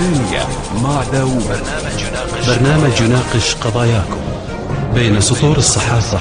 الثانية 0.00 0.46
مع 0.82 1.04
داوود. 1.04 1.60
برنامج 2.46 3.00
يناقش 3.00 3.54
قضاياكم 3.54 4.20
بين 4.94 5.20
سطور 5.20 5.56
الصحافة 5.56 6.18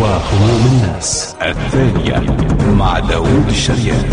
وهموم 0.00 0.66
الناس. 0.66 1.34
الثانية 1.42 2.18
مع 2.72 2.98
داوود 2.98 3.48
الشريان. 3.48 4.10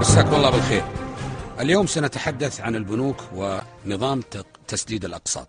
مساكم 0.00 0.34
الله 0.34 0.50
بالخير. 0.50 0.84
اليوم 1.60 1.86
سنتحدث 1.86 2.60
عن 2.60 2.76
البنوك 2.76 3.16
ونظام 3.34 4.22
تسديد 4.68 5.04
الأقساط. 5.04 5.48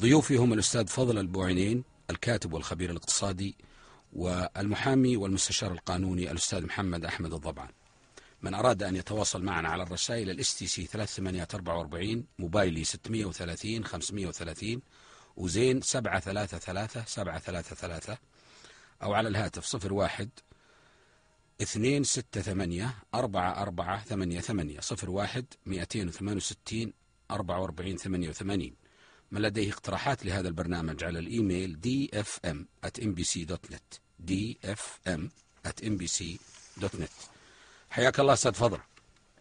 ضيوفي 0.00 0.36
هم 0.36 0.52
الأستاذ 0.52 0.86
فضل 0.86 1.18
البوعينين 1.18 1.84
الكاتب 2.10 2.52
والخبير 2.52 2.90
الاقتصادي 2.90 3.56
والمحامي 4.12 5.16
والمستشار 5.16 5.72
القانوني 5.72 6.30
الأستاذ 6.30 6.66
محمد 6.66 7.04
أحمد 7.04 7.32
الضبعان. 7.32 7.77
من 8.42 8.54
أراد 8.54 8.82
أن 8.82 8.96
يتواصل 8.96 9.42
معنا 9.44 9.68
على 9.68 9.82
الرسائل 9.82 10.30
ال 10.30 10.58
STC 10.58 10.86
3844 10.86 12.26
موبايلي 12.38 12.84
630 12.84 13.84
530 13.84 14.82
وزين 15.36 15.80
733 15.80 17.02
733 17.06 18.16
أو 19.02 19.14
على 19.14 19.28
الهاتف 19.28 19.92
01 19.92 20.30
اثنين 21.62 22.04
ستة 22.04 22.40
ثمانية 22.40 22.94
أربعة 23.14 23.62
أربعة 23.62 24.04
ثمانية 24.04 24.40
ثمانية 24.40 24.80
صفر 24.80 25.10
واحد 25.10 25.46
مئتين 25.66 26.08
وثمان 26.08 26.36
وستين 26.36 26.92
أربعة 27.30 27.60
وأربعين 27.60 27.96
ثمانية 27.96 28.28
وثمانين. 28.28 28.74
من 29.30 29.42
لديه 29.42 29.70
اقتراحات 29.72 30.24
لهذا 30.26 30.48
البرنامج 30.48 31.04
على 31.04 31.18
الإيميل 31.18 31.78
dfm 31.86 32.56
at 32.88 33.00
mbc.net 33.02 33.98
dfm 34.30 35.20
at 35.68 35.82
mbc.net 35.84 37.37
حياك 37.90 38.20
الله 38.20 38.32
أستاذ 38.32 38.52
فضل. 38.52 38.78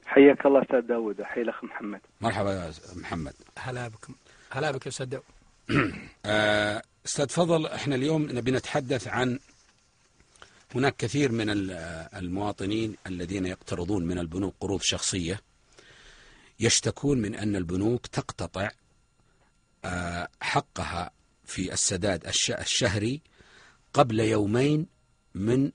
حياك 0.05 0.45
الله 0.45 0.61
أستاذ 0.63 0.81
داوود 0.81 1.21
حي 1.23 1.41
الأخ 1.41 1.63
محمد. 1.63 2.01
مرحبا 2.21 2.51
يا 2.53 2.71
محمد. 2.95 3.33
هلا 3.57 3.87
بكم. 3.87 4.15
هلا 4.51 4.71
بك 4.71 4.85
يا 4.85 4.91
أستاذ 4.91 5.05
داود. 5.05 5.23
آه، 6.25 6.81
أستاذ 7.05 7.29
فضل 7.29 7.65
إحنا 7.65 7.95
اليوم 7.95 8.21
نبي 8.31 8.51
نتحدث 8.51 9.07
عن 9.07 9.39
هناك 10.75 10.95
كثير 10.95 11.31
من 11.31 11.49
ال- 11.49 11.71
المواطنين 12.15 12.95
الذين 13.07 13.45
يقترضون 13.45 14.05
من 14.05 14.19
البنوك 14.19 14.55
قروض 14.59 14.79
شخصية 14.83 15.41
يشتكون 16.59 17.17
من 17.17 17.35
أن 17.35 17.55
البنوك 17.55 18.07
تقتطع 18.07 18.69
آه، 19.85 20.27
حقها 20.41 21.11
في 21.45 21.73
السداد 21.73 22.27
الش- 22.27 22.51
الشهري 22.51 23.21
قبل 23.93 24.19
يومين 24.19 24.85
من 25.35 25.71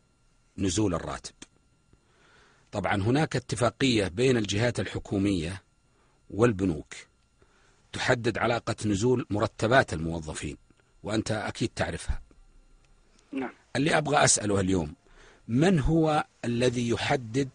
نزول 0.58 0.94
الراتب. 0.94 1.34
طبعا 2.72 2.94
هناك 2.94 3.36
اتفاقية 3.36 4.08
بين 4.08 4.36
الجهات 4.36 4.80
الحكومية 4.80 5.62
والبنوك 6.30 6.94
تحدد 7.92 8.38
علاقة 8.38 8.76
نزول 8.86 9.26
مرتبات 9.30 9.92
الموظفين 9.92 10.56
وأنت 11.02 11.30
أكيد 11.30 11.70
تعرفها. 11.76 12.20
نعم. 13.32 13.50
اللي 13.76 13.98
أبغى 13.98 14.24
أسأله 14.24 14.60
اليوم 14.60 14.94
من 15.48 15.80
هو 15.80 16.24
الذي 16.44 16.88
يحدد 16.88 17.48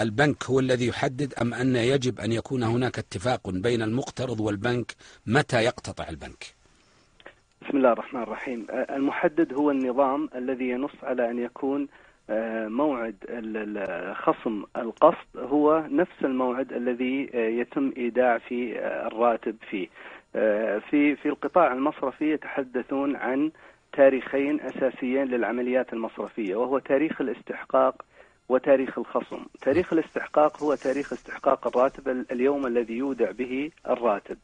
البنك 0.00 0.44
هو 0.44 0.60
الذي 0.60 0.86
يحدد 0.86 1.34
أم 1.34 1.54
أن 1.54 1.76
يجب 1.76 2.20
أن 2.20 2.32
يكون 2.32 2.62
هناك 2.62 2.98
اتفاق 2.98 3.50
بين 3.50 3.82
المقترض 3.82 4.40
والبنك؟ 4.40 4.94
متى 5.26 5.64
يقتطع 5.64 6.08
البنك؟ 6.08 6.54
بسم 7.62 7.76
الله 7.76 7.92
الرحمن 7.92 8.22
الرحيم. 8.22 8.66
المحدد 8.70 9.52
هو 9.52 9.70
النظام 9.70 10.28
الذي 10.34 10.68
ينص 10.68 10.94
على 11.02 11.30
أن 11.30 11.38
يكون 11.38 11.88
موعد 12.68 13.14
ال- 13.28 13.56
ال- 13.78 14.16
خصم 14.16 14.64
القسط 14.76 15.36
هو 15.36 15.84
نفس 15.90 16.24
الموعد 16.24 16.72
الذي 16.72 17.30
آه، 17.34 17.48
يتم 17.48 17.92
إيداع 17.96 18.38
في 18.38 18.78
آه، 18.78 19.06
الراتب 19.06 19.56
فيه. 19.70 19.88
آه، 20.36 20.78
في 20.78 21.16
في 21.16 21.28
القطاع 21.28 21.72
المصرفي 21.72 22.32
يتحدثون 22.32 23.16
عن 23.16 23.50
تاريخين 23.92 24.60
أساسيين 24.60 25.24
للعمليات 25.24 25.92
المصرفية 25.92 26.56
وهو 26.56 26.78
تاريخ 26.78 27.20
الاستحقاق 27.20 28.02
وتاريخ 28.48 28.98
الخصم. 28.98 29.44
تاريخ 29.62 29.92
الاستحقاق 29.92 30.62
هو 30.62 30.74
تاريخ 30.74 31.12
استحقاق 31.12 31.66
الراتب 31.66 32.08
ال- 32.08 32.26
اليوم 32.32 32.66
الذي 32.66 32.94
يودع 32.94 33.30
به 33.30 33.70
الراتب. 33.88 34.38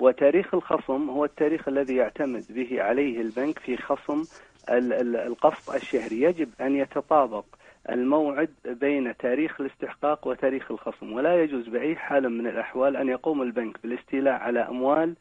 وتاريخ 0.00 0.54
الخصم 0.54 1.10
هو 1.10 1.24
التاريخ 1.24 1.68
الذي 1.68 1.96
يعتمد 1.96 2.44
به 2.50 2.82
عليه 2.82 3.20
البنك 3.20 3.58
في 3.58 3.76
خصم 3.76 4.24
القسط 4.70 5.70
الشهري. 5.74 6.22
يجب 6.22 6.48
أن 6.60 6.76
يتطابق 6.76 7.44
الموعد 7.90 8.50
بين 8.64 9.16
تاريخ 9.16 9.60
الاستحقاق 9.60 10.26
وتاريخ 10.26 10.70
الخصم 10.70 11.12
ولا 11.12 11.42
يجوز 11.42 11.68
بأي 11.68 11.96
حال 11.96 12.30
من 12.30 12.46
الأحوال 12.46 12.96
أن 12.96 13.08
يقوم 13.08 13.42
البنك 13.42 13.76
بالاستيلاء 13.82 14.34
على 14.34 14.60
أموال 14.60 15.14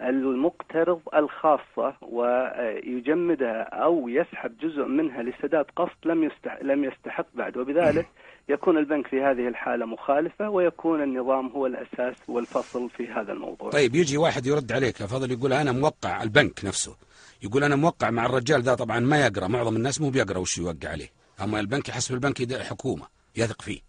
المقترض 0.00 1.00
الخاصة 1.14 1.94
ويجمدها 2.02 3.62
أو 3.62 4.08
يسحب 4.08 4.58
جزء 4.58 4.84
منها 4.84 5.22
لسداد 5.22 5.64
قسط 5.76 6.06
لم 6.06 6.24
يستحق, 6.24 6.62
لم 6.62 6.84
يستحق 6.84 7.26
بعد. 7.34 7.56
وبذلك 7.56 8.08
يكون 8.48 8.78
البنك 8.78 9.06
في 9.06 9.22
هذه 9.22 9.48
الحالة 9.48 9.86
مخالفة 9.86 10.50
ويكون 10.50 11.02
النظام 11.02 11.48
هو 11.48 11.66
الأساس 11.66 12.16
والفصل 12.28 12.90
في 12.90 13.08
هذا 13.08 13.32
الموضوع. 13.32 13.70
طيب 13.70 13.94
يجي 13.94 14.16
واحد 14.16 14.46
يرد 14.46 14.72
عليك 14.72 14.96
فضل 14.96 15.32
يقول 15.32 15.52
أنا 15.52 15.72
موقع 15.72 16.22
البنك 16.22 16.64
نفسه. 16.64 16.96
يقول 17.42 17.64
أنا 17.64 17.76
موقع 17.76 18.10
مع 18.10 18.26
الرجال 18.26 18.62
ذا 18.62 18.74
طبعا 18.74 19.00
ما 19.00 19.26
يقرأ 19.26 19.46
معظم 19.46 19.76
الناس 19.76 20.00
مو 20.00 20.10
بيقرأ 20.10 20.38
وش 20.38 20.58
يوقع 20.58 20.88
عليه. 20.88 21.08
أما 21.40 21.60
البنك 21.60 21.88
يحسب 21.88 22.14
البنك 22.14 22.62
حكومة 22.62 23.06
يثق 23.36 23.62
فيه. 23.62 23.80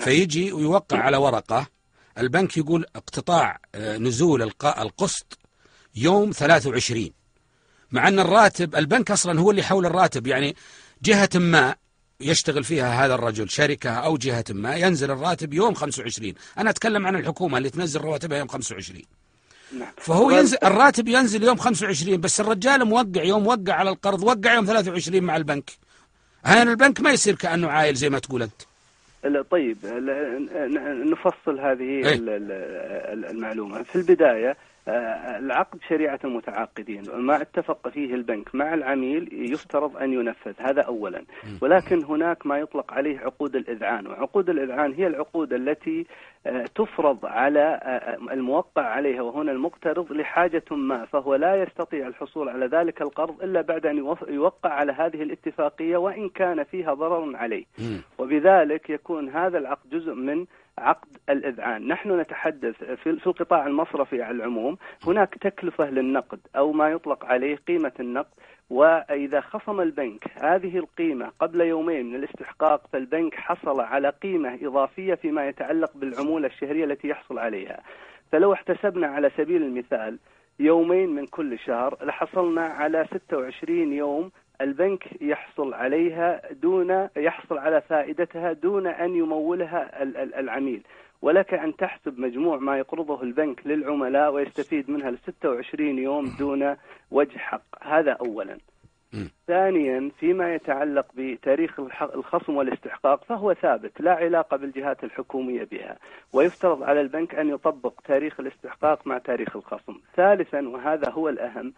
فيجي 0.00 0.52
ويوقع 0.52 0.98
على 0.98 1.16
ورقة 1.16 1.66
البنك 2.18 2.56
يقول 2.56 2.86
اقتطاع 2.96 3.60
آه، 3.74 3.96
نزول 3.98 4.42
الق- 4.42 4.80
القسط 4.80 5.38
يوم 5.94 6.30
23 6.32 7.10
مع 7.92 8.08
أن 8.08 8.18
الراتب 8.18 8.76
البنك 8.76 9.10
أصلا 9.10 9.40
هو 9.40 9.50
اللي 9.50 9.62
حول 9.62 9.86
الراتب 9.86 10.26
يعني 10.26 10.56
جهة 11.02 11.30
ما 11.34 11.74
يشتغل 12.20 12.64
فيها 12.64 13.04
هذا 13.06 13.14
الرجل 13.14 13.50
شركة 13.50 13.90
أو 13.90 14.16
جهة 14.16 14.44
ما 14.50 14.76
ينزل 14.76 15.10
الراتب 15.10 15.54
يوم 15.54 15.74
25 15.74 16.34
أنا 16.58 16.70
أتكلم 16.70 17.06
عن 17.06 17.16
الحكومة 17.16 17.58
اللي 17.58 17.70
تنزل 17.70 18.00
رواتبها 18.00 18.38
يوم 18.38 18.48
25 18.48 19.02
نعم. 19.78 19.92
فهو 19.96 20.30
ينزل 20.30 20.58
الراتب 20.64 21.08
ينزل 21.08 21.42
يوم 21.42 21.56
25 21.56 22.20
بس 22.20 22.40
الرجال 22.40 22.84
موقع 22.84 23.22
يوم 23.22 23.46
وقع 23.46 23.72
على 23.74 23.90
القرض 23.90 24.22
وقع 24.22 24.54
يوم 24.54 24.66
23 24.66 25.22
مع 25.22 25.36
البنك. 25.36 25.70
هنا 26.44 26.62
البنك 26.70 27.00
ما 27.00 27.10
يصير 27.10 27.34
كأنه 27.34 27.68
عايل 27.68 27.94
زي 27.94 28.10
ما 28.10 28.18
تقول 28.18 28.42
أنت. 28.42 28.62
طيب 29.50 29.76
نفصل 31.10 31.60
هذه 31.60 31.82
إيه. 31.82 32.14
ال- 32.14 32.28
ال- 32.30 33.24
المعلومة 33.24 33.82
في 33.82 33.96
البداية 33.96 34.56
العقد 34.88 35.78
شريعة 35.88 36.18
المتعاقدين 36.24 37.02
ما 37.16 37.42
اتفق 37.42 37.88
فيه 37.88 38.14
البنك 38.14 38.54
مع 38.54 38.74
العميل 38.74 39.28
يفترض 39.52 39.96
أن 39.96 40.12
ينفذ 40.12 40.52
هذا 40.58 40.82
أولا. 40.82 41.24
ولكن 41.62 42.04
هناك 42.04 42.46
ما 42.46 42.58
يطلق 42.58 42.92
عليه 42.92 43.18
عقود 43.18 43.56
الإذعان 43.56 44.06
وعقود 44.06 44.50
الإذعان 44.50 44.92
هي 44.92 45.06
العقود 45.06 45.52
التي 45.52 46.06
آه، 46.46 46.64
تفرض 46.74 47.26
على 47.26 47.80
آه، 47.82 48.32
الموقع 48.32 48.82
عليها 48.82 49.22
وهنا 49.22 49.52
المقترض 49.52 50.12
لحاجة 50.12 50.64
ما 50.70 51.04
فهو 51.04 51.34
لا 51.34 51.62
يستطيع 51.62 52.06
الحصول 52.06 52.48
على 52.48 52.66
ذلك 52.66 53.02
القرض 53.02 53.42
إلا 53.42 53.60
بعد 53.60 53.86
أن 53.86 53.96
يوقع 54.28 54.70
على 54.70 54.92
هذه 54.92 55.22
الاتفاقية 55.22 55.96
وإن 55.96 56.28
كان 56.28 56.64
فيها 56.64 56.94
ضرر 56.94 57.36
عليه. 57.36 57.64
وبذلك 58.18 58.90
يكون 58.90 59.28
هذا 59.28 59.58
العقد 59.58 59.90
جزء 59.90 60.14
من 60.14 60.46
عقد 60.78 61.08
الإذعان. 61.30 61.88
نحن 61.88 62.20
نتحدث 62.20 62.84
في 62.84 63.10
القطاع 63.10 63.66
المصرفي 63.66 64.22
على 64.22 64.36
العموم. 64.36 64.76
هناك 65.06 65.34
تكلفة 65.34 65.90
للنقد 65.90 66.40
أو 66.56 66.72
ما 66.72 66.88
يطلق 66.90 67.24
عليه 67.24 67.56
قيمة 67.56 67.92
النقد. 68.00 68.30
وإذا 68.70 69.40
خصم 69.40 69.80
البنك 69.80 70.24
هذه 70.42 70.78
القيمة 70.78 71.32
قبل 71.40 71.60
يومين 71.60 72.06
من 72.06 72.14
الاستحقاق 72.14 72.86
فالبنك 72.92 73.34
حصل 73.34 73.80
على 73.80 74.08
قيمة 74.08 74.58
إضافية 74.62 75.14
فيما 75.14 75.48
يتعلق 75.48 75.90
بالعمولة 75.94 76.46
الشهرية 76.46 76.84
التي 76.84 77.08
يحصل 77.08 77.38
عليها. 77.38 77.80
فلو 78.32 78.52
احتسبنا 78.52 79.06
على 79.06 79.30
سبيل 79.36 79.62
المثال 79.62 80.18
يومين 80.58 81.08
من 81.08 81.26
كل 81.26 81.58
شهر 81.58 81.98
لحصلنا 82.04 82.62
على 82.62 83.06
26 83.14 83.92
يوم 83.92 84.30
البنك 84.60 85.22
يحصل 85.22 85.74
عليها 85.74 86.40
دون 86.52 87.08
يحصل 87.16 87.58
على 87.58 87.80
فائدتها 87.80 88.52
دون 88.52 88.86
أن 88.86 89.16
يمولها 89.16 90.02
ال- 90.02 90.16
ال- 90.16 90.34
العميل. 90.34 90.82
ولك 91.22 91.54
أن 91.54 91.76
تحسب 91.76 92.18
مجموع 92.20 92.56
ما 92.56 92.78
يقرضه 92.78 93.22
البنك 93.22 93.66
للعملاء 93.66 94.32
ويستفيد 94.32 94.90
منها 94.90 95.10
ل 95.10 95.18
26 95.18 95.98
يوم 95.98 96.24
دون 96.38 96.76
وجه 97.10 97.38
حق. 97.38 97.62
هذا 97.82 98.12
اولا. 98.12 98.58
مم. 99.12 99.30
ثانيا 99.46 100.10
فيما 100.20 100.54
يتعلق 100.54 101.06
بتاريخ 101.14 101.80
الخصم 102.14 102.56
والاستحقاق 102.56 103.24
فهو 103.24 103.54
ثابت 103.54 104.00
لا 104.00 104.12
علاقة 104.14 104.56
بالجهات 104.56 105.04
الحكومية 105.04 105.64
بها. 105.64 105.96
ويفترض 106.32 106.82
على 106.82 107.00
البنك 107.00 107.34
أن 107.34 107.48
يطبق 107.48 107.92
تاريخ 108.04 108.40
الاستحقاق 108.40 109.06
مع 109.06 109.18
تاريخ 109.18 109.56
الخصم. 109.56 109.94
ثالثا 110.16 110.68
وهذا 110.68 111.10
هو 111.10 111.28
الأهم 111.28 111.72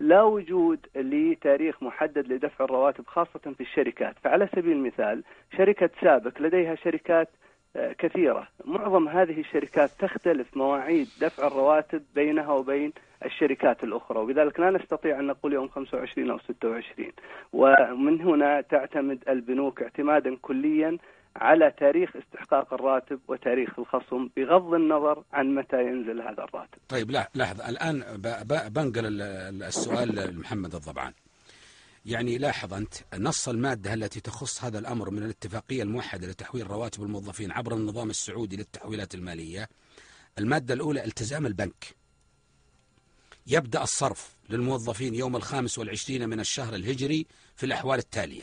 لا 0.00 0.22
وجود 0.22 0.86
لتاريخ 0.96 1.82
محدد 1.82 2.32
لدفع 2.32 2.64
الرواتب 2.64 3.06
خاصة 3.06 3.38
في 3.38 3.60
الشركات. 3.60 4.14
فعلى 4.24 4.48
سبيل 4.56 4.72
المثال 4.72 5.22
شركة 5.56 5.90
سابك 6.00 6.40
لديها 6.40 6.74
شركات 6.74 7.28
آه، 7.76 7.92
كثيرة. 7.92 8.48
معظم 8.64 9.08
هذه 9.08 9.40
الشركات 9.40 9.90
تختلف 9.90 10.56
مواعيد 10.56 11.08
دفع 11.20 11.46
الرواتب 11.46 12.02
بينها 12.14 12.52
وبين 12.52 12.92
الشركات 13.24 13.84
الأخرى 13.84 14.18
وبذلك 14.18 14.60
لا 14.60 14.70
نستطيع 14.70 15.20
أن 15.20 15.26
نقول 15.26 15.52
يوم 15.52 15.68
25 15.68 16.30
أو 16.30 16.38
26 16.38 17.12
ومن 17.52 18.20
هنا 18.20 18.60
تعتمد 18.60 19.24
البنوك 19.28 19.82
اعتمادا 19.82 20.36
كليا 20.42 20.98
على 21.36 21.74
تاريخ 21.78 22.10
استحقاق 22.16 22.74
الراتب 22.74 23.20
وتاريخ 23.28 23.78
الخصم 23.78 24.28
بغض 24.36 24.74
النظر 24.74 25.24
عن 25.32 25.54
متى 25.54 25.76
ينزل 25.82 26.20
هذا 26.20 26.44
الراتب. 26.44 26.78
طيب 26.88 27.10
لا 27.10 27.30
ب- 27.34 28.72
بنقل 28.72 29.06
ال- 29.06 29.22
ال- 29.22 29.62
السؤال 29.62 30.14
لمحمد 30.14 30.74
الضبعان. 30.74 31.12
يعني 32.06 32.38
لاحظ 32.38 32.74
أنت 32.74 32.94
نص 33.18 33.48
المادة 33.48 33.94
التي 33.94 34.20
تخص 34.20 34.64
هذا 34.64 34.78
الأمر 34.78 35.10
من 35.10 35.22
الاتفاقية 35.22 35.82
الموحدة 35.82 36.26
لتحويل 36.26 36.70
رواتب 36.70 37.02
الموظفين 37.02 37.52
عبر 37.52 37.74
النظام 37.74 38.10
السعودي 38.10 38.56
للتحويلات 38.56 39.14
المالية. 39.14 39.68
المادة 40.38 40.74
الأولى 40.74 41.04
التزام 41.04 41.46
البنك. 41.46 41.84
يبدأ 43.46 43.82
الصرف 43.82 44.36
للموظفين 44.50 45.14
يوم 45.14 45.36
الخامس 45.36 45.78
والعشرين 45.78 46.28
من 46.28 46.40
الشهر 46.40 46.74
الهجري 46.74 47.26
في 47.56 47.66
الأحوال 47.66 47.98
التالية. 47.98 48.42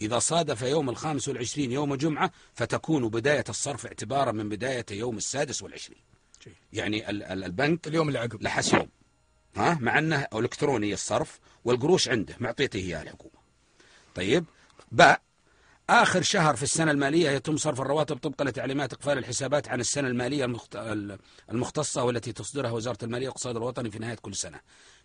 إذا 0.00 0.18
صادف 0.18 0.62
يوم 0.62 0.90
الخامس 0.90 1.28
والعشرين 1.28 1.72
يوم 1.72 1.94
جمعة 1.94 2.30
فتكون 2.54 3.08
بداية 3.08 3.44
الصرف 3.48 3.86
اعتبارا 3.86 4.32
من 4.32 4.48
بداية 4.48 4.86
يوم 4.90 5.16
السادس 5.16 5.62
والعشرين. 5.62 5.98
يعني 6.72 7.10
ال- 7.10 7.22
ال- 7.22 7.44
البنك 7.44 7.86
اليوم 7.88 8.08
اللي 8.08 8.18
عقب 8.18 8.42
لحس 8.42 8.72
يوم 8.72 8.88
ها 9.56 9.78
مع 9.80 9.98
أنه 9.98 10.26
إلكتروني 10.34 10.92
الصرف 10.94 11.38
والقروش 11.64 12.08
عنده 12.08 12.34
معطيته 12.40 12.76
إياه 12.76 13.02
الحكومة. 13.02 13.38
طيب 14.14 14.44
باء 14.92 15.20
آخر 15.90 16.22
شهر 16.22 16.56
في 16.56 16.62
السنة 16.62 16.90
المالية 16.90 17.30
يتم 17.30 17.56
صرف 17.56 17.80
الرواتب 17.80 18.16
طبقا 18.16 18.44
لتعليمات 18.44 18.92
إقفال 18.92 19.18
الحسابات 19.18 19.68
عن 19.68 19.80
السنة 19.80 20.08
المالية 20.08 20.44
المخت... 20.44 20.76
المختصة 21.50 22.04
والتي 22.04 22.32
تصدرها 22.32 22.70
وزارة 22.70 22.98
المالية 23.04 23.26
والاقتصاد 23.26 23.56
الوطني 23.56 23.90
في 23.90 23.98
نهاية 23.98 24.14
كل 24.16 24.34
سنة. 24.34 24.60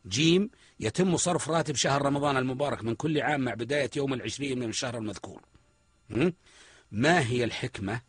جيم 0.07 0.49
يتم 0.79 1.17
صرف 1.17 1.49
راتب 1.49 1.75
شهر 1.75 2.01
رمضان 2.01 2.37
المبارك 2.37 2.83
من 2.83 2.95
كل 2.95 3.21
عام 3.21 3.41
مع 3.41 3.53
بداية 3.53 3.89
يوم 3.95 4.13
العشرين 4.13 4.59
من 4.59 4.69
الشهر 4.69 4.97
المذكور. 4.97 5.41
م? 6.09 6.31
ما 6.91 7.27
هي 7.27 7.43
الحكمة 7.43 8.01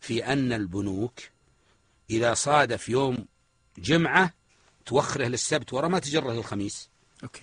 في 0.00 0.26
أن 0.26 0.52
البنوك 0.52 1.20
إذا 2.10 2.34
صادف 2.34 2.88
يوم 2.88 3.26
جمعة 3.78 4.34
توخره 4.86 5.24
للسبت 5.26 5.72
ورا 5.72 5.88
ما 5.88 5.98
تجره 5.98 6.32
للخميس 6.32 6.88
okay 7.22 7.42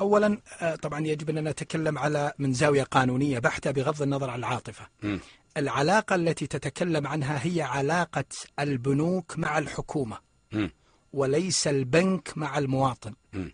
اولا 0.00 0.38
آه، 0.60 0.74
طبعا 0.74 1.06
يجب 1.06 1.30
ان 1.30 1.48
نتكلم 1.48 1.98
على 1.98 2.32
من 2.38 2.52
زاوية 2.52 2.82
قانونية 2.82 3.38
بحتة 3.38 3.70
بغض 3.70 4.02
النظر 4.02 4.30
عن 4.30 4.38
العاطفة 4.38 4.86
مم. 5.02 5.20
العلاقة 5.56 6.14
التي 6.14 6.46
تتكلم 6.46 7.06
عنها 7.06 7.46
هي 7.46 7.62
علاقة 7.62 8.24
البنوك 8.58 9.38
مع 9.38 9.58
الحكومة 9.58 10.18
مم. 10.52 10.70
وليس 11.12 11.66
البنك 11.66 12.32
مع 12.36 12.58
المواطن. 12.58 13.14
مم. 13.32 13.52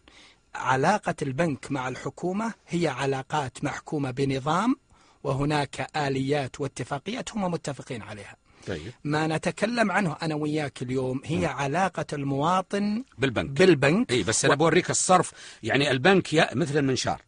علاقة 0.54 1.14
البنك 1.22 1.70
مع 1.70 1.88
الحكومة 1.88 2.54
هي 2.68 2.88
علاقات 2.88 3.64
محكومة 3.64 4.10
بنظام 4.10 4.76
وهناك 5.24 5.96
آليات 5.96 6.60
واتفاقيات 6.60 7.32
هم 7.32 7.50
متفقين 7.50 8.02
عليها. 8.02 8.36
طيب. 8.66 8.92
ما 9.04 9.26
نتكلم 9.26 9.90
عنه 9.92 10.16
أنا 10.22 10.34
وياك 10.34 10.82
اليوم 10.82 11.20
هي 11.24 11.46
علاقة 11.46 12.06
المواطن 12.12 13.04
بالبنك. 13.18 13.50
بالبنك. 13.50 14.10
اي 14.12 14.22
بس 14.22 14.44
أنا 14.44 14.54
بوريك 14.54 14.90
الصرف. 14.90 15.32
يعني 15.62 15.90
البنك 15.90 16.32
يا 16.32 16.54
مثل 16.54 16.78
المنشار. 16.78 17.22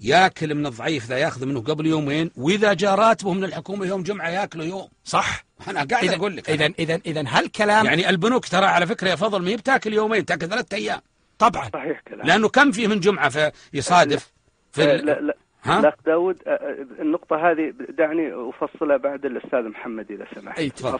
ياكل 0.00 0.54
من 0.54 0.66
الضعيف 0.66 1.06
ذا 1.06 1.18
ياخذ 1.18 1.46
منه 1.46 1.60
قبل 1.60 1.86
يومين 1.86 2.30
وإذا 2.36 2.72
جاء 2.72 2.94
راتبه 2.94 3.32
من 3.32 3.44
الحكومة 3.44 3.86
يوم 3.86 4.02
جمعة 4.02 4.28
ياكله 4.28 4.64
يوم. 4.64 4.88
صح. 5.04 5.44
أنا 5.68 5.84
قاعد 5.84 6.08
أقول 6.08 6.36
لك 6.36 6.50
اذا. 6.50 6.72
اذا 6.78 7.00
إذا 7.06 7.24
هالكلام 7.28 7.86
يعني 7.86 8.08
البنوك 8.10 8.48
ترى 8.48 8.66
على 8.66 8.86
فكرة 8.86 9.08
يا 9.08 9.16
فضل 9.16 9.42
ما 9.42 9.48
هي 9.50 9.56
بتاكل 9.56 9.92
يومين 9.94 10.24
تاكل 10.24 10.48
ثلاثة 10.48 10.76
أيام. 10.76 11.00
طبعا. 11.38 11.70
صحيح 11.72 12.00
كلام 12.08 12.26
لأنه 12.26 12.48
كم 12.48 12.72
فيه 12.72 12.86
من 12.86 13.00
جمعة 13.00 13.52
فيصادف 13.72 14.32
في 14.72 14.82
آه، 14.82 14.94
ال- 14.96 15.06
لا 15.06 15.20
لا 15.20 15.36
ها؟ 15.64 15.80
الأخ 15.80 15.94
داود 16.06 16.36
النقطة 17.00 17.36
هذه 17.50 17.72
دعني 17.98 18.30
أفصلها 18.34 18.96
بعد 18.96 19.24
الأستاذ 19.24 19.68
محمد 19.68 20.10
إذا 20.10 20.26
سمحت. 20.34 20.58
أي، 20.58 20.70
تفضل. 20.70 20.98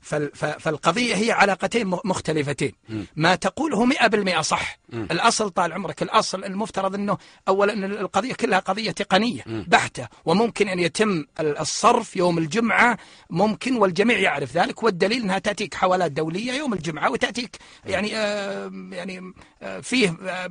ف... 0.00 0.14
ف... 0.14 0.44
فالقضية 0.44 1.14
هي 1.14 1.30
علاقتين 1.32 1.86
م- 1.86 1.98
مختلفتين. 2.04 2.72
ما 3.16 3.34
تقوله 3.34 3.84
مئة 3.84 4.06
بالمئة 4.06 4.40
صح. 4.40 4.78
الأصل 4.92 5.50
طال 5.50 5.72
عمرك 5.72 6.02
الأصل 6.02 6.44
المفترض 6.44 6.94
أنه 6.94 7.18
أولا 7.48 7.72
أن 7.72 7.84
القضية 7.84 8.34
كلها 8.34 8.58
قضية 8.58 8.90
تقنية 8.90 9.42
بحتة. 9.46 10.08
وممكن 10.24 10.68
أن 10.68 10.78
يتم 10.78 11.24
ال- 11.40 11.58
الصرف 11.58 12.16
يوم 12.16 12.38
الجمعة 12.38 12.98
ممكن 13.30 13.76
والجميع 13.76 14.18
يعرف 14.18 14.56
ذلك. 14.56 14.82
والدليل 14.82 15.22
أنها 15.22 15.38
تأتيك 15.38 15.74
حوالات 15.74 16.12
دولية 16.12 16.52
يوم 16.52 16.72
الجمعة 16.72 17.10
وتأتيك 17.10 17.56
يعني 17.86 18.16
آه 18.16 18.70
يعني 18.92 19.32
آه 19.62 19.80
فيه 19.80 20.16
آه 20.28 20.48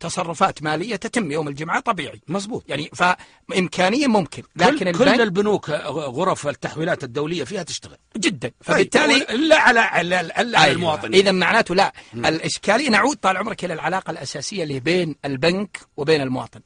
تصرفات 0.00 0.62
مالية 0.62 0.96
تتم 0.96 1.32
يوم 1.32 1.48
الجمعة 1.48 1.80
طبيعي. 1.80 2.20
مزبوط 2.28 2.64
يعني 2.68 2.90
فإمكانية 2.94 4.06
ممكن 4.06 4.42
لكن 4.56 4.92
كل, 4.92 5.14
كل 5.14 5.20
البنوك 5.20 5.70
غرف 5.90 6.48
التحويلات 6.48 7.04
الدولية 7.04 7.44
فيها 7.44 7.62
تشتغل. 7.62 7.96
جدا. 8.16 8.50
فبالتالي 8.60 9.14
فبالتالي 9.14 9.34
الا 9.44 9.56
على 9.56 10.00
الا 10.00 10.58
على 10.60 10.72
المواطن 10.72 11.14
اذا 11.14 11.32
معناته 11.32 11.74
لا. 11.74 11.92
الإشكالية 12.14 12.90
نعود 12.90 13.16
طال 13.16 13.36
عمرك 13.36 13.64
إلى 13.64 13.74
العلاقة 13.74 14.10
الأساسية 14.10 14.62
اللي 14.62 14.80
بين 14.80 15.16
البنك 15.24 15.80
وبين 15.96 16.20
المواطن. 16.20 16.60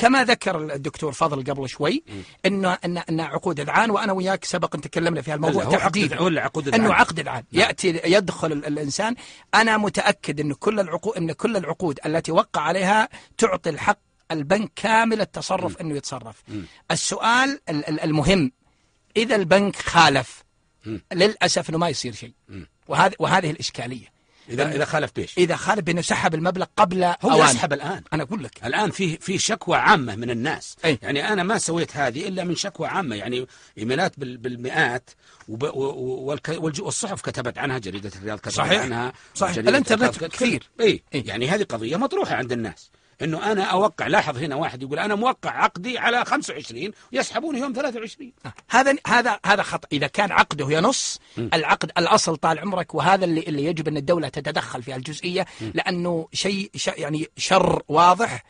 كما 0.00 0.24
ذكر 0.24 0.74
الدكتور 0.74 1.12
فضل 1.12 1.44
قبل 1.44 1.68
شوي 1.68 2.02
انه 2.46 2.78
ان 2.84 2.98
ان 2.98 3.20
عقود 3.20 3.60
اذعان 3.60 3.90
وأنا 3.90 4.12
وياك 4.12 4.44
سبق 4.44 4.74
إن 4.74 4.80
تكلمنا 4.80 5.22
في 5.22 5.32
هالموضوع 5.32 5.62
هو 5.64 5.70
عقد 5.70 5.78
تحديدا. 5.78 6.20
ولا 6.20 6.42
عقود 6.42 6.68
إنه 6.68 6.76
إذعان؟ 6.86 6.92
عقد 7.00 7.18
اذعان 7.18 7.44
يأتي 7.52 8.00
يدخل 8.04 8.52
ال- 8.52 8.66
الإنسان. 8.66 9.14
أنا 9.54 9.76
متأكد 9.76 10.40
إن 10.40 10.52
كل 10.52 10.80
العقود 10.80 11.16
إن 11.16 11.32
كل 11.32 11.56
العقود 11.56 11.98
التي 12.06 12.32
وقع 12.32 12.60
عليها 12.60 13.08
تعطي 13.38 13.70
الحق 13.70 13.98
البنك 14.30 14.72
كامل 14.76 15.20
التصرف 15.20 15.80
إنه 15.80 15.96
يتصرف. 15.96 16.42
السؤال 16.90 17.60
ال- 17.68 17.88
ال- 17.88 18.00
المهم 18.00 18.52
إذا 19.16 19.36
البنك 19.36 19.76
خالف 19.76 20.42
للأسف 21.12 21.70
إنه 21.70 21.78
ما 21.78 21.88
يصير 21.88 22.12
شيء. 22.12 22.32
وهذه 22.88 23.12
وهذه 23.18 23.50
الإشكالية. 23.50 24.19
اذا 24.48 24.72
إذا 24.74 24.84
خالف 24.84 25.10
بيش 25.16 25.38
إذا 25.38 25.56
خالف 25.56 25.80
بإنه 25.80 26.00
سحب 26.02 26.34
المبلغ 26.34 26.66
قبل 26.76 27.04
هو 27.04 27.14
أوانه. 27.24 27.50
يسحب 27.50 27.72
الآن 27.72 28.02
أنا 28.12 28.22
أقول 28.22 28.44
لك 28.44 28.64
الآن 28.64 28.90
في 28.90 29.16
في 29.16 29.38
شكوى 29.38 29.76
عامة 29.76 30.16
من 30.16 30.30
الناس 30.30 30.76
أي. 30.84 30.98
يعني 31.02 31.32
أنا 31.32 31.42
ما 31.42 31.58
سويت 31.58 31.96
هذه 31.96 32.28
إلا 32.28 32.44
من 32.44 32.56
شكوى 32.56 32.88
عامة 32.88 33.16
يعني 33.16 33.46
إيميلات 33.78 34.18
بال- 34.20 34.36
بالمئات 34.36 35.10
وب- 35.48 35.76
والصحف 36.80 37.20
كتبت 37.22 37.58
عنها 37.58 37.78
جريدة 37.78 38.10
الرياض 38.16 38.38
كتبت 38.38 38.54
صحيح. 38.54 38.82
عنها 38.82 39.12
صحيح. 39.34 39.56
الرياض 39.56 39.82
كتبت- 39.82 40.24
كثير. 40.24 40.70
إي 40.80 41.02
إي. 41.14 41.22
يعني 41.26 41.48
هذه 41.48 41.62
قضية 41.62 41.96
مطروحة 41.96 42.34
عند 42.34 42.52
الناس 42.52 42.90
إنه 43.22 43.52
أنا 43.52 43.62
أوقع 43.64 44.06
لاحظ 44.06 44.38
هنا 44.38 44.54
واحد 44.56 44.82
يقول 44.82 44.98
أنا 44.98 45.14
موقع 45.14 45.50
عقدي 45.50 45.98
على 45.98 46.24
25 46.24 46.90
ويسحبون 47.12 47.56
يوم 47.56 47.72
23 47.72 48.32
هذا 48.70 48.94
هذا 49.06 49.38
هذا 49.46 49.62
خطأ. 49.62 49.88
إذا 49.92 50.06
كان 50.06 50.32
عقده 50.32 50.70
ينص 50.70 51.18
العقد 51.38 51.90
الأصل 51.98 52.36
طال 52.36 52.58
عمرك 52.58 52.94
وهذا 52.94 53.24
اللي 53.24 53.40
اللي 53.40 53.64
يجب 53.64 53.88
أن 53.88 53.96
الدولة 53.96 54.28
تتدخل 54.28 54.82
في 54.82 54.96
الجزئية 54.96 55.46
لأنه 55.74 56.28
شيء 56.32 56.70
ش 56.76 56.86
يعني 56.86 57.26
شر 57.36 57.82
واضح. 57.88 58.44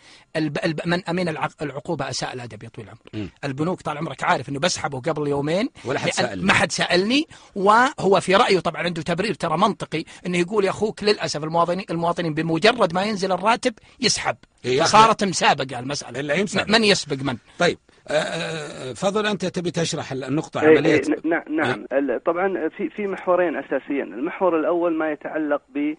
من 0.86 1.04
أمين 1.08 1.28
العق- 1.28 1.62
العقوبة 1.62 2.10
أساء 2.10 2.32
الأدب 2.32 2.62
يا 2.62 2.68
طويل 2.68 2.88
العمر. 2.88 3.28
البنوك 3.44 3.82
طال 3.82 3.98
عمرك 3.98 4.22
عارف 4.24 4.48
إنه 4.48 4.58
بسحبه 4.58 5.00
قبل 5.00 5.28
يومين 5.28 5.68
ولا 5.84 5.98
حد 5.98 6.04
لأن 6.06 6.14
سألني. 6.16 6.44
ما 6.44 6.52
حد 6.52 6.72
سألني 6.72 7.26
وهو 7.54 8.20
في 8.20 8.36
رأيه 8.36 8.60
طبعا 8.60 8.82
عنده 8.82 9.02
تبرير 9.02 9.34
ترى 9.34 9.58
منطقي 9.58 10.04
إنه 10.26 10.38
يقول 10.38 10.64
يا 10.64 10.70
أخوك 10.70 11.02
للأسف 11.04 11.44
المواطنين 11.44 11.84
المواطنين 11.90 12.34
بمجرد 12.34 12.94
ما 12.94 13.02
ينزل 13.02 13.32
الراتب 13.32 13.74
يسحب. 14.00 14.36
إيه 14.64 14.76
يا 14.76 14.82
أخي. 14.82 14.88
فصارت 14.90 15.24
مسابقه 15.24 15.78
المسألة. 15.78 16.20
إلا 16.20 16.34
هي 16.34 16.42
مسابقة. 16.42 16.72
من 16.78 16.84
يسبق 16.84 17.16
من؟ 17.22 17.36
طيب 17.58 17.78
آه، 18.08 18.12
آه، 18.12 18.92
فضل 18.92 19.26
أنت 19.26 19.46
تبي 19.46 19.70
تشرح 19.70 20.12
النقطة 20.12 20.60
إيه، 20.62 20.68
عملية؟ 20.68 20.92
إيه، 20.94 21.00
نعم 21.24 21.42
نعم 21.50 21.86
ال- 21.92 22.22
طبعا 22.24 22.68
في 22.68 22.88
في 22.90 23.06
محورين 23.06 23.56
أساسيين، 23.56 24.14
المحور 24.14 24.60
الأول 24.60 24.94
ما 24.98 25.12
يتعلق 25.12 25.62
بعلاقه 25.74 25.96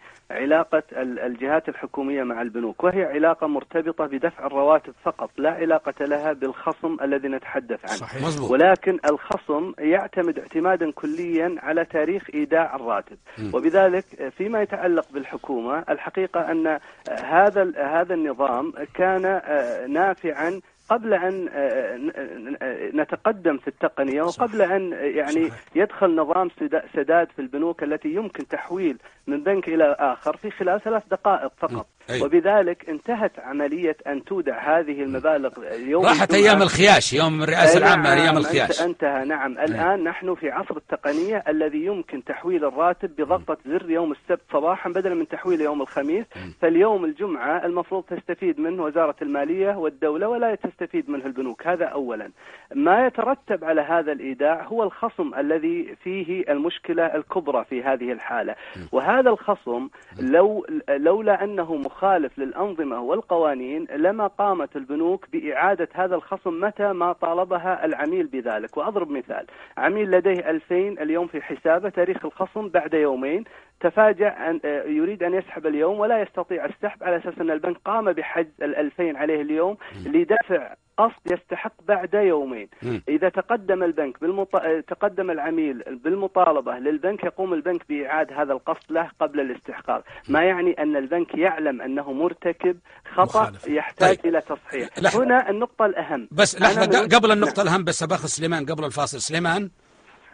ال- 0.93 1.19
الجهات 1.19 1.69
الحكومية 1.69 2.23
مع 2.23 2.41
البنوك، 2.41 2.83
وهي 2.83 3.03
علاقة 3.03 3.47
مرتبطة 3.47 4.05
بدفع 4.05 4.45
الرواتب 4.45 4.93
فقط، 5.03 5.29
لا 5.37 5.51
علاقة 5.51 6.05
لها 6.05 6.33
بالخصم 6.33 6.97
الذي 7.01 7.27
نتحدث 7.27 7.79
عنه. 7.85 7.95
صحيح. 7.97 8.21
مزبوط 8.27 8.51
ولكن 8.51 8.99
الخصم 9.05 9.73
يعتمد 9.79 10.39
اعتمادا 10.39 10.91
كليا 10.91 11.55
على 11.59 11.85
تاريخ 11.85 12.23
إيداع 12.33 12.75
الراتب. 12.75 13.17
وبذلك 13.53 14.05
فيما 14.37 14.61
يتعلق 14.61 15.05
بالحكومة 15.13 15.83
الحقيقة 15.89 16.51
أن 16.51 16.79
هذا 17.23 17.71
هذا 17.77 18.13
النظام 18.13 18.73
كان 18.93 19.25
آه، 19.25 19.87
نافعا 19.87 20.61
قبل 20.91 21.13
أن 21.13 21.49
آه، 21.53 21.95
ن- 21.97 22.07
ن- 22.11 23.01
نتقدم 23.01 23.57
في 23.57 23.67
التقنية 23.67 24.21
وقبل 24.21 24.61
أن 24.61 24.91
يعني. 24.93 25.49
يدخل 25.75 26.15
نظام 26.15 26.49
سدا- 26.59 26.83
سداد 26.95 27.27
في 27.31 27.39
البنوك 27.39 27.83
التي 27.83 28.09
يمكن 28.09 28.47
تحويل 28.47 28.97
من 29.27 29.43
بنك 29.43 29.67
إلى 29.67 29.95
آخر 29.99 30.37
في 30.37 30.51
خلال 30.51 30.81
ثلاث 30.81 31.03
دقائق 31.11 31.51
فقط. 31.57 31.87
أي. 32.09 32.21
وبذلك 32.21 32.89
انتهت 32.89 33.39
عملية 33.39 33.97
أن 34.07 34.23
تودع 34.23 34.79
هذه 34.79 35.03
المبالغ 35.03 35.51
يوم 35.87 36.05
راحت. 36.05 36.33
أيام 36.33 36.61
الخياش 36.61 37.13
يوم 37.13 37.43
الرئاسة 37.43 37.71
أي 37.73 37.77
العامة 37.77 38.15
نعم، 38.15 38.27
انت- 38.37 38.37
الخياش. 38.45 38.81
انتهى 38.81 39.25
نعم. 39.25 39.51
الآن 39.51 40.03
نحن 40.03 40.35
في 40.35 40.49
عصر 40.51 40.77
التقنية 40.77 41.43
الذي 41.47 41.85
يمكن 41.85 42.23
تحويل 42.23 42.65
الراتب 42.65 43.15
بضغطة 43.15 43.57
زر 43.65 43.89
يوم 43.89 44.11
السبت 44.11 44.41
صباحا 44.53 44.89
بدلا 44.89 45.15
من 45.15 45.27
تحويله 45.27 45.63
يوم 45.63 45.81
الخميس. 45.81 46.25
فاليوم 46.61 47.05
الجمعة 47.05 47.65
المفروض 47.65 48.03
تستفيد 48.03 48.59
منه 48.59 48.83
وزارة 48.83 49.15
المالية 49.21 49.75
والدولة 49.77 50.27
ولا 50.29 50.55
تستفيد 50.55 51.09
منه 51.09 51.25
البنوك. 51.25 51.67
هذا 51.67 51.85
أولا. 51.85 52.31
ما 52.75 53.05
يترتب 53.05 53.63
على 53.63 53.81
هذا 53.81 54.11
الإيداع 54.11 54.63
هو 54.63 54.83
الخصم 54.83 55.33
الذي 55.37 55.95
فيه 56.03 56.43
المشكلة 56.49 57.05
الكبرى 57.05 57.65
في 57.69 57.83
هذه 57.83 58.11
الحالة. 58.11 58.55
وهذا 58.91 59.29
الخصم 59.29 59.87
لو 60.19 60.65
لولا 60.89 61.43
أنه 61.43 61.75
مخالف 61.91 62.39
للأنظمة 62.39 63.01
والقوانين 63.01 63.87
لما 63.95 64.27
قامت 64.27 64.75
البنوك 64.75 65.25
بإعادة 65.33 65.87
هذا 65.93 66.15
الخصم 66.15 66.59
متى 66.59 66.93
ما 66.93 67.13
طالبها 67.13 67.85
العميل 67.85 68.27
بذلك. 68.27 68.77
وأضرب 68.77 69.11
مثال 69.11 69.45
عميل 69.77 70.11
لديه 70.11 70.49
2000 70.49 70.75
اليوم 71.03 71.27
في 71.27 71.41
حسابه 71.41 71.89
تاريخ 71.89 72.25
الخصم 72.25 72.69
بعد 72.69 72.93
يومين 72.93 73.43
تفاجأ 73.81 74.27
أن 74.49 74.59
آه، 74.65 74.83
يريد 74.83 75.23
أن 75.23 75.33
يسحب 75.33 75.67
اليوم 75.67 75.99
ولا 75.99 76.21
يستطيع 76.21 76.65
السحب 76.65 77.03
على 77.03 77.17
أساس 77.17 77.33
أن 77.41 77.51
البنك 77.51 77.77
قام 77.85 78.13
بحجز 78.13 78.51
ال 78.61 78.75
2000 78.75 79.17
عليه 79.17 79.41
اليوم 79.41 79.77
لدفع 80.05 80.73
قسط 80.97 81.31
يستحق 81.31 81.73
بعد 81.87 82.13
يومين. 82.13 82.69
إذا 83.09 83.29
تقدم 83.29 83.83
البنك 83.83 84.21
بالمط... 84.21 84.55
آه، 84.55 84.79
تقدم 84.87 85.31
العميل 85.31 85.83
بالمطالبة 86.03 86.71
للبنك 86.79 87.23
يقوم 87.23 87.53
البنك 87.53 87.81
بإعادة 87.89 88.41
هذا 88.41 88.53
القسط 88.53 88.91
له 88.91 89.09
قبل 89.19 89.39
الاستحقاق 89.39 90.03
ما 90.29 90.43
يعني 90.43 90.71
أن 90.83 90.95
البنك 90.95 91.35
يعلم 91.35 91.81
أنه 91.81 92.11
مرتكب 92.13 92.77
خطأ 93.13 93.23
مخالف. 93.41 93.67
يحتاج 93.67 94.15
طيب. 94.17 94.25
إلى 94.25 94.41
تصحيح 94.41 94.89
لحظة. 95.01 95.23
هنا 95.23 95.49
النقطة 95.49 95.85
الأهم 95.85 96.27
بس 96.31 96.55
أريد- 96.55 96.95
ق- 96.95 97.15
قبل 97.15 97.31
النقطة 97.31 97.63
نعم. 97.63 97.67
الأهم 97.67 97.83
بس 97.83 98.03
باخذ 98.03 98.27
سليمان 98.27 98.65
قبل 98.65 98.85
الفاصل 98.85 99.21
سليمان 99.21 99.69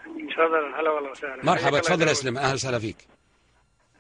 تفضل 0.06 0.74
هلا 0.80 0.90
والله 0.92 1.12
وسهلا 1.12 1.46
مرحبا 1.46 1.80
تفضل 1.80 2.08
يا. 2.08 2.14
سليمان 2.14 2.44
أهلا 2.44 2.54
وسهلا 2.54 2.80
فيك 2.80 2.96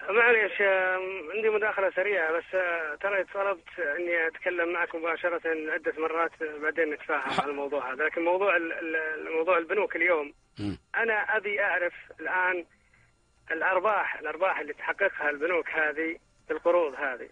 معليش 0.10 0.62
آم، 0.62 1.32
عندي 1.36 1.50
مداخلة 1.50 1.92
سريعة 1.92 2.32
بس 2.32 2.44
آه، 2.56 2.96
ترى 2.96 3.24
طلبت 3.24 3.80
إني 3.80 4.28
أتكلم 4.28 4.74
معك 4.74 4.96
مباشرة 4.96 5.42
عدة 5.46 5.94
مرات 5.98 6.32
بعدين 6.62 6.90
نتفاهم 6.94 7.42
على 7.42 7.52
الموضوع 7.52 7.94
هذا 7.94 8.04
لكن 8.04 8.22
موضوع 8.26 8.58
موضوع 9.38 9.58
البنوك 9.58 9.96
اليوم. 9.96 10.34
أنا 10.96 11.14
أبي 11.38 11.62
أعرف 11.62 11.94
الآن 12.20 12.66
الأرباح 13.52 14.20
الأرباح 14.20 14.60
اللي 14.60 14.74
تحققها 14.74 15.30
البنوك 15.30 15.70
هذه 15.70 16.18
بالقروض 16.50 16.94
هذه. 16.96 17.30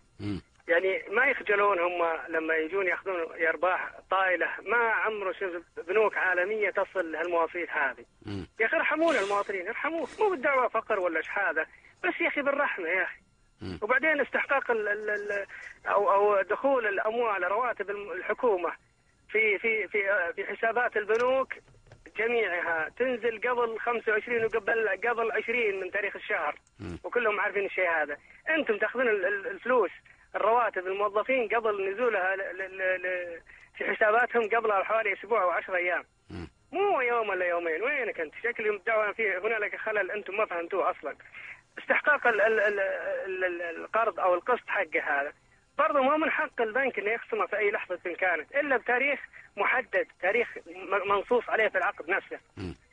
يعني 0.68 1.04
ما 1.12 1.26
يخجلون 1.26 1.80
هم 1.80 2.18
لما 2.30 2.56
يجون 2.56 2.88
يأخذون 2.88 3.46
أرباح 3.48 3.90
طائلة 4.12 4.48
ما 4.66 4.78
عمره 4.78 5.32
شفت 5.32 5.88
بنوك 5.88 6.18
عالمية 6.18 6.70
تصل 6.70 7.12
لهالمواصيل 7.12 7.68
هذه. 7.70 8.06
يا 8.60 8.66
أخي 8.66 8.78
ارحمونا 8.78 9.20
المواطنين 9.20 9.68
ارحموه 9.68 10.08
مو 10.20 10.30
بالدعوة 10.30 10.68
فقر 10.68 11.00
ولا 11.00 11.22
شحاذه 11.22 11.66
بس 12.04 12.22
يا 12.22 12.28
أخي 12.28 12.42
بالرحمة 12.42 12.88
يا 12.88 13.04
أخي. 13.04 13.16
وبعدين 13.82 14.22
استحقاق 14.22 14.72
ال 14.72 14.88
ال 14.88 15.10
ال 15.10 15.46
أو 15.88 16.12
أو 16.12 16.42
دخول 16.42 16.88
الأموال 16.88 17.44
رواتب 17.52 17.90
الحكومة 17.90 18.72
في 19.30 19.58
في 19.60 19.88
في 19.88 20.00
في 20.36 20.46
حسابات 20.46 20.98
البنوك 20.98 21.54
جميعها 22.18 22.90
تنزل 22.90 23.42
قبل 23.50 23.80
25 23.80 24.46
وقبل 24.46 24.90
قبل 24.90 25.32
20 25.32 25.80
من 25.80 25.92
تاريخ 25.92 26.16
الشهر. 26.16 26.56
وكلهم 27.04 27.40
عارفين 27.40 27.66
الشيء 27.66 27.90
هذا. 27.90 28.18
أنتم 28.50 28.78
تأخذون 28.78 29.08
ال- 29.08 29.26
ال- 29.26 29.48
الفلوس 29.48 29.92
الرواتب 30.36 30.88
الموظفين 30.88 31.48
قبل 31.48 31.92
نزولها 31.94 32.36
في 33.78 33.96
حساباتهم 33.96 34.44
قبلها 34.50 34.80
بحوالي 34.80 35.14
أسبوع 35.14 35.44
أو 35.44 35.50
10 35.50 35.76
أيام. 35.76 36.04
مو 36.72 37.02
يوم 37.02 37.30
ولا 37.30 37.46
يومين. 37.46 37.82
وينك 37.84 38.20
أنت؟ 38.20 38.34
شكل 38.44 38.76
الدعوة 38.76 39.12
فيه 39.12 39.38
هنالك 39.40 39.76
خلل 39.76 40.12
أنتم 40.12 40.38
ما 40.38 40.46
فهمتوه 40.46 40.92
أصلا. 40.92 41.16
استحقاق 41.80 42.28
ال 42.28 42.42
ال 42.42 42.60
ال 42.60 42.80
ال 42.80 43.44
ال 43.44 43.62
القرض 43.62 44.20
أو 44.20 44.34
القسط 44.34 44.68
حقه 44.68 45.02
هذا. 45.04 45.34
برضه 45.78 46.02
ما 46.02 46.18
من 46.18 46.32
حق 46.32 46.62
البنك 46.62 47.00
إنه 47.00 47.12
يخصمه 47.12 47.46
في 47.46 47.58
أي 47.58 47.72
لحظة 47.72 48.14
كانت 48.20 48.56
إلا 48.56 48.78
بتاريخ 48.78 49.20
محدد 49.58 50.08
تاريخ 50.22 50.58
منصوص 51.06 51.50
عليه 51.50 51.68
في 51.68 51.78
العقد 51.78 52.10
نفسه. 52.10 52.40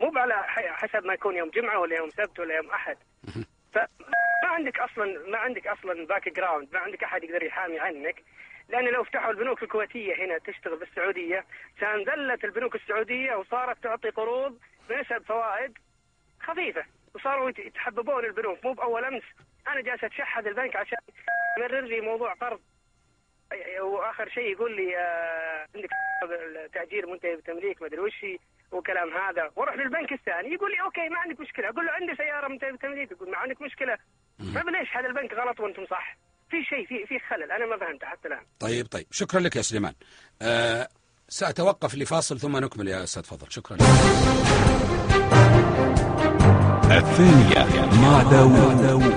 مو 0.01 0.13
على 0.19 0.35
حسب 0.73 1.05
ما 1.05 1.15
يكون 1.15 1.37
يوم 1.37 1.51
جمعة 1.51 1.79
ولا 1.79 1.97
يوم 1.97 2.11
سبت 2.11 2.39
ولا 2.39 2.57
يوم 2.57 2.71
أحد. 2.71 2.97
فما 3.73 3.87
عندك 4.45 4.79
أصلا 4.79 5.31
ما 5.31 5.39
عندك 5.39 5.67
أصلا 5.67 6.07
background 6.07 6.69
ما 6.73 6.79
عندك 6.81 7.05
أحد 7.05 7.25
يقدر 7.25 7.43
يحامي 7.43 7.81
عنك. 7.81 8.23
لأن 8.69 8.85
لو 8.85 9.05
فتحوا 9.05 9.31
البنوك 9.31 9.63
الكويتية 9.63 10.25
هنا 10.25 10.39
تشتغل 10.39 10.77
بالسعودية 10.79 11.45
كان 11.81 11.99
انذلت 11.99 12.45
البنوك 12.45 12.75
السعودية 12.75 13.35
وصارت 13.35 13.83
تعطي 13.83 14.11
قروض 14.11 14.59
بنسب 14.89 15.23
فوائد 15.27 15.79
خفيفة. 16.41 16.85
وصاروا 17.15 17.51
يت- 17.51 17.59
يتحببون 17.59 18.25
البنوك 18.25 18.65
مو 18.65 18.73
بأول 18.73 19.05
أمس. 19.05 19.23
أنا 19.69 19.81
جالس 19.81 20.05
أتشحذ 20.05 20.47
البنك 20.47 20.77
عشان 20.77 20.99
يمرر 21.59 21.81
لي 21.81 22.01
موضوع 22.01 22.35
قرض 22.35 22.61
وآخر 23.83 24.29
شيء 24.29 24.53
يقول 24.53 24.77
لي 24.77 24.97
آه، 24.99 25.67
عندك 25.75 25.89
تاجير 26.75 27.07
منتهي 27.07 27.37
بالتمليك 27.37 27.83
ما 27.83 27.87
أدري 27.89 28.01
وش 28.01 28.27
وكلام 28.73 29.09
هذا. 29.17 29.51
وأروح 29.57 29.75
للبنك 29.75 30.13
الثاني. 30.13 30.55
يقول 30.55 30.71
لي 30.71 30.81
أوكي 30.83 31.09
ما 31.09 31.19
عندك 31.19 31.41
مشكلة. 31.41 31.69
أقول 31.69 31.87
له 31.87 31.93
عندي 31.93 32.17
سيارة 32.17 32.49
منتهية 32.49 32.71
بالتمليك. 32.71 33.11
يقول 33.13 33.31
ما 33.31 33.37
عندك 33.37 33.63
مشكلة. 33.63 33.99
طيب 34.55 34.69
ليش 34.69 34.97
هذا 34.97 35.07
البنك 35.07 35.33
غلط 35.35 35.61
وأنتم 35.61 35.87
صح؟ 35.87 36.17
في 36.51 36.65
شيء 36.65 36.87
في 36.87 37.07
في 37.07 37.19
خلل. 37.19 37.53
أنا 37.53 37.67
ما 37.67 37.77
فهمته 37.77 38.07
حتى 38.07 38.29
الآن. 38.29 38.47
طيب 38.61 38.87
طيب. 38.87 39.07
شكرا 39.11 39.41
لك 39.41 39.57
يا 39.57 39.63
سليمان. 39.63 39.95
آه 40.43 40.89
سأتوقف 41.29 41.95
لفاصل 41.95 42.39
ثم 42.41 42.57
نكمل 42.57 42.89
يا 42.89 43.03
أستاذ 43.03 43.23
فضل. 43.25 43.47
شكرا. 43.53 43.77
لك 43.77 45.12
الثانية 46.99 47.67
مع 48.03 48.23
داوود. 48.23 49.13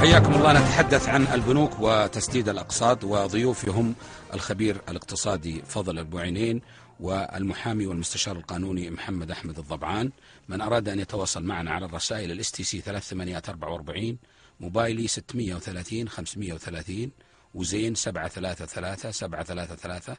حياكم 0.00 0.34
الله. 0.34 0.52
نتحدث 0.52 1.08
عن 1.08 1.26
البنوك 1.26 1.80
وتسديد 1.80 2.48
الأقساط 2.48 3.04
وضيوفي 3.04 3.70
هم 3.70 3.94
الخبير 4.34 4.80
الاقتصادي 4.88 5.62
فضل 5.66 5.98
البوعينين 5.98 6.60
والمحامي 7.00 7.86
والمستشار 7.86 8.36
القانوني 8.36 8.90
محمد 8.90 9.30
أحمد 9.30 9.58
الضبعان. 9.58 10.10
من 10.48 10.60
أراد 10.60 10.88
أن 10.88 11.00
يتواصل 11.00 11.44
معنا 11.44 11.70
على 11.70 11.86
الرسائل 11.86 12.32
ال 12.32 12.52
STC 12.52 12.80
3844 12.80 14.18
موبايلي 14.60 15.08
630 15.08 16.08
530 16.08 17.10
وزين 17.54 17.94
733 17.94 19.12
733 19.12 20.16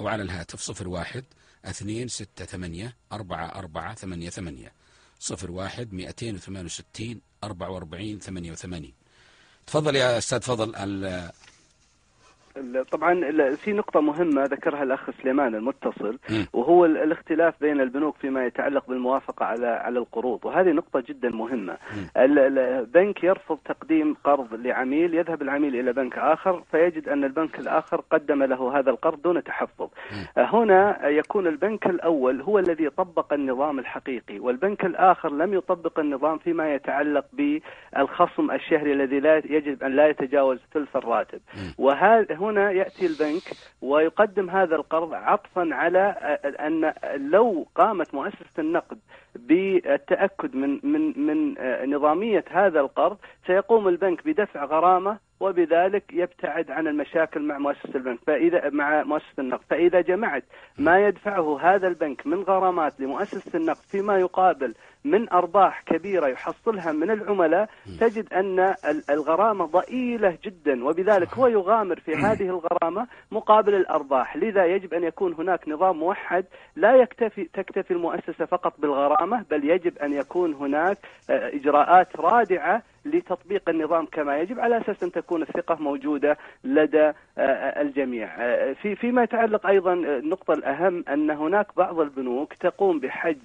أو 0.00 0.08
على 0.08 0.22
الهاتف 0.22 0.86
01 0.88 1.24
268 1.64 2.92
4488 3.12 4.68
01 5.20 5.92
268 5.92 7.20
44 7.44 8.18
88 8.20 8.92
تفضل 9.66 9.96
يا 9.96 10.18
أستاذ 10.18 10.40
فضل 10.40 10.74
طبعا 12.92 13.14
في 13.56 13.72
نقطة 13.72 14.00
مهمة 14.00 14.42
ذكرها 14.44 14.82
الأخ 14.82 15.10
سليمان 15.22 15.54
المتصل. 15.54 16.18
وهو 16.52 16.84
ال- 16.84 16.96
الاختلاف 16.96 17.54
بين 17.60 17.80
البنوك 17.80 18.16
فيما 18.16 18.46
يتعلق 18.46 18.88
بالموافقة 18.88 19.44
على 19.46 19.66
على 19.66 19.98
القروض 19.98 20.44
وهذه 20.44 20.70
نقطة 20.72 21.02
جدا 21.08 21.28
مهمة. 21.28 21.76
ال- 22.16 22.38
ال- 22.38 22.58
البنك 22.58 23.24
يرفض 23.24 23.58
تقديم 23.64 24.14
قرض 24.24 24.54
لعميل 24.54 25.14
يذهب 25.14 25.42
العميل 25.42 25.76
إلى 25.80 25.92
بنك 25.92 26.18
آخر 26.18 26.62
فيجد 26.70 27.08
أن 27.08 27.24
البنك 27.24 27.58
الآخر 27.58 28.02
قدم 28.10 28.42
له 28.42 28.78
هذا 28.78 28.90
القرض 28.90 29.22
دون 29.22 29.44
تحفظ. 29.44 29.88
هنا 30.36 31.08
يكون 31.08 31.46
البنك 31.46 31.86
الأول 31.86 32.40
هو 32.40 32.58
الذي 32.58 32.90
طبق 32.90 33.32
النظام 33.32 33.78
الحقيقي 33.78 34.38
والبنك 34.38 34.84
الآخر 34.84 35.32
لم 35.32 35.54
يطبق 35.54 35.98
النظام 36.00 36.38
فيما 36.38 36.74
يتعلق 36.74 37.24
بالخصم 37.32 38.50
الشهري 38.50 38.92
الذي 38.92 39.20
لا 39.20 39.36
يجب 39.36 39.82
أن 39.82 39.92
لا 39.96 40.08
يتجاوز 40.08 40.58
ثلث 40.74 40.96
الراتب. 40.96 41.40
وهذا 41.78 42.34
هنا 42.48 42.70
يأتي 42.70 43.06
البنك 43.06 43.42
ويقدم 43.82 44.50
هذا 44.50 44.76
القرض 44.76 45.14
عطفا 45.14 45.68
على 45.72 46.00
أن 46.60 46.92
لو 47.30 47.66
قامت 47.74 48.14
مؤسسة 48.14 48.58
النقد 48.58 48.98
بالتأكد 49.34 50.56
من 50.56 50.80
من 50.82 51.26
من 51.26 51.54
نظامية 51.94 52.44
هذا 52.50 52.80
القرض 52.80 53.18
سيقوم 53.46 53.88
البنك 53.88 54.26
بدفع 54.26 54.64
غرامة 54.64 55.18
وبذلك 55.40 56.04
يبتعد 56.12 56.70
عن 56.70 56.86
المشاكل 56.86 57.42
مع 57.42 57.58
مؤسسة 57.58 57.94
البنك. 57.94 58.18
فإذا 58.26 58.70
مع 58.70 59.02
مؤسسة 59.02 59.32
النقد 59.38 59.64
فإذا 59.70 60.00
جمعت 60.00 60.44
ما 60.78 61.06
يدفعه 61.06 61.60
هذا 61.60 61.88
البنك 61.88 62.26
من 62.26 62.42
غرامات 62.42 63.00
لمؤسسة 63.00 63.58
النقد 63.58 63.82
فيما 63.90 64.18
يقابل 64.18 64.74
من 65.04 65.28
أرباح 65.32 65.82
كبيرة 65.86 66.26
يحصلها 66.26 66.92
من 66.92 67.10
العملاء 67.10 67.68
تجد 68.00 68.32
أن 68.32 68.60
ال- 68.60 69.10
الغرامة 69.10 69.64
ضئيلة 69.66 70.38
جدا. 70.44 70.84
وبذلك 70.84 71.34
هو 71.34 71.46
يغامر 71.46 72.00
في 72.00 72.14
هذه 72.14 72.42
الغرامة 72.48 73.06
مقابل 73.32 73.74
الأرباح. 73.74 74.36
لذا 74.36 74.64
يجب 74.66 74.94
أن 74.94 75.04
يكون 75.04 75.32
هناك 75.34 75.68
نظام 75.68 75.96
موحد 75.98 76.44
لا 76.76 76.96
يكتفي 76.96 77.44
تكتفي 77.44 77.90
المؤسسة 77.90 78.44
فقط 78.44 78.80
بالغرامة 78.80 79.44
بل 79.50 79.70
يجب 79.70 79.98
أن 79.98 80.12
يكون 80.12 80.54
هناك 80.54 80.98
آه، 81.30 81.48
إجراءات 81.54 82.16
رادعة 82.16 82.82
لتطبيق 83.04 83.68
النظام 83.68 84.06
كما 84.12 84.38
يجب 84.38 84.60
على 84.60 84.78
أساس 84.80 85.02
أن 85.02 85.12
تكون 85.12 85.42
الثقة 85.42 85.74
موجودة 85.80 86.38
لدى 86.64 87.12
آه، 87.38 87.82
الجميع. 87.82 88.28
آه، 88.38 88.72
في 88.82 88.96
فيما 88.96 89.22
يتعلق 89.22 89.66
أيضا 89.66 89.92
آه، 89.92 89.94
النقطة 90.18 90.52
الأهم 90.52 91.04
أن 91.08 91.30
هناك 91.30 91.66
بعض 91.76 92.00
البنوك 92.00 92.52
تقوم 92.54 93.00
بحجز 93.00 93.38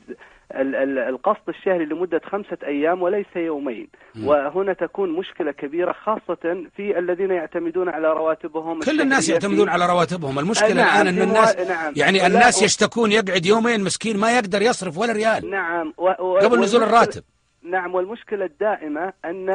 ال- 0.55 0.75
ال- 0.75 0.99
القسط 0.99 1.49
الشهري 1.49 1.85
لمدة 1.85 2.21
خمسة 2.25 2.57
أيام 2.63 3.01
وليس 3.01 3.25
يومين. 3.35 3.87
وهنا 4.23 4.73
تكون 4.73 5.09
مشكلة 5.09 5.51
كبيرة 5.51 5.91
خاصة 5.91 6.63
في 6.77 6.99
الذين 6.99 7.31
يعتمدون 7.31 7.89
على 7.89 8.07
رواتبهم 8.13 8.79
كل 8.81 9.01
الناس 9.01 9.29
يعتمدون 9.29 9.69
على 9.69 9.85
رواتبهم. 9.87 10.39
المشكلة 10.39 10.69
آه، 10.71 10.73
نعم، 10.73 11.01
الآن 11.01 11.07
أن 11.07 11.21
الناس 11.29 11.55
نعم. 11.57 11.93
يعني 11.95 12.27
الناس 12.27 12.61
يشتكون 12.63 13.11
يقعد 13.11 13.45
يومين 13.45 13.83
مسكين 13.83 14.17
ما 14.17 14.31
يقدر 14.37 14.61
يصرف 14.61 14.97
ولا 14.97 15.13
ريال. 15.13 15.49
نعم 15.49 15.93
و... 15.97 16.09
و... 16.19 16.37
قبل 16.37 16.59
نزول 16.59 16.83
الراتب. 16.83 17.23
نعم 17.63 17.95
والمشكلة 17.95 18.45
الدائمة 18.45 19.13
أن 19.25 19.45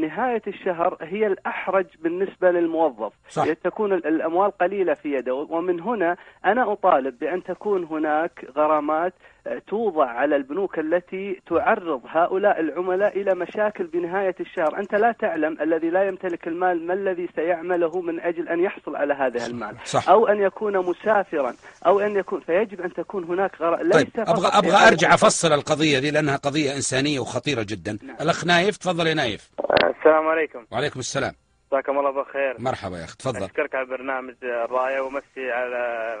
نهاية 0.00 0.42
الشهر 0.46 0.96
هي 1.00 1.26
الأحرج 1.26 1.86
بالنسبة 2.02 2.50
للموظف 2.50 3.12
صح. 3.28 3.52
تكون 3.52 3.92
ال- 3.92 4.06
الأموال 4.06 4.50
قليلة 4.50 4.94
في 4.94 5.12
يده 5.14 5.34
ومن 5.34 5.80
هنا 5.80 6.16
أنا 6.44 6.72
أطالب 6.72 7.18
بأن 7.18 7.42
تكون 7.42 7.84
هناك 7.84 8.46
غرامات 8.56 9.12
آه، 9.12 9.33
توضع 9.66 10.06
على 10.06 10.36
البنوك 10.36 10.78
التي 10.78 11.40
تعرض 11.46 12.00
هؤلاء 12.08 12.60
العملاء 12.60 13.20
إلى 13.20 13.34
مشاكل 13.34 13.84
بنهاية 13.86 14.34
الشهر. 14.40 14.78
أنت 14.78 14.94
لا 14.94 15.12
تعلم 15.12 15.56
الذي 15.60 15.90
لا 15.90 16.08
يمتلك 16.08 16.48
المال 16.48 16.86
ما 16.86 16.94
الذي 16.94 17.28
سيعمله 17.36 18.00
من 18.00 18.20
أجل 18.20 18.48
أن 18.48 18.60
يحصل 18.60 18.96
على 18.96 19.14
هذا 19.14 19.46
المال. 19.46 19.76
صح. 19.84 20.08
أو 20.08 20.26
أن 20.28 20.42
يكون 20.42 20.78
مسافرا 20.78 21.54
أو 21.86 22.00
أن 22.00 22.16
يكون 22.16 22.40
فيجب 22.40 22.80
أن 22.80 22.92
تكون 22.92 23.24
هناك 23.24 23.50
غرامات 23.60 23.92
طيب 23.92 24.08
أبغى 24.18 24.48
أبغى 24.48 24.88
أرجع 24.88 25.14
أفصل 25.14 25.52
القضية 25.52 25.98
دي 25.98 26.10
لأنها 26.10 26.36
قضية 26.36 26.76
إنسانية 26.76 27.20
وخطيرة 27.20 27.62
جدا. 27.62 27.98
نعم. 28.02 28.16
الأخ 28.20 28.46
نايف 28.46 28.76
تفضل 28.76 29.06
يا 29.06 29.14
نايف. 29.14 29.50
السلام 29.84 30.26
عليكم. 30.26 30.66
وعليكم 30.72 31.00
السلام. 31.00 31.32
جزاكم 31.74 31.98
الله 31.98 32.10
بالخير. 32.10 32.60
مرحبا 32.60 32.98
يا 32.98 33.04
أخي 33.04 33.16
تفضل. 33.16 33.42
أشكرك 33.42 33.74
على 33.74 33.86
برنامج 33.86 34.34
الرايه 34.42 35.00
ومسي 35.00 35.50
على 35.50 36.16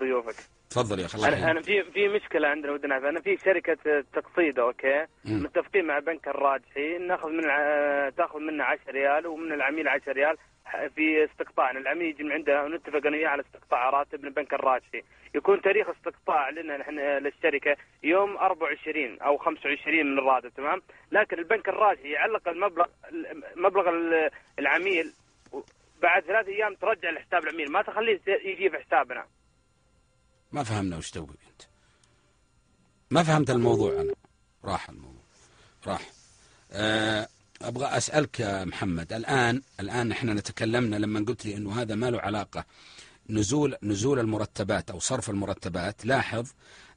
ضيوفك. 0.00 0.34
تفضل 0.70 1.00
يا 1.00 1.06
الله 1.14 1.50
أنا 1.50 1.60
في 1.60 1.82
في 1.82 2.08
مشكلة 2.08 2.48
عندنا 2.48 2.72
ودنا 2.72 2.96
أنا 2.96 3.20
في 3.20 3.36
شركة 3.44 4.02
تقسيط 4.12 4.58
أوكي؟ 4.58 5.06
مم. 5.24 5.42
متفقين 5.42 5.84
مع 5.84 5.98
البنك 5.98 6.28
الراجحي 6.28 6.98
ناخذ 6.98 7.28
من 7.28 7.42
تاخذ 8.16 8.38
منا 8.40 8.64
10 8.64 8.90
ريال 8.90 9.26
ومن 9.26 9.52
العميل 9.52 9.88
10 9.88 10.12
ريال. 10.12 10.36
في 10.94 11.24
استقطاع 11.24 11.70
العميل 11.70 12.06
يجي 12.08 12.22
من 12.22 12.32
عندنا 12.32 12.62
ونتفق 12.62 13.06
أنا 13.06 13.16
وياه 13.16 13.28
على 13.28 13.42
استقطاع 13.42 13.90
راتب 13.90 14.20
من 14.20 14.26
البنك 14.28 14.54
الراجحي 14.54 15.02
يكون 15.34 15.62
تاريخ 15.62 15.88
استقطاع 15.88 16.50
لنا 16.50 16.76
نحن 16.76 16.98
للشركة 16.98 17.76
يوم 18.02 18.36
24 18.36 19.20
أو 19.20 19.36
25 19.38 20.06
من 20.06 20.18
الراتب 20.18 20.48
تمام؟ 20.54 20.82
لكن 21.12 21.38
البنك 21.38 21.68
الراجحي 21.68 22.10
يعلق 22.10 22.48
المبلغ 22.48 22.86
مبلغ 23.56 23.88
ال- 23.88 24.30
العميل 24.58 25.12
بعد 26.02 26.22
ثلاث 26.22 26.46
أيام 26.48 26.74
ترجع 26.74 27.10
لحساب 27.10 27.42
العميل 27.44 27.72
ما 27.72 27.82
تخليه 27.82 28.20
يجي 28.28 28.70
في 28.70 28.78
حسابنا. 28.78 29.24
ما 30.52 30.62
فهمنا 30.62 30.96
وش 30.96 31.10
تبغي 31.10 31.36
أنت. 31.52 31.62
ما 33.10 33.22
فهمت 33.22 33.50
الموضوع 33.50 33.92
أنا. 34.00 34.14
راح 34.64 34.88
الموضوع. 34.88 35.22
راح. 35.86 36.00
أه 36.72 37.28
أبغى 37.68 37.86
أسألك 37.86 38.40
يا 38.40 38.64
محمد 38.64 39.12
الآن 39.12 39.62
الآن 39.80 40.12
إحنا 40.12 40.34
نتكلمنا 40.34 40.96
لما 40.96 41.24
قلت 41.28 41.46
لي 41.46 41.56
إنه 41.56 41.80
هذا 41.82 41.94
ما 41.94 42.10
له 42.10 42.20
علاقة 42.20 42.64
نزول 43.30 43.76
نزول 43.82 44.18
المرتبات 44.18 44.90
أو 44.90 44.98
صرف 44.98 45.30
المرتبات 45.30 46.06
لاحظ 46.06 46.48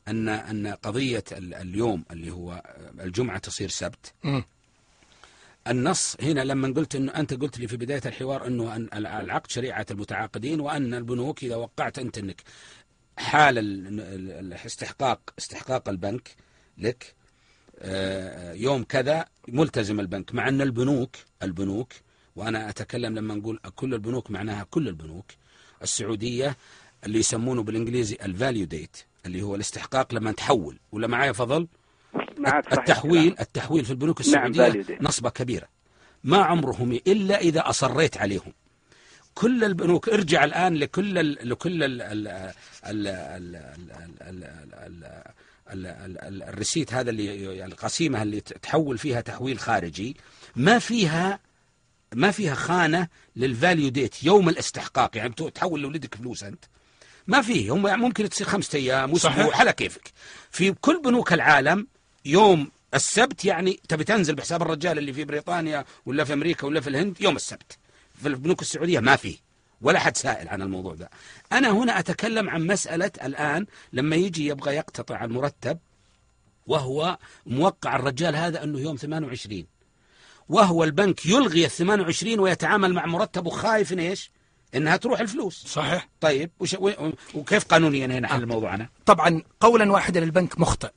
أن 0.07 0.67
قضية 0.83 1.23
ال- 1.31 1.53
اليوم 1.53 2.05
اللي 2.11 2.31
هو 2.31 2.63
الجمعة 2.99 3.37
تصير 3.37 3.69
سبت. 3.69 4.13
النص 5.67 6.15
هنا 6.21 6.41
لما 6.41 6.67
قلت 6.67 6.95
إنه 6.95 7.11
أنت 7.11 7.33
قلت 7.33 7.59
لي 7.59 7.67
في 7.67 7.77
بداية 7.77 8.01
الحوار 8.05 8.47
إنه 8.47 8.75
أن 8.75 8.89
العقد 8.93 9.51
شريعة 9.51 9.85
المتعاقدين 9.91 10.59
وأن 10.59 10.93
البنوك 10.93 11.43
إذا 11.43 11.55
وقعت 11.55 11.99
أنت 11.99 12.17
إنك 12.17 12.41
حال 13.17 13.57
ال- 13.57 13.87
ال- 13.99 14.31
الاستحقاق 14.53 15.19
استحقاق 15.39 15.89
البنك 15.89 16.35
لك 16.77 17.13
آه، 17.79 18.53
يوم 18.53 18.83
كذا 18.83 19.25
ملتزم 19.47 19.99
البنك 19.99 20.35
مع 20.35 20.47
أن 20.47 20.61
البنوك 20.61 21.15
البنوك 21.43 21.93
وأنا 22.35 22.69
أتكلم 22.69 23.15
لما 23.15 23.35
نقول 23.35 23.59
كل 23.75 23.93
البنوك 23.93 24.31
معناها 24.31 24.63
كل 24.71 24.87
البنوك 24.87 25.25
السعودية 25.81 26.57
اللي 27.05 27.19
يسمونه 27.19 27.63
بالإنجليزي 27.63 28.17
ال 28.23 28.30
value 28.30 28.65
date 28.65 28.97
اللي 29.25 29.41
هو 29.41 29.55
الاستحقاق 29.55 30.13
لما 30.13 30.31
تحول 30.31 30.79
ولا 30.91 31.07
معايا 31.07 31.31
فضل؟ 31.31 31.67
معك 32.37 32.73
التحويل 32.73 33.35
التحويل 33.39 33.85
في 33.85 33.91
البنوك 33.91 34.19
السعودية 34.19 34.85
نصبة 35.01 35.29
كبيرة. 35.29 35.67
ما 36.23 36.37
عمرهم 36.37 36.91
إلا 36.91 37.39
إذا 37.39 37.69
أصريت 37.69 38.17
عليهم. 38.17 38.53
كل 39.33 39.63
البنوك 39.63 40.09
ارجع 40.09 40.43
الآن 40.43 40.75
لكل 40.75 41.17
الـ 41.17 41.49
لكل 41.49 41.83
ال 41.83 42.01
ال 42.01 42.27
ال 42.85 43.07
ال 44.21 44.43
ال 44.73 45.23
ال 45.69 45.85
receipt 45.85 46.93
هذا 46.93 47.09
اللي 47.09 47.65
القسيمة 47.65 48.23
اللي 48.23 48.41
تحول 48.41 48.97
فيها 48.97 49.21
تحويل 49.21 49.59
خارجي. 49.59 50.17
ما 50.55 50.79
فيها 50.79 51.39
ما 52.13 52.31
فيها 52.31 52.55
خانة 52.55 53.07
للفاليو 53.35 53.89
ديت 53.89 54.23
يوم 54.23 54.49
الاستحقاق. 54.49 55.17
يعني 55.17 55.33
تحول 55.33 55.81
لولدك 55.81 56.15
فلوس 56.15 56.43
أنت. 56.43 56.65
ما 57.27 57.41
فيه. 57.41 57.73
هم 57.73 57.99
ممكن 57.99 58.29
تصير 58.29 58.47
خمسة 58.47 58.79
أيام 58.79 59.11
أسبوع 59.11 59.31
صحيح. 59.31 59.59
على 59.59 59.73
كيفك. 59.73 60.11
في 60.51 60.71
كل 60.71 61.01
بنوك 61.01 61.33
العالم 61.33 61.87
يوم 62.25 62.71
السبت 62.93 63.45
يعني 63.45 63.79
تبي 63.89 64.03
تنزل 64.03 64.35
بحساب 64.35 64.61
الرجال 64.61 64.97
اللي 64.97 65.13
في 65.13 65.23
بريطانيا 65.25 65.85
ولا 66.05 66.23
في 66.23 66.33
أمريكا 66.33 66.67
ولا 66.67 66.81
في 66.81 66.89
الهند 66.89 67.21
يوم 67.21 67.35
السبت. 67.35 67.77
في 68.21 68.27
البنوك 68.27 68.61
السعودية 68.61 68.99
ما 68.99 69.15
فيه. 69.15 69.46
ولا 69.81 69.99
حد 69.99 70.17
سائل 70.17 70.49
عن 70.49 70.61
الموضوع 70.61 70.93
ده. 70.95 71.09
أنا 71.51 71.69
هنا 71.69 71.99
أتكلم 71.99 72.49
عن 72.49 72.67
مسألة 72.67 73.11
الآن 73.23 73.65
لما 73.93 74.15
يجي 74.15 74.47
يبغى 74.47 74.75
يقتطع 74.75 75.23
المرتب 75.23 75.79
وهو 76.67 77.17
موقع 77.45 77.95
الرجال 77.95 78.35
هذا 78.35 78.63
أنه 78.63 78.79
يوم 78.79 78.95
28 78.95 79.65
وهو 80.49 80.83
البنك 80.83 81.25
يلغي 81.25 81.65
ال 81.65 81.71
28 81.71 82.39
ويتعامل 82.39 82.93
مع 82.93 83.05
مرتبه 83.05 83.49
خايف 83.49 83.93
إن 83.93 83.99
إيش؟ 83.99 84.31
إنها 84.75 84.97
تروح 84.97 85.19
الفلوس. 85.19 85.63
صحيح. 85.67 86.09
طيب 86.21 86.51
وش 86.59 86.75
وكيف 87.33 87.65
قانونيا 87.65 88.05
هنا 88.05 88.27
حل 88.27 88.43
الموضوع 88.43 88.75
أنا؟ 88.75 88.89
طبعا 89.05 89.43
قولا 89.59 89.91
واحدا 89.91 90.23
البنك 90.23 90.59
مخطئ. 90.59 90.89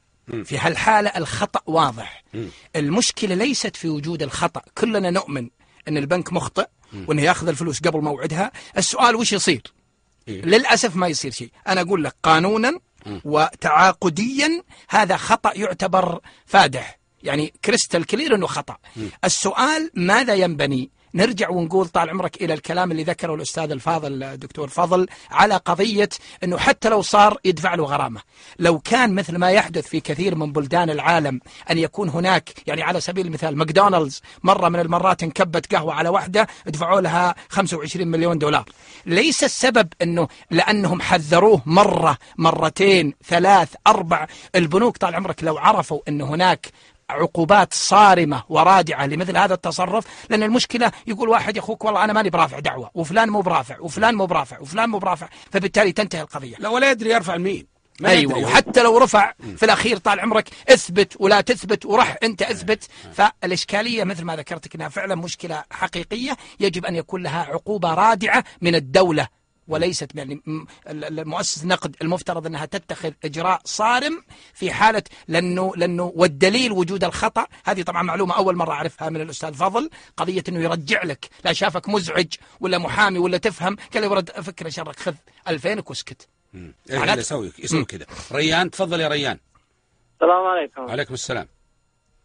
في 0.45 0.59
هالحالة 0.59 1.11
الخطأ 1.17 1.61
واضح. 1.67 2.25
المشكلة 2.77 3.35
ليست 3.35 3.77
في 3.77 3.89
وجود 3.89 4.23
الخطأ. 4.23 4.63
كلنا 4.79 5.11
نؤمن 5.11 5.51
أن 5.89 5.97
البنك 5.97 6.33
مخطئ. 6.33 6.67
وأنه 7.07 7.23
يأخذ 7.23 7.49
الفلوس 7.49 7.81
قبل 7.81 8.01
موعدها. 8.01 8.53
السؤال 8.79 9.17
وش 9.17 9.33
يصير؟ 9.33 9.63
إيه؟ 10.29 10.43
للأسف 10.43 10.97
ما 10.97 11.09
يصير 11.09 11.31
شيء. 11.31 11.51
أنا 11.69 11.81
أقول 11.81 12.05
لك 12.05 12.15
قانونا 12.23 12.81
وتعاقديا 13.25 14.63
هذا 14.89 15.17
خطأ 15.17 15.53
يعتبر 15.55 16.21
فادح. 16.47 16.99
يعني 17.23 17.53
crystal 17.65 18.07
clear 18.07 18.35
أنه 18.35 18.47
خطأ. 18.47 18.77
السؤال 19.25 19.91
ماذا 19.95 20.35
ينبني؟ 20.35 20.91
نرجع 21.15 21.51
ونقول 21.51 21.89
طال 21.89 22.11
عمرك 22.11 22.43
إلى 22.43 22.55
الكلام 22.55 22.91
اللي 22.91 23.03
ذكره 23.03 23.35
الأستاذ 23.35 23.71
الفاضل 23.71 24.23
الدكتور 24.23 24.69
فضل 24.69 25.07
على 25.31 25.57
قضية 25.57 26.09
أنه 26.45 26.59
حتى 26.59 26.89
لو 26.89 27.03
صار 27.03 27.39
يدفع 27.45 27.75
له 27.75 27.85
غرامة. 27.85 28.21
لو 28.59 28.79
كان 28.79 29.15
مثل 29.15 29.37
ما 29.37 29.51
يحدث 29.51 29.89
في 29.89 30.01
كثير 30.01 30.35
من 30.35 30.53
بلدان 30.53 30.91
العالم 30.91 31.41
أن 31.71 31.79
يكون 31.79 32.09
هناك 32.09 32.51
يعني 32.67 32.83
على 32.83 33.01
سبيل 33.01 33.27
المثال 33.27 33.57
ماكدونالدز 33.57 34.23
مرة 34.43 34.69
من 34.69 34.81
المرات 34.81 35.23
انكبت 35.23 35.75
قهوة 35.75 35.95
على 35.95 36.09
واحدة 36.09 36.47
دفعوا 36.67 37.01
لها 37.01 37.35
25 37.49 38.09
مليون 38.09 38.39
دولار. 38.39 38.65
ليس 39.07 39.45
السبب 39.45 39.89
أنه 40.03 40.29
لأنهم 40.51 41.01
حذروه 41.01 41.63
مرة 41.67 42.19
مرتين 42.39 43.15
ثلاث 43.25 43.75
أربع. 43.87 44.27
البنوك 44.55 44.97
طال 44.97 45.15
عمرك 45.15 45.45
لو 45.45 45.59
عرفوا 45.59 46.01
أن 46.09 46.21
هناك 46.21 46.67
عقوبات 47.11 47.75
صارمة 47.75 48.43
ورادعة 48.49 49.07
لمثل 49.07 49.37
هذا 49.37 49.55
التصرف 49.55 50.05
لأن 50.31 50.43
المشكلة 50.43 50.93
يقول 51.07 51.29
واحد 51.29 51.57
يا 51.57 51.61
أخوك 51.61 51.85
والله 51.85 52.05
أنا 52.05 52.13
ماني 52.13 52.31
برافع 52.31 52.59
دعوة 52.59 52.91
وفلان 52.95 53.29
مو 53.29 53.41
برافع 53.41 53.81
وفلان 53.81 54.15
مو 54.15 54.27
برافع 54.27 54.61
وفلان 54.61 54.91
مو 54.91 54.99
برافع. 54.99 55.29
فبالتالي 55.53 55.93
تنتهي 55.93 56.21
القضية. 56.21 56.57
لا 56.59 56.69
ولا 56.69 56.91
يدري 56.91 57.11
يرفع 57.11 57.35
لمين 57.35 57.67
ما 58.01 58.11
أيوه. 58.11 58.39
وحتى 58.39 58.83
لو 58.83 58.99
رفع 58.99 59.33
في 59.57 59.63
الأخير 59.63 59.97
طال 59.97 60.21
عمرك 60.21 60.49
اثبت 60.69 61.17
ولا 61.19 61.41
تثبت 61.41 61.87
ورح 61.87 62.17
أنت 62.23 62.43
اثبت. 62.43 62.89
فالإشكالية 63.13 64.05
مثل 64.05 64.25
ما 64.25 64.37
ذكرتك 64.37 64.75
إنها 64.75 64.89
فعلا 64.89 65.15
مشكلة 65.15 65.65
حقيقية 65.71 66.37
يجب 66.61 66.85
أن 66.85 66.97
يكون 66.97 67.23
لها 67.23 67.43
عقوبة 67.43 67.95
رادعة 67.95 68.45
من 68.61 68.75
الدولة 68.75 69.40
وليست 69.71 70.15
يعني 70.15 70.35
م- 70.47 70.67
ال- 70.89 71.05
ال- 71.05 71.21
المؤسسة 71.21 71.67
نقد 71.67 71.97
المفترض 72.03 72.47
أنها 72.47 72.67
تتخذ 72.67 73.13
إجراء 73.25 73.61
صارم 73.65 74.23
في 74.55 74.73
حالة 74.73 75.03
لأنه 75.29 75.73
لأنه 75.77 76.13
والدليل 76.17 76.73
وجود 76.73 77.05
الخطأ. 77.05 77.47
هذه 77.65 77.83
طبعا 77.83 78.03
معلومة 78.03 78.37
أول 78.37 78.57
مرة 78.57 78.73
أعرفها 78.73 79.09
من 79.11 79.21
الأستاذ 79.21 79.55
فضل. 79.55 79.91
قضية 80.17 80.45
إنه 80.49 80.61
يرجع 80.61 81.03
لك. 81.03 81.29
لا 81.45 81.53
شافك 81.53 81.89
مزعج 81.89 82.27
ولا 82.61 82.79
محامي 82.79 83.19
ولا 83.19 83.39
تفهم. 83.39 83.77
قال 83.95 84.07
ورد 84.07 84.31
فكرة 84.31 84.69
شرك. 84.69 84.97
خذ 84.99 85.15
2000 85.49 85.83
واسكت. 85.91 86.29
إيه 86.55 87.13
يسوي 87.13 87.53
يسوي 87.59 87.85
كذا. 87.85 88.07
ريان 88.33 88.71
تفضل 88.71 89.01
يا 89.01 89.09
ريان. 89.09 89.39
السلام 90.15 90.45
عليكم. 90.47 90.83
عليكم 90.91 91.15
السلام. 91.15 91.49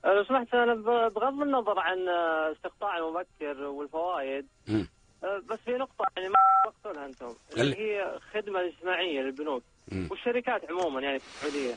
لو 0.06 0.24
سمحت 0.24 0.54
أنا 0.54 0.74
بغض 1.10 1.42
النظر 1.42 1.80
عن 1.80 1.98
آه، 2.10 2.52
استقطاع 2.56 2.98
المبكر 2.98 3.64
والفوائد. 3.64 4.46
مم. 4.68 4.88
آه، 5.26 5.42
بس 5.50 5.60
في 5.66 5.72
نقطة 5.72 6.06
يعني 6.18 6.30
ما 6.30 6.36
وقتوا 6.68 7.06
أنتم. 7.06 7.36
اللي- 7.58 7.62
اللي 7.64 7.76
هي 7.78 8.20
خدمة 8.34 8.60
اجتماعية 8.66 9.22
للبنوك 9.22 9.64
مم. 9.92 10.08
والشركات 10.12 10.62
عموما 10.72 11.02
يعني 11.02 11.20
في 11.20 11.26
السعودية. 11.48 11.76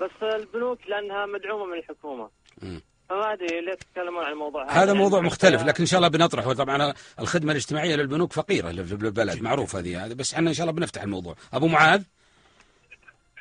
بس 0.00 0.10
البنوك 0.22 0.78
لأنها 0.88 1.26
مدعومة 1.26 1.64
من 1.64 1.78
الحكومة. 1.78 2.30
مم. 2.62 2.82
فما 3.08 3.32
أدري 3.32 3.60
ليه 3.60 3.74
تتكلمون 3.74 4.24
عن 4.24 4.32
الموضوع 4.32 4.64
هذا. 4.64 4.72
هذا 4.72 4.86
يعني 4.86 4.98
موضوع 4.98 5.20
مختلف 5.20 5.62
لكن 5.62 5.80
إن 5.80 5.86
شاء 5.86 5.98
الله 5.98 6.08
بنطرحه 6.08 6.52
طبعا 6.52 6.94
الخدمة 7.20 7.52
الاجتماعية 7.52 7.96
للبنوك 7.96 8.32
فقيرة 8.32 8.72
في 8.72 8.92
البلد 8.92 9.42
معروف 9.42 9.76
هذه. 9.76 10.04
هذا 10.06 10.14
بس 10.14 10.34
إحنا 10.34 10.48
إن 10.48 10.54
شاء 10.54 10.66
الله 10.68 10.76
بنفتح 10.80 11.02
الموضوع. 11.02 11.34
أبو 11.52 11.66
معاذ؟ 11.66 12.02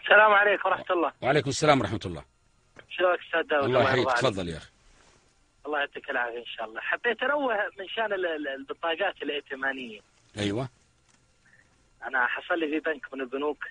السلام 0.03 0.31
عليكم 0.31 0.69
ورحمة 0.69 0.85
الله. 0.95 1.11
وعليكم 1.21 1.49
السلام 1.49 1.79
ورحمة 1.81 1.99
الله. 2.05 2.23
شلونك 2.89 3.19
أستاذ 3.27 3.41
داود 3.49 3.63
الله 3.65 3.81
يحييك. 3.83 4.11
تفضل 4.11 4.49
يا 4.49 4.57
أخي. 4.57 4.69
الله 5.67 5.79
يعطيك 5.79 6.09
العافية 6.09 6.39
إن 6.39 6.45
شاء 6.45 6.65
الله. 6.65 6.81
حبيت 6.81 7.23
انوه 7.23 7.55
من 7.79 7.87
شان 7.87 8.13
ال- 8.13 8.25
ال- 8.25 8.47
البطاقات 8.47 9.21
الائتمانية. 9.23 9.99
أيوه. 10.37 10.69
أنا 12.03 12.25
حصل 12.27 12.59
لي 12.59 12.67
في 12.67 12.79
بنك 12.79 13.13
من 13.13 13.21
البنوك 13.21 13.63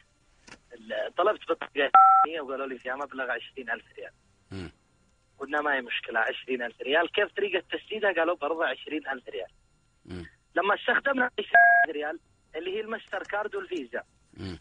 ال- 0.73 1.15
طلبت 1.17 1.41
بطاقة 1.43 1.67
ائتمانيه 1.67 2.41
وقالوا 2.41 2.67
لي 2.67 2.79
فيها 2.79 2.97
مبلغ 2.97 3.31
20000 3.31 3.85
ريال. 3.99 4.13
مم. 4.51 4.71
قلنا 5.39 5.61
ما 5.61 5.75
هي 5.77 5.81
مشكلة 5.81 6.21
20000 6.21 6.81
ريال. 6.83 7.13
كيف 7.13 7.33
طريقة 7.33 7.63
تسديدها؟ 7.73 8.13
قالوا 8.13 8.37
برضه 8.37 8.65
20000 8.67 9.29
ريال. 9.29 9.49
مم. 10.07 10.27
لما 10.55 10.75
استخدمنا 10.75 11.25
20000 11.39 11.95
ريال 11.95 12.19
اللي 12.57 12.77
هي 12.77 12.81
الماستر 12.81 13.23
كارد 13.23 13.55
والفيزا. 13.55 14.03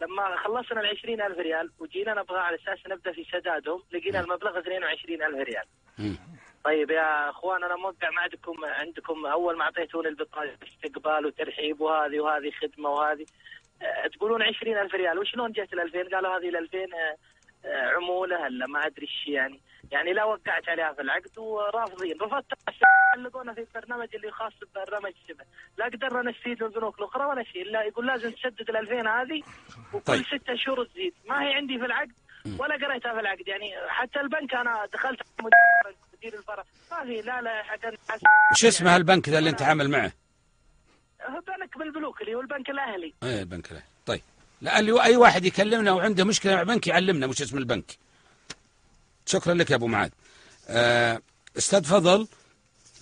لما 0.02 0.36
خلصنا 0.36 0.80
ال 0.80 0.86
20000 0.86 1.38
ريال 1.38 1.70
وجينا 1.78 2.14
نبغى 2.14 2.38
على 2.38 2.56
أساس 2.56 2.78
نبدأ 2.86 3.12
في 3.12 3.24
سدادهم 3.32 3.82
لقينا 3.92 4.20
المبلغ 4.20 4.58
22000 4.58 5.42
ريال. 5.42 5.64
طيب 6.66 6.90
يا 6.90 7.30
أخوان 7.30 7.64
أنا 7.64 7.76
موقع 7.76 8.10
ما 8.10 8.20
عندكم 8.20 8.64
عندكم 8.64 9.26
أول 9.26 9.56
ما 9.56 9.64
أعطيتوني 9.64 10.08
البطاقة 10.08 10.56
استقبال 10.62 11.26
وترحيب 11.26 11.80
وهذه 11.80 12.20
وهذه 12.20 12.50
خدمة 12.50 12.90
وهذه 12.90 13.26
أه، 13.82 14.06
تقولون 14.08 14.42
20000 14.42 14.94
ريال. 14.94 15.18
وشلون 15.18 15.52
جت 15.52 15.72
ال 15.72 15.80
2000 15.80 16.16
قالوا 16.16 16.38
هذه 16.38 16.48
ال 16.48 16.56
2000 16.56 16.78
أه، 16.78 17.16
أه، 17.64 17.90
عمولة 17.96 18.46
هلا 18.46 18.66
ما 18.66 18.86
أدري 18.86 19.06
إيش 19.06 19.28
يعني. 19.28 19.60
يعني 19.92 20.12
لا 20.12 20.24
وقعت 20.24 20.68
عليها 20.68 20.92
في 20.92 21.02
العقد 21.02 21.38
ورافضين. 21.38 22.20
رفضت 22.20 22.52
علقونا 23.14 23.54
في 23.54 23.60
البرنامج 23.60 24.08
اللي 24.14 24.30
خاص 24.30 24.52
ببرنامج 24.62 25.12
سبع 25.28 25.44
لا 25.78 25.84
قدرنا 25.84 26.30
نستفيد 26.30 26.62
من 26.62 26.68
البنوك 26.68 26.98
الأخرى 26.98 27.24
ولا 27.24 27.42
شيء 27.44 27.62
الا 27.62 27.82
يقول 27.82 28.06
لازم 28.06 28.30
تسدد 28.30 28.70
ال 28.70 28.76
2000 28.76 29.22
هذه 29.22 29.42
وكل 29.94 30.04
طيب. 30.04 30.22
ستة 30.22 30.54
شهور 30.56 30.84
تزيد. 30.84 31.14
ما 31.28 31.42
هي 31.42 31.54
عندي 31.54 31.78
في 31.78 31.84
العقد 31.84 32.12
ولا 32.58 32.74
قريتها 32.86 33.14
في 33.14 33.20
العقد. 33.20 33.48
يعني 33.48 33.74
حتى 33.88 34.20
البنك 34.20 34.54
أنا 34.54 34.86
دخلت 34.92 35.20
مدير 36.16 36.38
الفرع 36.38 36.64
ما 36.90 37.04
في 37.04 37.22
لا 37.22 37.42
لا 37.42 37.62
حتى 37.62 37.90
وش 38.52 38.64
اسم 38.64 38.88
هالبنك 38.88 39.28
ذا 39.28 39.38
اللي 39.38 39.50
انت 39.50 39.62
عامل 39.62 39.90
معه؟ 39.90 40.12
هو 41.22 41.40
بنك 41.40 41.78
بالبنوك 41.78 42.20
اللي 42.20 42.34
هو 42.34 42.40
البنك 42.40 42.70
الأهلي. 42.70 43.14
إيه 43.22 43.40
البنك 43.40 43.72
له 43.72 43.82
طيب. 44.06 44.22
لا 44.60 44.78
اللي 44.78 45.02
أي 45.04 45.16
واحد 45.16 45.44
يكلمنا 45.44 45.92
وعنده 45.92 46.24
مشكلة 46.24 46.54
مع 46.54 46.62
بنك 46.62 46.86
يعلمنا 46.86 47.26
وش 47.26 47.42
اسم 47.42 47.58
البنك. 47.58 47.98
شكرا 49.26 49.54
لك 49.54 49.70
يا 49.70 49.76
أبو 49.76 49.86
معاذ. 49.86 50.10
آه، 50.68 51.20
أستاذ 51.58 51.84
فضل 51.84 52.28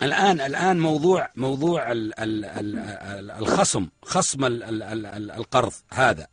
الان 0.03 0.41
الآن 0.41 0.81
موضوع 0.81 1.31
موضوع 1.37 1.93
ال 1.93 2.21
ال 2.21 2.45
ال 2.45 2.79
ال 2.79 3.31
الخصم 3.31 3.89
خصم 4.03 4.45
ال 4.45 4.63
ال 4.63 4.83
ال 4.83 5.07
ال 5.07 5.31
القرض 5.31 5.73
هذا. 5.93 6.27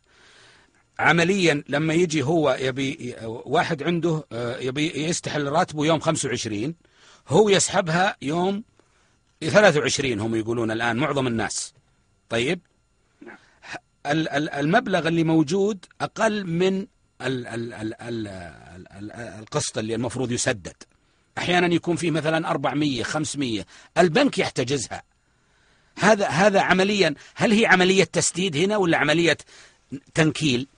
عمليا 0.98 1.64
لما 1.68 1.94
يجي 1.94 2.22
هو 2.22 2.56
يبي 2.60 3.14
واحد 3.24 3.82
عنده 3.82 4.26
آه، 4.32 4.58
يبي 4.58 5.04
يستحل 5.04 5.46
راتبه 5.46 5.86
يوم 5.86 6.00
25 6.00 6.74
هو 7.28 7.48
يسحبها 7.48 8.16
يوم 8.22 8.62
23 9.40 10.20
هم 10.20 10.34
يقولون 10.34 10.70
الآن 10.70 10.96
معظم 10.96 11.26
الناس. 11.26 11.74
طيب؟ 12.28 12.60
ال- 14.06 14.28
المبلغ 14.50 15.08
اللي 15.08 15.24
موجود 15.24 15.84
أقل 16.00 16.46
من 16.46 16.78
ال- 16.78 16.86
ال- 17.46 17.46
ال- 17.74 17.74
ال- 18.02 18.26
ال- 18.28 18.92
ال- 18.92 19.12
القسط 19.12 19.78
اللي 19.78 19.94
المفروض 19.94 20.32
يسدد. 20.32 20.74
أحيانا 21.38 21.74
يكون 21.74 21.96
فيه 21.96 22.10
مثلا 22.10 22.50
400 22.50 23.02
500 23.02 23.64
البنك 23.98 24.38
يحتجزها. 24.38 25.02
هذا 25.98 26.28
هذا 26.28 26.60
عمليا 26.60 27.14
هل 27.34 27.52
هي 27.52 27.66
عملية 27.66 28.04
تسديد 28.04 28.56
هنا 28.56 28.76
ولا 28.76 28.98
عملية 28.98 29.36
تنكيل؟ 30.14 30.68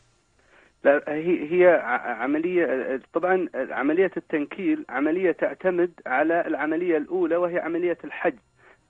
لا 0.84 1.02
هي 1.08 1.50
هي 1.52 1.80
عملية 2.20 3.00
طبعا 3.12 3.48
عملية 3.54 4.10
التنكيل 4.16 4.84
عملية 4.88 5.32
تعتمد 5.32 5.90
على 6.06 6.46
العملية 6.46 6.96
الأولى 6.96 7.36
وهي 7.36 7.58
عملية 7.58 7.98
الحجز 8.04 8.38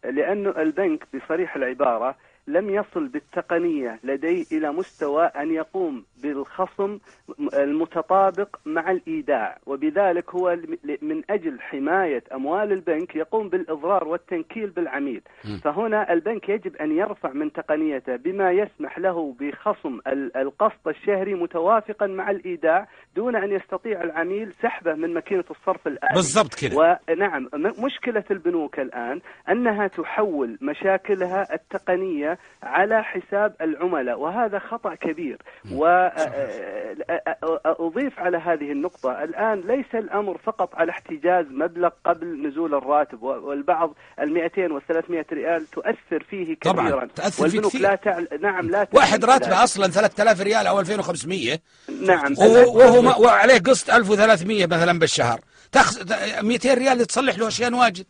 لأنه 0.04 0.50
البنك 0.50 1.04
بصريح 1.14 1.56
العبارة 1.56 2.16
لم 2.46 2.70
يصل 2.70 3.08
بالتقنية 3.08 3.98
لديه 4.04 4.44
إلى 4.52 4.72
مستوى 4.72 5.24
أن 5.24 5.50
يقوم 5.50 6.04
بالخصم 6.22 6.98
المتطابق 7.58 8.56
مع 8.66 8.90
الإيداع. 8.90 9.58
وبذلك 9.66 10.30
هو 10.34 10.58
من 11.02 11.22
أجل 11.30 11.60
حماية 11.60 12.22
أموال 12.34 12.72
البنك 12.72 13.16
يقوم 13.16 13.48
بالإضرار 13.48 14.08
والتنكيل 14.08 14.70
بالعميل. 14.70 15.22
فهنا 15.64 16.12
البنك 16.12 16.48
يجب 16.48 16.76
أن 16.76 16.92
يرفع 16.96 17.32
من 17.32 17.52
تقنيته 17.52 18.16
بما 18.16 18.50
يسمح 18.52 18.98
له 18.98 19.34
بخصم 19.40 19.98
ال- 20.06 20.36
القسط 20.36 20.88
الشهري 20.88 21.34
متوافقا 21.34 22.06
مع 22.06 22.30
الإيداع 22.30 22.88
دون 23.16 23.36
أن 23.36 23.52
يستطيع 23.52 24.02
العميل 24.04 24.52
سحبه 24.52 24.94
من 24.94 25.14
ماكينة 25.14 25.44
الصرف 25.50 25.86
الآلي 25.86 26.14
بالضبط 26.14 26.54
كذا 26.54 26.98
ونعم 27.10 27.48
مشكلة 27.84 28.24
البنوك 28.30 28.80
الآن 28.80 29.20
أنها 29.48 29.86
تحول 29.86 30.58
مشاكلها 30.62 31.54
التقنية 31.54 32.33
على 32.62 33.04
حساب 33.04 33.54
العملاء 33.60 34.18
وهذا 34.20 34.58
خطأ 34.58 34.94
كبير. 34.94 35.38
وأضيف 37.64 38.18
على 38.18 38.38
هذه 38.38 38.72
النقطة 38.72 39.24
الآن 39.24 39.60
ليس 39.60 39.94
الأمر 39.94 40.38
فقط 40.44 40.74
على 40.74 40.90
احتجاز 40.90 41.46
مبلغ 41.50 41.88
قبل 42.04 42.48
نزول 42.48 42.74
الراتب 42.74 43.22
والبعض 43.22 43.94
ال 44.20 44.34
200 44.34 44.72
وال 44.72 44.86
300 44.86 45.26
ريال 45.32 45.66
تؤثر 45.66 46.24
فيه 46.30 46.56
طبعاً، 46.64 46.88
كثيرا 46.88 47.08
تأثر 47.16 47.48
فيه 47.48 47.60
كثير. 47.60 47.80
لا 47.80 47.94
تعل... 47.94 48.28
نعم 48.40 48.70
لا 48.70 48.86
واحد 48.92 49.20
تعلم 49.20 49.32
راتبه. 49.32 49.64
أصلا 49.64 49.86
3000 49.86 50.40
ريال 50.40 50.66
أو 50.66 50.80
2500 50.80 51.58
نعم 52.02 52.34
وهو 52.38 53.02
ما- 53.02 53.16
وعليه 53.16 53.58
قسط 53.58 53.90
1300 53.90 54.66
مثلا 54.66 54.98
بالشهر. 54.98 55.40
تخس 55.72 56.04
200 56.42 56.74
ريال 56.74 57.06
تصلح 57.06 57.38
له 57.38 57.48
اشياء 57.48 57.74
واجد. 57.74 58.06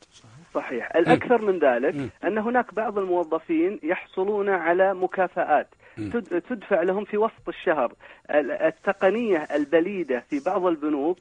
صحيح. 0.54 0.96
الأكثر 0.96 1.42
من 1.42 1.58
ذلك 1.58 1.94
أن 2.24 2.38
هناك 2.38 2.74
بعض 2.74 2.98
الموظفين 2.98 3.80
يحصلون 3.82 4.48
على 4.48 4.94
مكافآت 4.94 5.68
تد- 5.96 6.40
تدفع 6.40 6.82
لهم 6.82 7.04
في 7.04 7.18
وسط 7.18 7.48
الشهر. 7.48 7.92
ال- 8.30 8.50
التقنية 8.52 9.46
البليدة 9.54 10.20
في 10.30 10.40
بعض 10.46 10.66
البنوك 10.66 11.18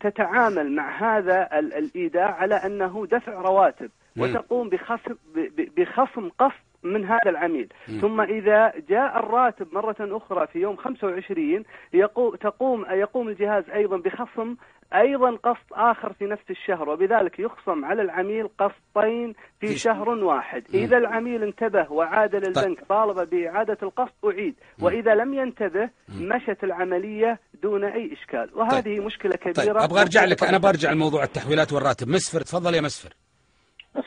تتعامل 0.00 0.72
مع 0.72 1.16
هذا 1.18 1.58
ال- 1.58 1.74
الإيداع 1.74 2.34
على 2.34 2.54
أنه 2.54 3.06
دفع 3.10 3.32
رواتب 3.32 3.90
وتقوم 4.18 4.68
بخصم 4.68 5.14
بخصم 5.76 6.28
قسط 6.38 6.64
من 6.84 7.04
هذا 7.04 7.30
العميل. 7.30 7.68
ثم 8.00 8.20
إذا 8.20 8.72
جاء 8.88 9.18
الراتب 9.18 9.74
مرة 9.74 9.96
أخرى 10.00 10.46
في 10.46 10.58
يوم 10.58 10.76
25 10.76 11.64
يقوم 11.92 12.34
تقوم 12.36 12.86
يقوم 12.90 13.28
الجهاز 13.28 13.70
أيضا 13.70 13.96
بخصم 13.96 14.56
أيضا 14.94 15.30
قسط 15.30 15.72
آخر 15.72 16.12
في 16.12 16.24
نفس 16.24 16.50
الشهر 16.50 16.88
وبذلك 16.88 17.38
يخصم 17.38 17.84
على 17.84 18.02
العميل 18.02 18.48
قسطين 18.58 19.32
في 19.60 19.66
في- 19.66 19.78
شهر 19.78 20.08
واحد. 20.08 20.64
إذا 20.74 20.96
العميل 20.96 21.42
انتبه 21.42 21.92
وعاد 21.92 22.34
للبنك 22.36 22.84
طالب 22.88 23.30
بإعادة 23.30 23.78
القسط 23.82 24.24
أعيد. 24.24 24.54
وإذا 24.82 25.14
لم 25.14 25.34
ينتبه 25.34 25.90
مشت 26.20 26.64
العملية 26.64 27.38
دون 27.62 27.84
أي 27.84 28.12
إشكال. 28.12 28.50
وهذه 28.54 29.00
مشكلة 29.06 29.32
كبيرة. 29.36 29.52
طيب 29.52 29.76
أبغى 29.76 30.00
أرجع 30.00 30.24
لك 30.24 30.42
أنا 30.44 30.58
برجع 30.58 30.92
لموضوع 30.92 31.22
التحويلات 31.22 31.72
والراتب. 31.72 32.08
مسفر 32.08 32.40
تفضل 32.40 32.74
يا 32.74 32.80
مسفر. 32.80 33.14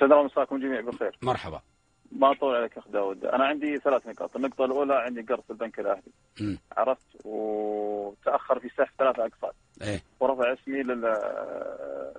الله 0.01 0.23
مساكم 0.23 0.57
جميع 0.59 0.81
بخير. 0.81 1.11
مرحبا. 1.21 1.61
ما 2.11 2.31
أطول 2.31 2.55
عليك 2.55 2.77
أخ 2.77 2.87
داود 2.87 3.25
أنا 3.25 3.45
عندي 3.45 3.77
ثلاث 3.77 4.07
نقاط 4.07 4.35
النقطة 4.35 4.65
الأولى 4.65 4.95
عندي 4.95 5.21
قرض 5.21 5.41
في 5.43 5.49
البنك 5.49 5.79
الأهلي 5.79 6.11
مم. 6.41 6.57
عرفت 6.77 7.07
وتأخر 7.25 8.59
في 8.59 8.69
سحب 8.77 8.93
ثلاثة 8.99 9.25
أقساط 9.25 9.55
إيه 9.81 10.01
ورفع 10.19 10.53
اسمي 10.53 10.83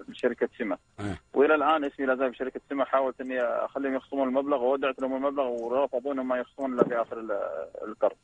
لشركة 0.09 0.49
سمه 0.59 0.79
إيه. 1.01 1.21
وإلى 1.35 1.55
الآن 1.55 1.85
اسمي 1.85 2.07
لا 2.07 2.15
زال 2.17 2.31
في 2.31 2.37
شركة 2.39 2.61
سمه 2.71 2.85
حاولت 2.85 3.21
إني 3.21 3.41
أخليهم 3.43 3.95
يخصمون 3.95 4.29
المبلغ 4.29 4.63
وودعت 4.65 5.01
لهم 5.01 5.15
المبلغ 5.17 5.45
ورفضوا 5.47 6.13
انهم 6.13 6.29
ما 6.29 6.37
يخصمون 6.39 6.73
الا 6.75 6.85
في 6.85 7.03
آخر 7.03 7.21
ال- 7.21 7.39
القرض. 7.89 8.17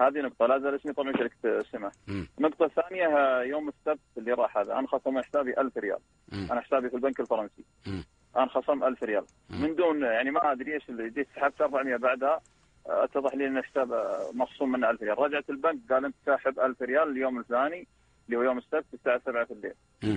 هذه 0.00 0.20
نقطة 0.20 0.46
لا 0.46 0.58
زال 0.58 0.74
اسمي 0.74 0.92
طبعا 0.92 1.12
شركة 1.12 1.62
سمة. 1.62 1.92
النقطة 2.38 2.64
الثانية 2.64 3.38
يوم 3.40 3.68
السبت 3.68 4.00
اللي 4.18 4.32
راح 4.32 4.58
هذا 4.58 4.72
أنا 4.78 4.86
خصم 4.88 5.20
حسابي 5.22 5.60
1000 5.60 5.76
ريال. 5.78 5.98
مم. 6.32 6.48
أنا 6.52 6.60
حسابي 6.60 6.90
في 6.90 6.96
البنك 6.96 7.20
الفرنسي. 7.20 7.64
مم. 7.86 8.04
أنا 8.36 8.46
خصم 8.46 8.84
1000 8.84 9.02
ريال. 9.02 9.24
من 9.50 9.74
دون 9.74 10.02
يعني 10.02 10.30
ما 10.30 10.52
أدري 10.52 10.74
إيش 10.74 10.88
اللي 10.88 11.10
جيت 11.10 11.28
سحبت 11.36 11.60
400 11.60 11.96
بعدها 11.96 12.40
آه، 12.88 13.04
اتضح 13.04 13.34
لي 13.34 13.46
ان 13.46 13.58
الحساب 13.58 13.88
مخصوم 14.34 14.72
منه 14.72 14.90
1000 14.90 15.02
ريال، 15.02 15.18
رجعت 15.18 15.50
البنك 15.50 15.78
قال 15.90 16.04
أنت 16.04 16.14
ساحب 16.26 16.60
1000 16.60 16.82
ريال 16.82 17.08
اليوم 17.10 17.38
الفلاني 17.38 17.86
اللي 18.26 18.36
هو 18.38 18.42
يوم 18.42 18.58
السبت 18.58 18.84
الساعة 18.94 19.20
7 19.26 19.44
في 19.44 19.50
الليل. 19.52 19.74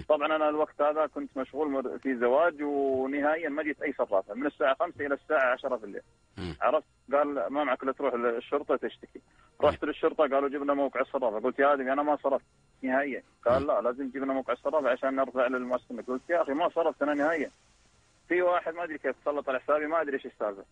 طبعا 0.10 0.36
أنا 0.36 0.50
الوقت 0.50 0.82
هذا 0.82 1.06
كنت 1.08 1.38
مشغول 1.38 2.00
في 2.00 2.16
زواج 2.18 2.62
ونهائيا 2.64 3.50
ما 3.50 3.64
جيت 3.64 3.82
أي 3.82 3.94
صرافه 3.98 4.34
من 4.34 4.46
الساعة 4.46 4.76
5 4.80 5.06
إلى 5.06 5.14
الساعة 5.16 5.52
10 5.54 5.78
في 5.78 5.84
الليل. 5.86 6.02
عرفت؟ 6.62 6.88
قال 7.14 7.28
ما 7.50 7.64
معك 7.64 7.84
الا 7.84 7.92
تروح 7.92 8.14
للشرطة 8.14 8.76
تشتكي. 8.76 9.22
رحت 9.62 9.84
للشرطة 9.84 10.24
قالوا 10.28 10.50
جيب 10.50 10.64
لنا 10.64 10.74
موقع 10.74 11.02
الصرافة. 11.02 11.40
قلت 11.40 11.60
يا 11.60 11.74
آدمي 11.74 11.94
أنا 11.94 12.04
ما 12.04 12.16
صرفت 12.24 12.46
نهائيا. 12.82 13.24
قال 13.46 13.68
لا 13.68 13.82
لازم 13.82 14.10
تجيب 14.10 14.24
لنا 14.24 14.34
موقع 14.34 14.54
الصرافة 14.54 14.90
عشان 14.90 15.16
نرفع 15.16 15.48
للمؤسسة. 15.48 16.02
قلت 16.08 16.30
يا 16.30 16.42
أخي 16.42 16.54
ما 16.54 16.70
صرفت 16.70 17.02
أنا 17.02 17.14
نهائيا. 17.14 17.52
في 18.30 18.42
واحد 18.42 18.74
ما 18.74 18.84
أدري 18.84 18.98
كيف 18.98 19.16
سلط 19.26 19.50
على 19.50 19.60
حسابي 19.60 19.88
ما 19.88 20.02
أدري 20.02 20.14
إيش 20.14 20.26
السالفة. 20.26 20.64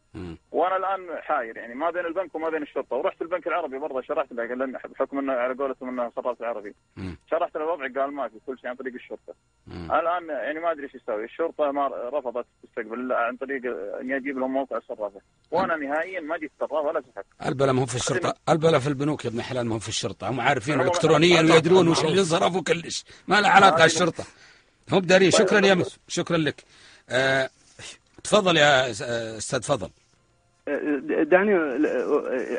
وأنا 0.51 0.75
الآن 0.77 1.21
حاير 1.21 1.57
يعني 1.57 1.75
ما 1.75 1.89
بين 1.91 2.05
البنك 2.05 2.35
وما 2.35 2.49
بين 2.49 2.61
الشرطة. 2.63 2.95
ورحت 2.95 3.21
البنك 3.21 3.47
العربي 3.47 3.77
برضه 3.79 4.01
شرحت 4.01 4.31
له 4.31 4.47
قال 4.47 4.59
لنا 4.59 4.79
بحكم 4.93 5.19
إنه 5.19 5.33
على 5.33 5.53
قولتهم 5.53 5.89
إنه 5.89 6.11
صراف 6.15 6.41
العربي 6.41 6.75
مم. 6.97 7.17
شرحت 7.31 7.55
له 7.57 7.63
الوضع 7.63 8.01
قال 8.01 8.13
ما 8.13 8.27
في 8.27 8.35
كل 8.45 8.59
شيء 8.59 8.69
عن 8.69 8.75
طريق 8.75 8.93
الشرطة. 8.93 9.33
الآن 9.67 10.29
يعني 10.29 10.59
ما 10.59 10.71
أدري 10.71 10.83
إيش 10.83 10.95
يسوي. 10.95 11.23
الشرطة 11.25 11.71
ما 11.71 11.87
رفضت 11.87 12.45
تستقبل 12.63 13.11
عن 13.13 13.35
طريق 13.37 13.61
إني 14.01 14.15
أجيب 14.17 14.37
لهم 14.37 14.53
موقع 14.53 14.77
الصرافه 14.77 15.21
وأنا 15.51 15.75
نهائيا 15.75 16.19
ما 16.21 16.37
جيت 16.37 16.51
صراف 16.59 16.71
ولا 16.85 17.01
سحبت 17.15 17.25
البلا 17.45 17.71
ما 17.71 17.81
هو 17.81 17.85
في 17.85 17.95
الشرطة. 17.95 18.33
البلا 18.49 18.79
في 18.79 18.87
البنوك 18.87 19.25
يا 19.25 19.29
ابن 19.29 19.41
حلال 19.41 19.65
ما 19.67 19.75
هو 19.75 19.79
في 19.79 19.89
الشرطة. 19.89 20.29
هم 20.29 20.39
عارفين 20.41 20.81
الكترونيا 20.81 21.41
ويدرون 21.41 21.87
وش. 21.87 22.05
اللي 22.05 22.23
صرف 22.23 22.55
وكلش 22.55 23.05
ما 23.27 23.41
له 23.41 23.49
علاقة 23.49 23.77
هذه- 23.77 23.85
الشرطة 23.85 24.23
هم 24.91 24.99
دارين 24.99 25.31
شكرا 25.31 25.65
يا 25.65 25.83
شكرا 26.07 26.37
لك. 26.37 26.63
تفضل 28.23 28.57
يا 28.57 28.85
آه، 29.01 29.37
أستاذ 29.37 29.61
فضل 29.61 29.89
دعني 31.23 31.55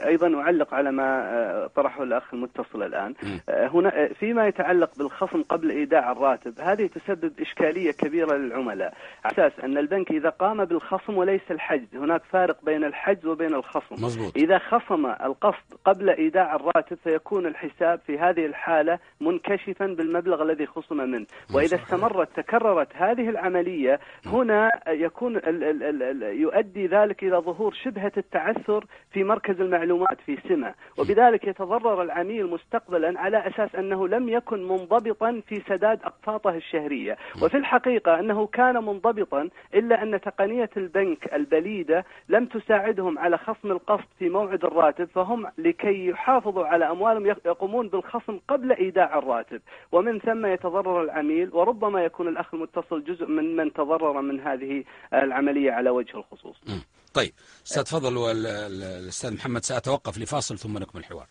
أيضا 0.06 0.40
أعلق 0.40 0.74
على 0.74 0.92
ما 0.92 1.68
طرحه 1.76 2.02
الأخ 2.02 2.34
المتصل 2.34 2.82
الآن. 2.82 3.14
هنا 3.48 4.08
فيما 4.08 4.46
يتعلق 4.46 4.90
بالخصم 4.98 5.42
قبل 5.42 5.70
إيداع 5.70 6.12
الراتب 6.12 6.60
هذه 6.60 6.86
تسبب 6.86 7.32
إشكالية 7.40 7.90
كبيرة 7.90 8.36
للعملاء. 8.36 8.94
على 9.24 9.32
أساس 9.34 9.60
أن 9.64 9.78
البنك 9.78 10.10
إذا 10.10 10.28
قام 10.28 10.64
بالخصم 10.64 11.16
وليس 11.16 11.50
الحجز 11.50 11.96
هناك 11.96 12.22
فارق 12.30 12.64
بين 12.64 12.84
الحجز 12.84 13.26
وبين 13.26 13.54
الخصم. 13.54 13.94
مزبوط 13.94 14.36
إذا 14.36 14.58
خصم 14.58 15.06
القسط 15.06 15.80
قبل 15.84 16.10
إيداع 16.10 16.54
الراتب 16.56 16.98
فيكون 17.04 17.46
الحساب 17.46 18.00
في 18.06 18.18
هذه 18.18 18.46
الحالة 18.46 18.98
منكشفا 19.20 19.86
بالمبلغ 19.86 20.42
الذي 20.42 20.66
خصم 20.66 20.96
منه. 20.96 21.26
وإذا 21.54 21.76
استمرت 21.76 22.28
تكررت 22.36 22.88
هذه 22.94 23.28
العملية 23.28 24.00
هنا 24.26 24.70
يكون 24.88 25.36
ال 25.36 25.64
ال 25.64 25.82
ال 25.82 26.02
ال 26.02 26.22
يؤدي 26.40 26.86
ذلك 26.86 27.22
إلى 27.22 27.36
ظهور 27.36 27.72
شبهة 27.98 28.12
التعثر 28.16 28.84
في 29.12 29.24
مركز 29.24 29.60
المعلومات 29.60 30.20
في 30.26 30.38
سمة. 30.48 30.74
وبذلك 30.98 31.44
يتضرر 31.44 32.02
العميل 32.02 32.46
مستقبلا 32.46 33.20
على 33.20 33.46
أساس 33.46 33.74
أنه 33.74 34.08
لم 34.08 34.28
يكن 34.28 34.62
منضبطا 34.68 35.42
في 35.46 35.62
سداد 35.68 36.00
أقساطه 36.02 36.50
الشهرية. 36.50 37.16
وفي 37.42 37.56
الحقيقة 37.56 38.20
أنه 38.20 38.46
كان 38.46 38.74
منضبطا 38.74 39.48
إلا 39.74 40.02
أن 40.02 40.20
تقنية 40.20 40.70
البنك 40.76 41.34
البليدة 41.34 42.04
لم 42.28 42.46
تساعدهم 42.46 43.18
على 43.18 43.38
خصم 43.38 43.70
القسط 43.70 44.08
في 44.18 44.28
موعد 44.28 44.64
الراتب 44.64 45.04
فهم 45.04 45.46
لكي 45.58 46.06
يحافظوا 46.06 46.64
على 46.66 46.90
أموالهم 46.90 47.26
يق- 47.26 47.46
يقومون 47.46 47.88
بالخصم 47.88 48.38
قبل 48.48 48.72
إيداع 48.72 49.18
الراتب. 49.18 49.60
ومن 49.92 50.18
ثم 50.18 50.46
يتضرر 50.46 51.02
العميل 51.02 51.50
وربما 51.52 52.04
يكون 52.04 52.28
الأخ 52.28 52.54
المتصل 52.54 53.04
جزء 53.04 53.26
من 53.26 53.56
من 53.56 53.72
تضرر 53.72 54.20
من 54.20 54.40
هذه 54.40 54.84
العملية 55.14 55.72
على 55.72 55.90
وجه 55.90 56.16
الخصوص. 56.16 56.60
مم. 56.68 56.82
طيب 57.14 57.32
أستاذ 57.66 57.84
فضل 57.84 58.16
والاستاذ 58.16 59.34
محمد 59.34 59.64
سأتوقف 59.64 60.18
لفاصل 60.18 60.58
ثم 60.58 60.78
نكمل 60.78 61.00
الحوار. 61.00 61.26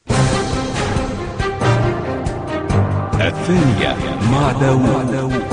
الثانية 3.13 3.96
مع 4.32 4.52
داوود. 4.52 5.44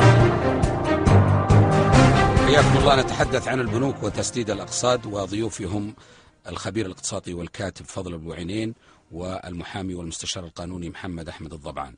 حياكم 2.46 2.78
الله 2.78 3.00
نتحدث 3.00 3.48
عن 3.48 3.60
البنوك 3.60 4.02
وتسديد 4.02 4.50
الأقساط 4.50 5.06
وضيوفي 5.06 5.64
هم 5.64 5.94
الخبير 6.48 6.86
الاقتصادي 6.86 7.34
والكاتب 7.34 7.84
فضل 7.86 8.14
البوعينين 8.14 8.74
والمحامي 9.12 9.94
والمستشار 9.94 10.44
القانوني 10.44 10.90
محمد 10.90 11.28
أحمد 11.28 11.52
الضبعان. 11.52 11.94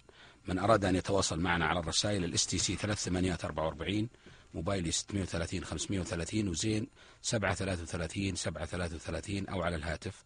من 0.49 0.59
أراد 0.59 0.85
أن 0.85 0.97
يتواصل 0.97 1.41
معنا 1.41 1.67
على 1.67 1.81
الرسائل 1.81 2.25
ال 2.25 2.47
STC 2.47 2.77
3844 2.77 4.09
موبايلي 4.57 4.91
630 4.91 5.65
530 5.65 6.49
وزين 6.49 6.89
733 7.23 8.35
733 8.35 9.49
أو 9.49 9.63
على 9.63 9.77
الهاتف 9.77 10.25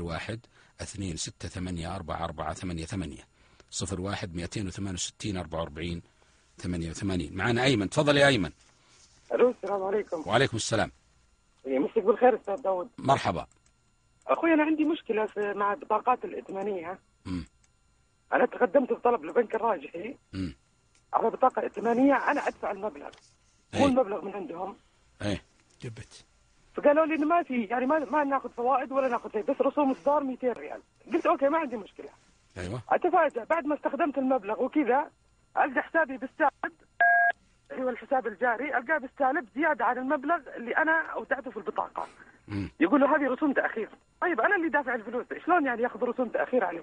01 0.00 0.40
268 0.80 1.86
4488 1.86 3.18
01 4.04 4.34
268 4.36 5.36
44 5.36 6.02
88 6.58 7.36
معنا 7.36 7.64
أيمن. 7.64 7.90
تفضل 7.90 8.16
يا 8.16 8.26
أيمن. 8.26 8.50
ألو 9.32 9.50
السلام 9.50 9.82
عليكم. 9.82 10.22
وعليكم 10.26 10.56
السلام. 10.56 10.92
يمسك 11.66 11.98
بالخير 11.98 12.34
أستاذ 12.40 12.62
داود 12.62 12.88
مرحبا. 12.98 13.46
أخوي 14.26 14.54
أنا 14.54 14.62
عندي 14.62 14.84
مشكلة 14.84 15.26
في 15.26 15.52
مع 15.56 15.72
البطاقات 15.72 16.24
الائتمانية. 16.24 16.98
مم. 17.26 17.46
أنا 18.32 18.46
تقدمت 18.46 18.92
بطلب 18.92 19.24
للبنك 19.24 19.54
الراجحي. 19.54 20.16
على 21.12 21.30
بطاقة 21.30 21.62
ائتمانيه 21.62 22.14
أنا 22.14 22.48
أدفع 22.48 22.70
المبلغ. 22.70 23.10
مو 23.74 23.80
أي. 23.80 23.90
المبلغ 23.90 24.24
من 24.24 24.34
عندهم. 24.34 24.76
إيه. 25.22 25.42
جبت. 25.82 26.24
فقالوا 26.74 27.06
لي 27.06 27.14
إنه 27.14 27.26
ما 27.26 27.42
في 27.42 27.64
يعني 27.64 27.86
ما 27.86 27.98
ما 27.98 28.24
ناخذ 28.24 28.50
فوائد 28.50 28.92
ولا 28.92 29.08
ناخذ 29.08 29.32
شيء 29.32 29.42
بس 29.42 29.60
رسوم 29.60 29.90
إصدار 29.90 30.22
200 30.24 30.52
ريال. 30.52 30.80
قلت 31.12 31.26
okay 31.26 31.48
ما 31.48 31.58
عندي 31.58 31.76
مشكلة. 31.76 32.08
أيوه. 32.58 32.82
اتفاجأ 32.88 33.44
بعد 33.44 33.66
ما 33.66 33.74
استخدمت 33.74 34.18
المبلغ 34.18 34.62
وكذا 34.62 35.10
ألقى 35.56 35.82
حسابي 35.82 36.16
بالسالب 36.16 36.72
اللي 37.72 37.84
هو 37.84 37.88
الحساب 37.88 38.26
الجاري 38.26 38.76
ألقاه 38.78 38.98
بالسالب 38.98 39.48
زيادة 39.56 39.84
عن 39.84 39.98
المبلغ 39.98 40.38
اللي 40.56 40.76
أنا 40.76 41.06
أودعته 41.12 41.50
في 41.50 41.56
البطاقة. 41.56 42.06
مم. 42.48 42.70
يقول 42.80 43.00
له 43.00 43.16
هذه 43.16 43.32
رسوم 43.32 43.52
تأخير. 43.52 43.88
طيب 44.20 44.40
أنا 44.40 44.56
اللي 44.56 44.68
دافع 44.68 44.94
الفلوس 44.94 45.26
شلون 45.46 45.66
يعني 45.66 45.82
ياخذ 45.82 46.02
رسوم 46.02 46.28
تأخير 46.28 46.64
علي؟ 46.64 46.82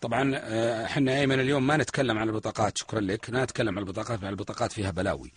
طبعا 0.00 0.32
آه، 0.36 0.84
إحنا 0.84 1.20
إيمن 1.20 1.40
اليوم 1.40 1.66
ما 1.66 1.76
نتكلم 1.76 2.18
عن 2.18 2.28
البطاقات 2.28 2.78
شكرا 2.78 3.00
لك. 3.00 3.30
لا 3.30 3.44
نتكلم 3.44 3.68
عن 3.68 3.78
البطاقات 3.78 4.22
البطاقات 4.24 4.72
فيها 4.72 4.90
بلاوي. 4.90 5.32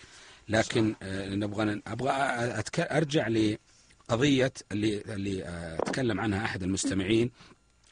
لكن 0.49 0.95
آه، 1.01 1.29
نبغى 1.29 1.81
أبغى 1.87 2.11
أتك... 2.59 2.79
أرجع 2.79 3.27
لقضية 3.27 4.53
اللي 4.71 5.01
اللي 5.01 5.43
آه، 5.43 5.77
تكلم 5.77 6.19
عنها 6.19 6.45
أحد 6.45 6.63
المستمعين 6.63 7.31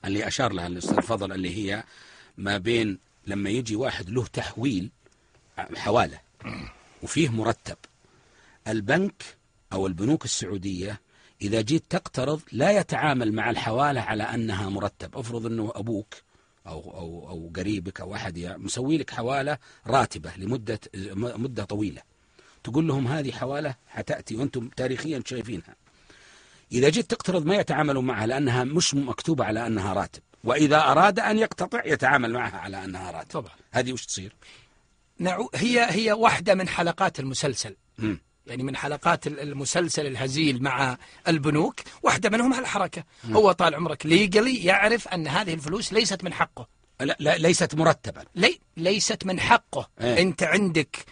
اللي 0.05 0.27
أشار 0.27 0.53
لها 0.53 0.67
الأستاذ 0.67 1.01
فضل 1.01 1.31
اللي 1.31 1.55
هي 1.55 1.83
ما 2.37 2.57
بين 2.57 2.99
لما 3.27 3.49
يجي 3.49 3.75
واحد 3.75 4.09
له 4.09 4.25
تحويل 4.25 4.91
حوالة 5.75 6.19
وفيه 7.03 7.29
مرتب. 7.29 7.77
البنك 8.67 9.23
أو 9.73 9.87
البنوك 9.87 10.25
السعودية 10.25 11.01
إذا 11.41 11.61
جيت 11.61 11.83
تقترض 11.89 12.41
لا 12.51 12.71
يتعامل 12.71 13.33
مع 13.33 13.49
الحوالة 13.49 14.01
على 14.01 14.23
أنها 14.23 14.69
مرتب. 14.69 15.17
افرض 15.17 15.45
أنه 15.45 15.71
أبوك 15.75 16.13
أو 16.67 16.79
أو 16.79 17.29
أو 17.29 17.51
قريبك 17.55 18.01
أو 18.01 18.15
أحد 18.15 18.39
مسوي 18.39 18.97
لك 18.97 19.11
حوالة 19.11 19.57
راتبة 19.87 20.31
لمدة 20.37 20.79
مدة 21.15 21.63
طويلة. 21.63 22.01
تقول 22.65 22.87
لهم 22.87 23.07
هذه 23.07 23.31
حوالة 23.31 23.75
حتأتي 23.87 24.35
وأنتم 24.35 24.69
تاريخيا 24.69 25.23
شايفينها. 25.25 25.75
إذا 26.71 26.89
جيت 26.89 27.11
تقترض 27.11 27.45
ما 27.45 27.55
يتعاملون 27.55 28.05
معها 28.05 28.27
لأنها 28.27 28.63
مش 28.63 28.93
مكتوبة 28.95 29.45
على 29.45 29.67
أنها 29.67 29.93
راتب. 29.93 30.21
وإذا 30.43 30.77
أراد 30.77 31.19
أن 31.19 31.39
يقتطع 31.39 31.81
يتعامل 31.85 32.33
معها 32.33 32.57
على 32.57 32.85
أنها 32.85 33.11
راتب. 33.11 33.29
طبعا. 33.31 33.53
هذه 33.71 33.93
وش 33.93 34.05
تصير؟ 34.05 34.35
نعو 35.19 35.49
هي 35.55 35.87
هي 35.89 36.11
واحدة 36.11 36.55
من 36.55 36.67
حلقات 36.67 37.19
المسلسل. 37.19 37.75
مم. 37.97 38.19
يعني 38.47 38.63
من 38.63 38.75
حلقات 38.75 39.27
ال- 39.27 39.39
المسلسل 39.39 40.05
الهزيل 40.07 40.63
مع 40.63 40.97
البنوك. 41.27 41.79
واحدة 42.03 42.29
منهم 42.29 42.53
هالحركة 42.53 43.03
هو 43.31 43.51
طال 43.51 43.75
عمرك 43.75 44.05
ليجلي 44.05 44.63
يعرف 44.63 45.07
أن 45.07 45.27
هذه 45.27 45.53
الفلوس 45.53 45.93
ليست 45.93 46.23
من 46.23 46.33
حقه. 46.33 46.67
لا, 47.01 47.17
لا 47.19 47.37
ليست 47.37 47.75
مرتبا 47.75 48.23
لي 48.35 48.59
ليست 48.77 49.25
من 49.25 49.39
حقه. 49.39 49.89
إيه. 50.01 50.21
أنت 50.21 50.43
عندك 50.43 51.05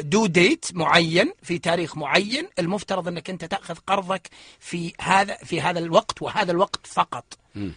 due 0.00 0.26
date 0.26 0.66
معين 0.74 1.32
في 1.42 1.58
تاريخ 1.58 1.96
معين 1.96 2.48
المفترض 2.58 3.08
إنك 3.08 3.30
أنت 3.30 3.44
تأخذ 3.44 3.74
قرضك 3.86 4.28
في 4.58 4.92
هذا 5.00 5.34
في 5.36 5.60
هذا 5.60 5.78
الوقت 5.78 6.22
وهذا 6.22 6.52
الوقت 6.52 6.86
فقط. 6.86 7.24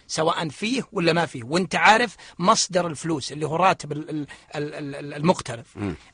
سواء 0.06 0.48
فيه 0.48 0.82
ولا 0.92 1.12
ما 1.12 1.26
فيه 1.26 1.44
وأنت 1.44 1.74
عارف 1.74 2.16
مصدر 2.38 2.86
الفلوس 2.86 3.32
اللي 3.32 3.46
هو 3.46 3.56
راتب 3.56 3.92
ال- 3.92 4.10
ال- 4.10 4.26
ال- 4.54 4.94
ال- 4.94 5.14
المقترض. 5.14 5.64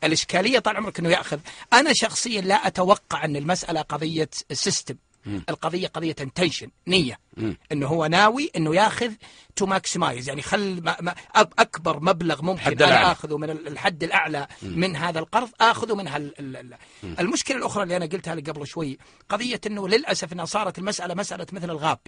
الإشكالية 0.05 0.59
طال 0.59 0.77
عمرك 0.77 0.99
إنه 0.99 1.09
يأخذ 1.09 1.39
أنا 1.73 1.91
شخصيا 1.95 2.41
لا 2.41 2.67
أتوقع 2.67 3.25
أن 3.25 3.37
المسألة 3.37 3.81
قضية 3.81 4.29
system 4.53 4.95
مم. 5.27 5.43
القضية 5.49 5.87
قضية 5.87 6.17
intention 6.21 6.69
نية 6.87 7.19
مم. 7.37 7.57
إنه 7.73 7.87
هو 7.87 8.07
ناوي 8.07 8.51
إنه 8.57 8.75
ياخذ 8.75 9.13
to 9.57 9.67
maximize 9.67 10.29
يعني 10.29 10.43
خل 10.43 10.83
ما 10.83 10.97
ما 11.01 11.15
أكبر 11.59 12.01
مبلغ 12.01 12.43
ممكن 12.43 12.73
الأعلى. 12.73 13.13
آخذه 13.13 13.37
من 13.39 13.51
ال- 13.51 13.69
الحد 13.69 14.03
الأعلى 14.05 14.47
من 14.63 14.97
هذا 14.97 15.19
القرض 15.19 15.49
آخذه 15.61 15.95
من 15.95 16.09
هال 16.09 16.41
ال- 16.41 16.57
ال- 16.57 17.21
المشكلة 17.21 17.57
الأخرى 17.57 17.83
اللي 17.83 17.97
أنا 17.97 18.07
قلتها 18.07 18.35
لك 18.35 18.51
قبل 18.51 18.67
شوي 18.67 18.99
قضية 19.29 19.61
إنه 19.67 19.89
للأسف 19.89 20.33
إنها 20.33 20.45
صارت 20.45 20.79
المسألة 20.79 21.15
مسألة 21.15 21.47
مثل 21.53 21.71
الغاب 21.71 21.99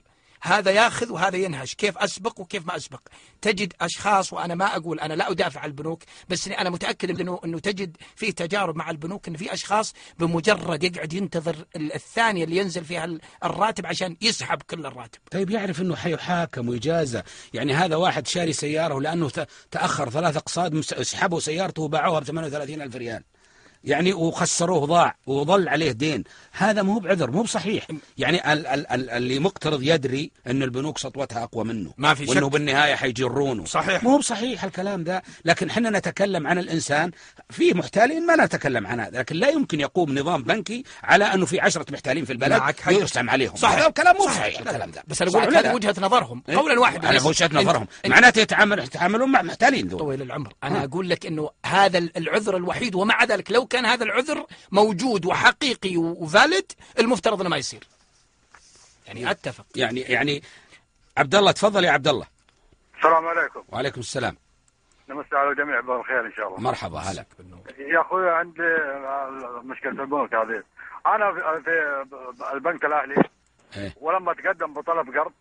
هذا 0.45 0.71
ياخذ 0.71 1.13
وهذا 1.13 1.37
ينهش. 1.37 1.75
كيف 1.75 1.99
أسبق 1.99 2.41
وكيف 2.41 2.67
ما 2.67 2.77
أسبق. 2.77 3.01
تجد 3.43 3.73
أشخاص 3.81 4.33
وأنا 4.33 4.55
ما 4.55 4.77
أقول 4.77 5.01
أنا 5.01 5.15
لا 5.15 5.31
أدافع 5.31 5.61
عن 5.61 5.69
البنوك 5.69 6.03
بس 6.29 6.49
أنا 6.49 6.71
متأكد 6.71 7.21
أنه, 7.21 7.41
أنه 7.45 7.59
تجد 7.59 7.97
فيه 8.17 8.31
تجارب 8.31 8.77
مع 8.77 8.91
البنوك 8.91 9.29
أن 9.29 9.37
في 9.37 9.53
أشخاص 9.53 9.93
بمجرد 10.19 10.85
يقعد 10.85 11.13
ينتظر 11.13 11.57
ال- 11.77 11.95
الثانية 11.95 12.45
اللي 12.45 12.57
ينزل 12.57 12.85
فيها 12.85 13.05
ال- 13.05 13.21
الراتب 13.45 13.87
عشان 13.87 14.17
يسحب 14.21 14.63
كل 14.63 14.87
الراتب. 14.87 15.19
طيب 15.31 15.51
يعرف 15.51 15.81
إنه 15.81 15.97
حيحاكم 15.97 16.69
ويجازى 16.69 17.23
يعني 17.55 17.75
هذا 17.75 17.97
واحد 17.97 18.27
شاري 18.27 18.53
سيارة 18.53 19.01
لأنه 19.01 19.31
ت- 19.31 19.49
تأخر 19.71 20.11
ثلاث 20.11 20.37
أقساط 20.37 20.73
مس- 20.73 20.95
سحبوا 20.95 21.41
سيارته 21.41 21.83
وباعوها 21.83 22.21
ب 22.21 22.25
38 22.25 22.83
ألف 22.83 22.97
ريال. 22.97 23.23
يعني 23.85 24.13
وخسروه 24.13 24.87
ضاع 24.87 25.17
وظل 25.27 25.69
عليه 25.69 25.93
دين 25.93 26.25
هذا 26.53 26.83
مو 26.83 26.99
بعذر 26.99 27.31
مو 27.31 27.43
بصحيح 27.43 27.87
يعني 28.19 28.53
ال 28.53 28.67
ال 28.67 28.87
ال 28.93 29.11
اللي 29.11 29.39
مقترض 29.39 29.83
يدري 29.83 30.31
إن 30.47 30.63
البنوك 30.63 30.99
سطوتها 30.99 31.43
أقوى 31.43 31.65
منه 31.65 31.95
ما 31.99 32.15
في 32.15 32.25
وإنه 32.31 32.47
شك. 32.47 32.53
بالنهاية 32.53 32.95
حيجرونه 32.95 33.65
صحيح. 33.65 34.05
مو 34.05 34.19
بصحيح 34.19 34.65
الكلام 34.65 35.05
ده 35.05 35.23
لكن 35.45 35.71
إحنا 35.71 35.91
نتكلم 35.91 36.47
عن 36.47 36.59
الإنسان 36.59 37.11
في 37.51 37.75
محتالين 37.75 38.27
ما 38.27 38.37
نتكلم 38.45 38.87
عن 38.87 39.01
هذا 39.01 39.19
لكن 39.19 39.37
لا 39.37 39.49
يمكن 39.49 39.81
يقوم 39.81 40.19
نظام 40.19 40.43
بنكي 40.43 40.85
على 41.03 41.25
أنه 41.25 41.47
في 41.47 41.61
عشرة 41.61 41.87
محتالين 41.93 42.25
في 42.25 42.33
البلد. 42.33 42.63
يرسم 42.89 43.31
عليهم 43.31 43.57
صحيح. 43.57 43.87
الكلام 43.87 44.17
مو 44.17 44.25
صحيح. 44.25 44.37
صحيح 44.37 44.59
لا، 44.59 44.65
لا. 44.65 44.71
الكلام 44.71 44.91
ده 44.91 45.03
بس 45.09 45.23
أنا 45.23 45.31
صح 45.31 45.43
أقول 45.43 45.55
لك 45.55 45.67
هذه؟ 45.67 45.75
وجهة 45.75 45.95
نظرهم 46.01 46.43
إيه؟ 46.49 46.57
قولا 46.57 46.81
واحدا 46.81 47.09
على 47.09 47.21
أنت- 47.21 47.55
نظرهم 47.55 47.87
معناته 48.07 48.41
يتعامل 48.41 48.79
يتعاملون 48.79 49.33
مع 49.33 49.43
محتالين 49.43 49.89
دول 49.89 49.99
طويل 50.01 50.23
العمر 50.23 50.53
أنا 50.65 50.85
أقول 50.85 51.09
لك 51.09 51.27
أنه 51.27 51.51
هذا 51.67 51.99
العذر 51.99 52.57
الوحيد 52.57 52.95
ومع 52.95 53.25
ذلك 53.25 53.51
لو 53.53 53.67
كان 53.73 53.87
هذا 53.87 54.05
العذر 54.05 54.47
موجود 54.73 55.27
وحقيقي 55.27 55.97
وفالid 55.97 56.99
المفترض 56.99 57.41
أنه 57.41 57.51
ما 57.51 57.57
يصير. 57.57 57.85
يعني 59.07 59.31
أتفق. 59.31 59.65
يعني 59.77 60.01
يعني 60.01 60.43
عبد 61.19 61.35
الله 61.35 61.53
تفضل 61.53 61.85
يا 61.85 61.91
عبد 61.91 62.09
الله. 62.09 62.27
السلام 62.97 63.27
عليكم. 63.27 63.63
وعليكم 63.69 64.01
السلام. 64.01 64.37
نمسي 65.09 65.37
على 65.37 65.51
الجميع 65.51 65.81
بالخير 65.81 66.27
إن 66.27 66.33
شاء 66.33 66.49
الله. 66.49 66.61
مرحبا 66.61 66.99
هلا 66.99 67.25
يا 67.79 68.01
أخوي 68.01 68.31
عندي 68.31 68.63
مشكلة 69.65 69.91
البنوك 69.91 70.35
هذه. 70.35 70.63
أنا 71.07 71.33
في- 71.33 71.63
في 71.65 72.55
البنك 72.55 72.85
الأهلي. 72.85 73.25
إيه. 73.77 73.95
ولما 74.01 74.33
اتقدم 74.33 74.75
بطلب 74.75 75.17
قرض 75.19 75.33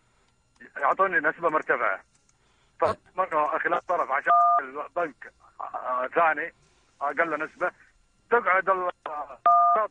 يعطوني 0.76 1.28
نسبة 1.28 1.48
مرتفعة. 1.48 2.00
فمنه 2.80 3.58
خلال 3.58 3.86
طرف 3.86 4.10
عشان 4.10 4.32
البنك 4.60 5.32
ثاني 6.14 6.52
أقل 7.02 7.44
نسبة. 7.44 7.70
تقعد 8.32 8.68
ال- 8.70 8.90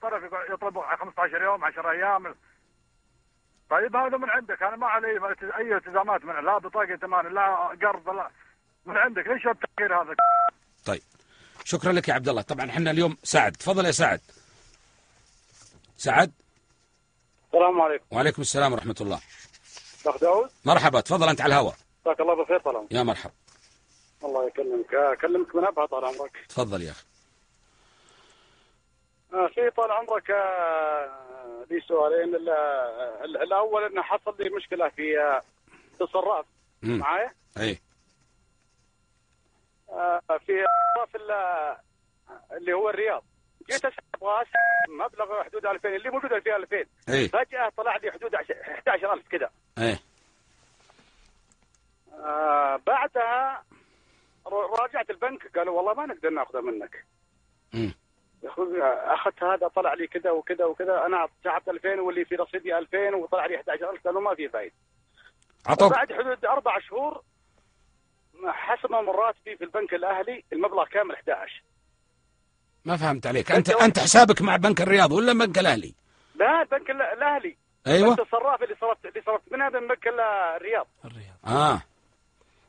طرف 0.02 0.24
يقعد- 0.24 0.50
يطلب 0.54 0.82
15 1.00 1.42
يوم 1.44 1.66
10 1.66 1.92
أيام. 1.92 2.36
طيب 3.70 3.96
هذا 3.96 4.18
من 4.18 4.30
عندك. 4.30 4.64
أنا 4.64 4.76
ما 4.76 4.88
علي 4.88 5.08
أي 5.58 5.78
التزامات 5.78 6.26
من 6.26 6.46
لا 6.46 6.58
بطاقة 6.58 6.92
ائتمان 6.92 7.34
لا 7.34 7.46
قرض 7.82 8.10
لا. 8.10 8.30
من 8.86 8.98
عندك. 8.98 9.28
ليش 9.28 9.48
التاخير 9.48 10.02
هذا؟ 10.02 10.16
طيب. 10.86 11.02
شكرا 11.66 11.92
لك 11.92 12.08
يا 12.08 12.14
عبد 12.14 12.30
الله. 12.30 12.42
طبعا 12.42 12.70
إحنا 12.70 12.92
اليوم 12.92 13.18
سعد. 13.24 13.52
تفضل 13.52 13.86
يا 13.86 13.92
سعد. 13.92 14.22
سعد؟ 15.98 16.32
السلام 17.54 17.82
عليكم. 17.82 18.06
وعليكم 18.12 18.42
السلام 18.42 18.74
ورحمة 18.74 18.96
الله. 19.02 19.20
أخ 20.06 20.18
داود؟ 20.18 20.50
مرحبا. 20.66 21.02
تفضل 21.02 21.30
أنت 21.30 21.42
على 21.42 21.54
الهواء. 21.54 21.76
جزاك 22.06 22.20
الله 22.20 22.36
بالخير 22.36 22.60
طال 22.60 22.88
يا 22.92 23.04
مرحبا. 23.04 23.34
الله 24.24 24.48
يكلمك 24.48 24.94
أكلمك 24.94 25.56
من 25.56 25.66
أبها 25.66 25.86
طال 25.86 26.06
عمرك. 26.06 26.38
تفضل 26.50 26.82
يا 26.82 26.92
آه، 26.92 27.11
في 29.32 29.70
طال 29.78 29.92
عمرك 29.92 30.32
آه، 30.32 31.66
لي 31.70 31.82
سؤالين. 31.82 32.36
ال- 32.36 32.50
ال- 33.24 33.38
الأول 33.38 33.84
إنه 33.84 34.02
حصل 34.02 34.36
لي 34.40 34.50
مشكلة 34.50 34.90
في 34.90 35.20
آه، 35.20 35.42
في 35.98 36.02
الصراف 36.04 36.46
مم. 36.84 36.98
معايا؟ 36.98 37.32
أي. 37.60 37.80
آه، 39.90 40.20
في 40.46 40.52
الصراف 40.66 41.16
ال- 41.16 41.78
اللي 42.58 42.74
هو 42.74 42.90
الرياض. 42.90 43.24
جيت 43.72 43.86
أبغى 43.86 44.44
مبلغ 44.90 45.44
حدود 45.44 45.66
2000 45.66 45.96
اللي 45.96 46.10
موجوده 46.10 46.40
فيها 46.40 46.56
2000 46.56 46.86
أي. 47.10 47.28
فجأة 47.28 47.72
طلع 47.78 47.98
لي 47.98 48.12
حدود 48.12 48.36
11000 48.36 49.28
كذا 49.28 49.50
آه، 52.24 52.76
بعدها 52.88 53.64
راجعت 54.80 55.10
البنك 55.10 55.58
قالوا 55.58 55.78
والله 55.78 55.94
ما 55.94 56.06
نقدر 56.14 56.30
ناخذها 56.30 56.62
منك. 56.62 57.06
يا 58.44 58.50
أخوي 58.50 58.84
أخذت 58.84 59.44
هذا 59.44 59.68
طلع 59.68 59.94
لي 59.94 60.08
كذا 60.08 60.32
وكذا 60.32 60.66
وكذا 60.66 61.06
أنا 61.06 61.28
سحبت 61.44 61.70
2000 61.70 62.02
واللي 62.02 62.26
في 62.26 62.36
رصيدي 62.36 62.78
2000 62.78 63.16
وطلع 63.16 63.46
لي 63.46 63.60
11000 63.60 64.08
قالوا 64.08 64.22
ما 64.22 64.36
في 64.36 64.50
فايدة. 64.50 64.74
عطوك 65.68 65.92
بعد 65.94 66.14
حدود 66.14 66.46
أربع 66.46 66.80
شهور 66.80 67.22
حسموا 68.48 69.02
من 69.02 69.10
راتبي 69.10 69.58
في 69.58 69.64
البنك 69.64 69.94
الأهلي 69.94 70.44
المبلغ 70.54 70.86
كامل 70.86 71.16
11 71.16 71.64
ما 72.86 72.98
فهمت 72.98 73.28
عليك. 73.28 73.52
أنت 73.52 73.70
أنت 73.70 74.00
حسابك 74.00 74.42
مع 74.42 74.56
بنك 74.56 74.82
الرياض 74.82 75.12
ولا 75.12 75.34
بنك 75.34 75.58
الأهلي؟ 75.60 75.94
لا 76.36 76.62
البنك 76.62 76.90
ال- 76.90 77.02
الأهلي. 77.02 77.58
أيوة. 77.88 78.14
بس 78.14 78.20
الصراف 78.20 78.64
اللي 78.64 78.76
صرفت 78.82 79.06
اللي 79.06 79.22
صرفت 79.26 79.52
منها 79.52 79.70
من 79.70 79.88
بنك 79.88 80.08
ال- 80.08 80.20
الرياض. 80.56 80.88
الرياض. 81.06 81.36
آه. 81.48 81.82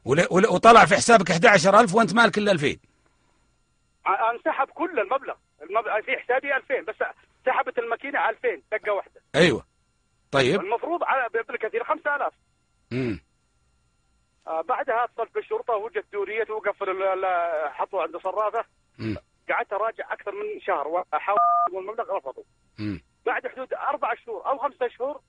ول- 0.04 0.26
وطلع 0.30 0.84
في 0.84 0.94
حسابك 0.94 1.30
11000 1.30 1.94
وأنت 1.94 2.14
مالك 2.14 2.38
إلا 2.38 2.52
2000 2.52 2.78
ع- 4.06 4.30
أنسحب 4.30 4.68
كل 4.68 5.00
المبلغ. 5.00 5.34
المبلغ 5.62 6.00
في 6.00 6.16
حسابي 6.18 6.56
2000 6.56 6.80
بس 6.80 6.96
سحبت 7.46 7.78
الماكينة 7.78 8.28
2000 8.28 8.62
دقة 8.72 8.92
واحدة. 8.92 9.20
أيوة. 9.34 9.66
طيب. 10.32 10.60
المفروض 10.60 11.04
على 11.04 11.28
بالكثير 11.48 11.84
5000 11.84 12.32
مم. 12.90 13.20
آه 14.46 14.60
بعدها 14.60 15.04
اتصلت 15.04 15.34
بالشرطة 15.34 15.74
توقف 16.44 16.82
ال- 16.82 17.02
ال- 17.02 17.70
حطوا 17.72 18.02
عند 18.02 18.16
صرافة. 18.16 18.64
قعدت 19.50 19.72
أراجع 19.72 20.12
أكثر 20.12 20.32
من 20.32 20.60
شهر 20.60 20.88
وأحاول 20.88 21.38
والمبلغ 21.72 22.16
رفضوا. 22.16 22.44
بعد 23.26 23.46
حدود 23.46 23.74
أربع 23.74 24.14
شهور 24.14 24.46
أو 24.46 24.58
خمسة 24.58 24.88
شهور 24.88 25.20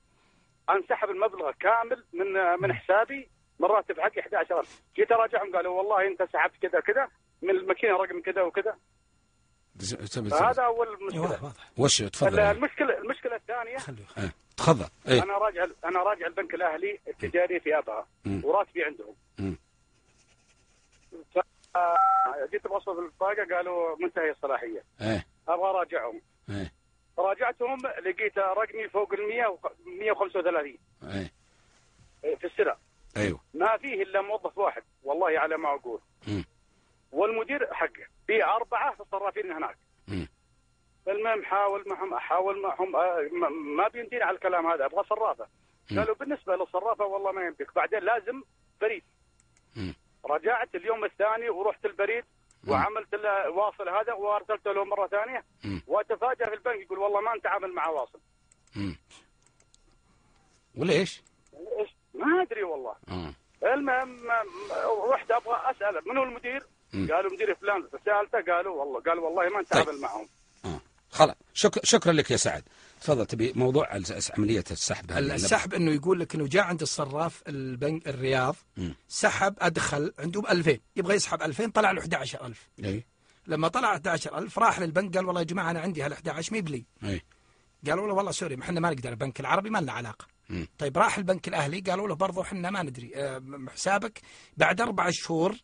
انسحب 0.70 1.10
المبلغ 1.10 1.52
كامل 1.52 2.04
من 2.14 2.34
من 2.62 2.74
حسابي 2.74 3.30
من 3.60 3.68
راتب 3.68 4.00
حقي 4.00 4.20
11000 4.22 4.82
جيت 4.96 5.12
أراجعهم 5.12 5.56
قالوا 5.56 5.78
والله 5.78 6.08
أنت 6.08 6.24
سحبت 6.34 6.56
كذا 6.62 6.80
كذا 6.80 7.10
من 7.42 7.50
الماكينة 7.50 7.94
رقم 7.98 8.22
كذا 8.22 8.42
وكذا. 8.42 8.78
فهذا 10.30 10.64
أول 10.64 10.88
إيه، 10.88 11.06
مشكله 11.06 11.22
واضح 11.22 11.44
واضح. 11.44 11.56
وش 11.78 11.98
تفضل؟ 12.02 12.40
أخي. 12.40 12.52
المشكلة 12.52 12.98
المشكلة 12.98 13.36
الثانية 13.36 13.78
خليه 13.78 14.06
إيه. 14.18 14.34
تفضل. 14.58 14.88
إيه. 15.08 15.24
أنا 15.24 15.38
راجع 15.38 15.66
أنا 15.86 16.00
راجع 16.04 16.28
البنك 16.28 16.54
الأهلي 16.54 17.00
التجاري 17.08 17.60
في 17.60 17.78
أبها. 17.78 18.08
وراتبي 18.44 18.84
عندهم. 18.84 19.16
مم. 19.40 19.58
ف- 21.36 21.40
جيت 22.52 22.68
بوصل 22.68 23.04
البطاقه 23.06 23.56
قالوا 23.56 23.96
منتهي 24.00 24.32
الصلاحية. 24.32 24.84
إيه. 25.02 25.26
أبغى 25.48 25.70
أراجعهم. 25.70 26.22
إيه. 26.50 26.72
راجعتهم 27.20 27.78
لقيت 28.06 28.38
رقمي 28.38 28.90
فوق 28.90 29.14
ال 29.14 29.28
100 29.28 29.48
و 29.48 29.58
135 29.86 30.78
إيه. 31.04 31.32
في 32.36 32.48
السنة. 32.48 32.74
أيوة. 33.18 33.40
ما 33.54 33.78
فيه 33.78 34.04
إلا 34.04 34.22
موظف 34.22 34.58
واحد 34.58 34.84
والله 35.04 35.40
على 35.40 35.58
ما 35.58 35.76
أقول. 35.76 36.00
مم. 36.28 36.46
والمدير 37.14 37.74
حقه 37.74 38.06
في 38.28 38.44
أربعة 38.46 38.96
صرافين 39.12 39.52
هناك. 39.52 39.78
المهم 41.08 41.46
حاول 41.46 41.84
معهم 41.88 42.14
احاول 42.14 42.62
معهم 42.62 42.96
آه، 42.96 43.30
ما- 43.78 43.88
بيمديني 43.88 44.24
على 44.24 44.36
الكلام 44.36 44.68
هذا 44.68 44.86
أبغى 44.86 45.04
صرافة. 45.10 45.48
قالوا 45.90 46.16
بالنسبة 46.16 46.56
للصرافة 46.56 47.06
والله 47.06 47.32
ما 47.32 47.42
يمديك 47.42 47.74
بعدين 47.76 48.00
لازم 48.00 48.42
بريد. 48.82 49.04
رجعت 50.26 50.76
اليوم 50.76 51.06
الثاني 51.06 51.50
ورحت 51.50 51.86
البريد 51.86 52.24
وعملت 52.68 53.14
واصل 53.50 53.90
هذا 53.90 54.14
وأرسلته 54.14 54.72
له 54.72 54.84
مرة 54.84 55.08
ثانية. 55.08 55.44
واتفاجئ 55.88 56.46
في 56.46 56.54
البنك 56.54 56.76
يقول 56.80 57.00
والله 57.00 57.22
ما 57.22 57.36
نتعامل 57.36 57.74
مع 57.74 57.88
واصل. 57.88 58.20
وليش؟ 60.78 61.22
إيش؟ 61.80 61.96
ما 62.14 62.42
أدري 62.42 62.64
والله 62.64 62.96
آه. 63.10 63.34
المهم 63.74 64.20
رحت 65.10 65.32
أبغى 65.32 65.62
اسال 65.72 66.02
من 66.10 66.18
هو 66.18 66.24
المدير؟ 66.24 66.64
قالوا 66.94 67.34
مدير 67.34 67.56
فلان 67.56 67.84
سألته 68.06 68.54
قالوا 68.54 68.80
والله 68.84 69.02
قال 69.02 69.20
والله 69.20 69.50
ما 69.50 69.62
نتعامل 69.62 69.86
طيب. 69.86 70.00
معهم. 70.02 70.28
آه. 70.66 70.82
خلاص. 71.10 71.36
شك... 71.54 71.86
شكرا 71.86 72.14
لك 72.14 72.32
يا 72.32 72.38
سعد. 72.38 72.64
تفضل 73.02 73.26
تبي 73.26 73.54
موضوع 73.56 73.90
عملية 74.38 74.64
السحب 74.72 75.12
هذه. 75.12 75.36
السحب 75.36 75.74
إنه 75.74 75.92
يقول 75.92 76.20
لك 76.20 76.36
إنه 76.36 76.48
جاء 76.48 76.64
عند 76.64 76.82
الصراف 76.82 77.44
البنك 77.48 78.08
الرياض 78.08 78.56
مم. 78.78 78.96
سحب 79.08 79.56
أدخل 79.60 80.14
عنده 80.20 80.42
ب 80.42 80.46
2000 80.46 80.78
يبغى 80.96 81.16
يسحب 81.16 81.42
2000 81.42 81.68
طلع 81.70 81.92
له 81.92 82.02
11000 82.02 82.70
اي 82.86 83.04
لما 83.48 83.68
طلع 83.68 83.96
11000 83.96 84.60
راح 84.60 84.80
للبنك 84.80 85.18
قال 85.18 85.26
والله 85.26 85.42
يا 85.42 85.46
جماعة 85.46 85.72
أنا 85.72 85.80
عندي 85.80 86.02
هال 86.04 86.14
11 86.14 86.54
ما 86.54 86.60
بلي. 86.60 86.86
اي 87.04 87.22
قالوا 87.88 88.08
له 88.08 88.14
والله 88.14 88.32
سوري 88.32 88.56
ما 88.56 88.64
إحنا 88.64 88.80
ما 88.80 88.90
نقدر 88.90 89.10
البنك 89.10 89.40
العربي 89.40 89.70
ما 89.70 89.80
لنا 89.80 89.92
علاقة. 89.92 90.26
مم. 90.50 90.68
طيب 90.80 90.98
راح 90.98 91.18
البنك 91.18 91.48
الأهلي 91.48 91.80
قالوا 91.80 92.08
له 92.08 92.16
برضو 92.16 92.42
إحنا 92.42 92.70
ما 92.70 92.84
ندري. 92.84 93.12
آه، 93.16 93.44
حسابك 93.74 94.22
بعد 94.58 94.82
أربع 94.82 95.10
شهور 95.12 95.56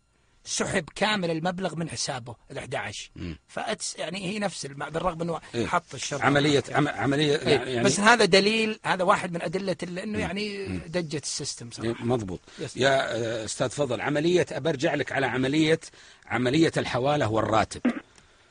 سحب 0.49 0.85
كامل 0.95 1.31
المبلغ 1.31 1.75
من 1.75 1.89
حسابه 1.89 2.35
ال 2.51 2.57
11 2.57 3.09
فأتس 3.47 3.95
يعني 3.99 4.25
هي 4.25 4.39
نفس. 4.39 4.65
بالرغم 4.65 5.21
إنه 5.21 5.39
إيه. 5.55 5.65
حط 5.67 5.93
الشرط 5.93 6.21
عمليه 6.21 6.63
عم 6.71 6.87
عمليه 6.87 7.35
إيه. 7.35 7.47
يعني 7.59 7.83
بس 7.83 7.99
هذا 7.99 8.25
دليل 8.25 8.79
هذا 8.85 9.03
واحد 9.03 9.31
من 9.33 9.41
أدلة 9.41 9.75
إنه 9.83 10.19
يعني 10.19 10.67
دجت 10.87 11.23
السيستم 11.23 11.65
إيه، 11.83 11.89
صراحة 11.91 12.05
مضبوط 12.05 12.39
يس. 12.59 12.77
يا 12.77 13.15
آه، 13.15 13.45
أستاذ 13.45 13.69
فضل 13.69 14.01
عملية 14.01 14.45
برجع 14.51 14.93
لك 14.95 15.11
على 15.11 15.25
عملية 15.25 15.79
عملية 16.25 16.71
الحوالة 16.77 17.29
والراتب 17.29 17.81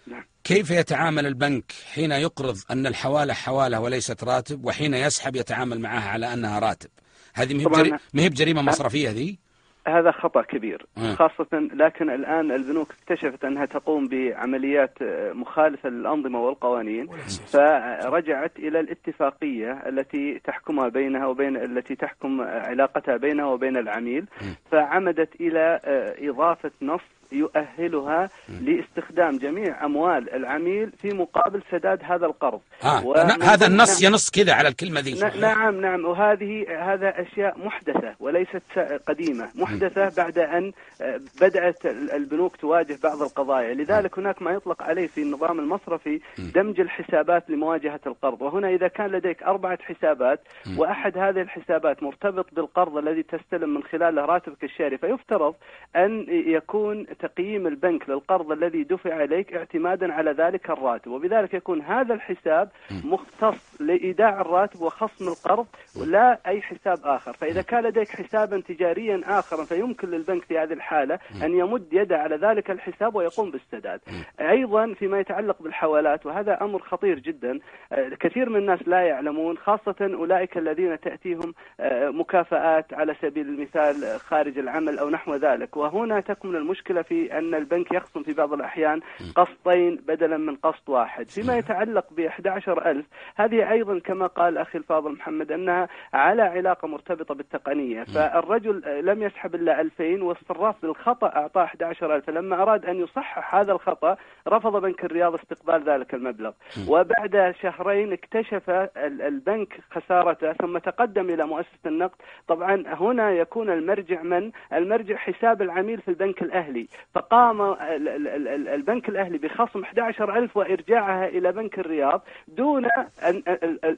نعم. 0.07 0.25
كيف 0.45 0.71
يتعامل 0.71 1.27
البنك 1.27 1.73
حين 1.93 2.13
يقرض 2.13 2.59
أن 2.71 2.87
الحوالة 2.87 3.35
حوالة 3.35 3.81
وليست 3.81 4.25
راتب 4.25 4.65
وحين 4.65 4.95
يسحب 4.95 5.37
يتعامل 5.37 5.81
معها 5.81 6.09
على 6.09 6.33
أنها 6.33 6.59
راتب 6.59 6.91
هذه 7.35 7.55
ما 7.55 7.61
هي 7.61 7.67
طبعاً- 7.67 7.71
بجري- 7.79 7.99
ما 8.13 9.43
هذا 9.89 10.11
خطأ 10.11 10.43
كبير. 10.43 10.87
خاصة 11.15 11.47
لكن 11.53 12.11
الآن 12.11 12.51
البنوك 12.53 12.93
اكتشفت 13.03 13.45
أنها 13.45 13.65
تقوم 13.65 14.09
بعمليات 14.09 14.95
مخالفة 15.33 15.89
للأنظمة 15.89 16.41
والقوانين 16.41 17.09
فرجعت 17.47 18.53
إلى 18.59 18.81
الاتفاقية 18.81 19.73
التي 19.73 20.41
تحكمها 20.45 20.89
بينها 20.89 21.27
وبين 21.27 21.57
التي 21.57 21.95
تحكم 21.95 22.41
علاقتها 22.41 23.17
بينها 23.17 23.47
وبين 23.47 23.77
العميل 23.77 24.27
فعمدت 24.73 25.41
إلى 25.41 25.81
آه، 25.85 26.15
إضافة 26.31 26.71
نص 26.83 27.01
يؤهلها 27.33 28.29
لاستخدام 28.61 29.39
جميع 29.39 29.85
أموال 29.85 30.35
العميل 30.35 30.91
في 31.03 31.09
مقابل 31.09 31.63
سداد 31.71 32.01
هذا 32.05 32.27
القرض. 32.27 32.61
آه. 32.85 33.17
هذا 33.43 33.67
النص 33.67 34.03
ينص 34.03 34.31
كذا 34.31 34.53
على 34.53 34.69
الكلمة 34.69 35.01
ذي 35.01 35.41
نعم 35.41 35.81
نعم. 35.81 36.05
وهذه 36.05 36.67
هذا 36.93 37.23
أشياء 37.23 37.59
محدثة 37.59 38.15
وليست 38.21 38.63
قديمة، 39.09 39.49
محدثة 39.55 40.09
بعد 40.17 40.39
أن 40.39 40.73
آه، 41.03 41.21
بدأت 41.41 41.87
ال- 41.87 42.11
البنوك 42.13 42.57
تواجه 42.57 42.99
بعض 43.03 43.23
القضايا، 43.23 43.75
لذلك 43.75 44.19
هناك 44.19 44.43
ما 44.43 44.51
يطلق 44.51 44.83
عليه 44.83 45.07
في 45.07 45.23
النظام 45.23 45.59
المصرفي 45.59 46.21
دمج 46.55 46.81
الحسابات 46.81 47.51
لمواجهة 47.51 48.01
القرض، 48.07 48.43
وهنا 48.43 48.69
إذا 48.69 48.89
كان 48.89 49.07
لديك 49.11 49.43
أربعة 49.43 49.79
حسابات 49.83 50.41
وأحد 50.77 51.19
هذه 51.19 51.41
الحسابات 51.41 52.03
مرتبط 52.03 52.47
بالقرض 52.53 52.97
الذي 52.97 53.23
تستلم 53.23 53.75
من 53.75 53.83
خلاله 53.83 54.25
راتبك 54.25 54.65
الشهري، 54.65 54.99
فيفترض 54.99 55.55
أن 55.97 56.27
يكون 56.29 57.07
تقييم 57.19 57.67
البنك 57.67 58.09
للقرض 58.09 58.53
الذي 58.53 58.85
دفع 58.85 59.25
إليك 59.25 59.55
اعتمادا 59.55 60.13
على 60.13 60.31
ذلك 60.31 60.71
الراتب، 60.71 61.11
وبذلك 61.11 61.55
يكون 61.55 61.83
هذا 61.83 62.15
الحساب 62.15 62.69
مختص 63.05 63.81
لإيداع 63.81 64.41
الراتب 64.41 64.81
وخصم 64.83 65.29
القرض 65.29 65.67
ولا 66.01 66.39
أي 66.47 66.63
حساب 66.63 66.99
آخر، 67.05 67.33
فإذا 67.33 67.63
كان 67.63 67.85
لديك 67.85 68.09
حسابا 68.09 68.61
تجاريا 68.61 69.21
اخر 69.25 69.65
فيمكن 69.65 70.09
للبنك 70.09 70.45
في 70.45 70.59
هذه 70.59 70.73
الحالة 70.73 71.19
أن 71.45 71.55
يمد 71.55 71.87
يده 71.93 72.19
على 72.19 72.37
ذلك 72.37 72.71
الحساب 72.71 73.15
ويقوم 73.15 73.51
بالسداد. 73.51 74.01
أيضا 74.41 74.95
فيما 74.95 75.21
يتعلق 75.21 75.63
بالحوالات 75.63 76.27
وهذا 76.27 76.59
أمر 76.63 76.79
خطير 76.79 77.19
جدا، 77.19 77.59
آه، 77.93 78.09
كثير 78.21 78.49
من 78.51 78.57
الناس 78.57 78.89
لا 78.89 79.01
يعلمون 79.01 79.59
خاصة 79.59 79.97
أولئك 80.01 80.59
الذين 80.59 81.01
تأتيهم 81.01 81.55
آه، 81.81 82.09
مكافآت 82.09 82.95
على 82.95 83.15
سبيل 83.23 83.49
المثال 83.49 84.05
آه، 84.05 84.17
خارج 84.17 84.59
العمل 84.59 84.99
أو 84.99 85.11
نحو 85.11 85.35
ذلك، 85.35 85.77
وهنا 85.77 86.21
تكمن 86.21 86.57
المشكلة 86.57 87.03
في 87.09 87.39
أن 87.39 87.55
البنك 87.55 87.93
يخصم 87.93 88.23
في 88.23 88.33
بعض 88.33 88.53
الأحيان 88.53 89.01
قسطين 89.37 89.97
بدلا 89.97 90.37
من 90.37 90.57
قسط 90.57 90.89
واحد، 90.89 91.29
فيما 91.29 91.57
يتعلق 91.59 92.07
ب 92.17 92.21
11000 92.21 93.07
هذه 93.37 93.71
أيضا 93.73 93.99
كما 93.99 94.27
قال 94.27 94.59
أخي 94.59 94.79
الفاضل 94.79 95.13
محمد 95.13 95.53
أنها 95.53 95.89
على 96.13 96.43
علاقة 96.43 96.89
مرتبطة 96.89 97.35
بالتقنية، 97.35 98.03
فالرجل 98.05 98.85
آه، 98.85 99.01
لم 99.01 99.23
يسحب 99.23 99.55
إلا 99.55 99.81
2000 99.81 100.23
والصراف 100.23 100.83
بالخطا 100.83 101.27
أعطاه 101.27 101.65
11000 101.65 102.25
فلما 102.27 102.63
أراد 102.63 102.85
أن 102.85 102.97
يصحح 103.01 103.55
هذا 103.55 103.73
الخطأ 103.73 104.17
رفض 104.49 104.81
بنك 104.83 105.05
الرياض 105.05 105.35
استقبال 105.35 105.83
ذلك 105.85 106.15
المبلغ، 106.15 106.53
وبعد 106.89 107.55
شهرين 107.63 108.13
اكتشف 108.13 108.71
ال- 108.71 109.23
البنك 109.23 109.81
خسارته 109.91 110.53
ثم 110.53 110.79
تقدم 110.79 111.31
إلى 111.31 111.47
مؤسسة 111.47 111.79
النقد، 111.87 112.17
طبعا 112.49 112.85
هنا 112.87 113.31
يكون 113.31 113.71
المرجع 113.71 114.23
من؟ 114.23 114.51
المرجع 114.73 115.17
حساب 115.17 115.63
العميل 115.63 116.01
في 116.01 116.09
البنك 116.09 116.43
الأهلي، 116.43 116.89
فقام 117.15 117.63
ال- 117.63 118.09
ال- 118.09 118.29
ال- 118.49 118.69
البنك 118.69 119.09
الأهلي 119.09 119.39
بخصم 119.39 119.85
11000 119.85 120.57
وإرجاعها 120.57 121.29
إلى 121.29 121.53
بنك 121.53 121.79
الرياض 121.79 122.23
دون 122.49 122.85
أن 123.29 123.43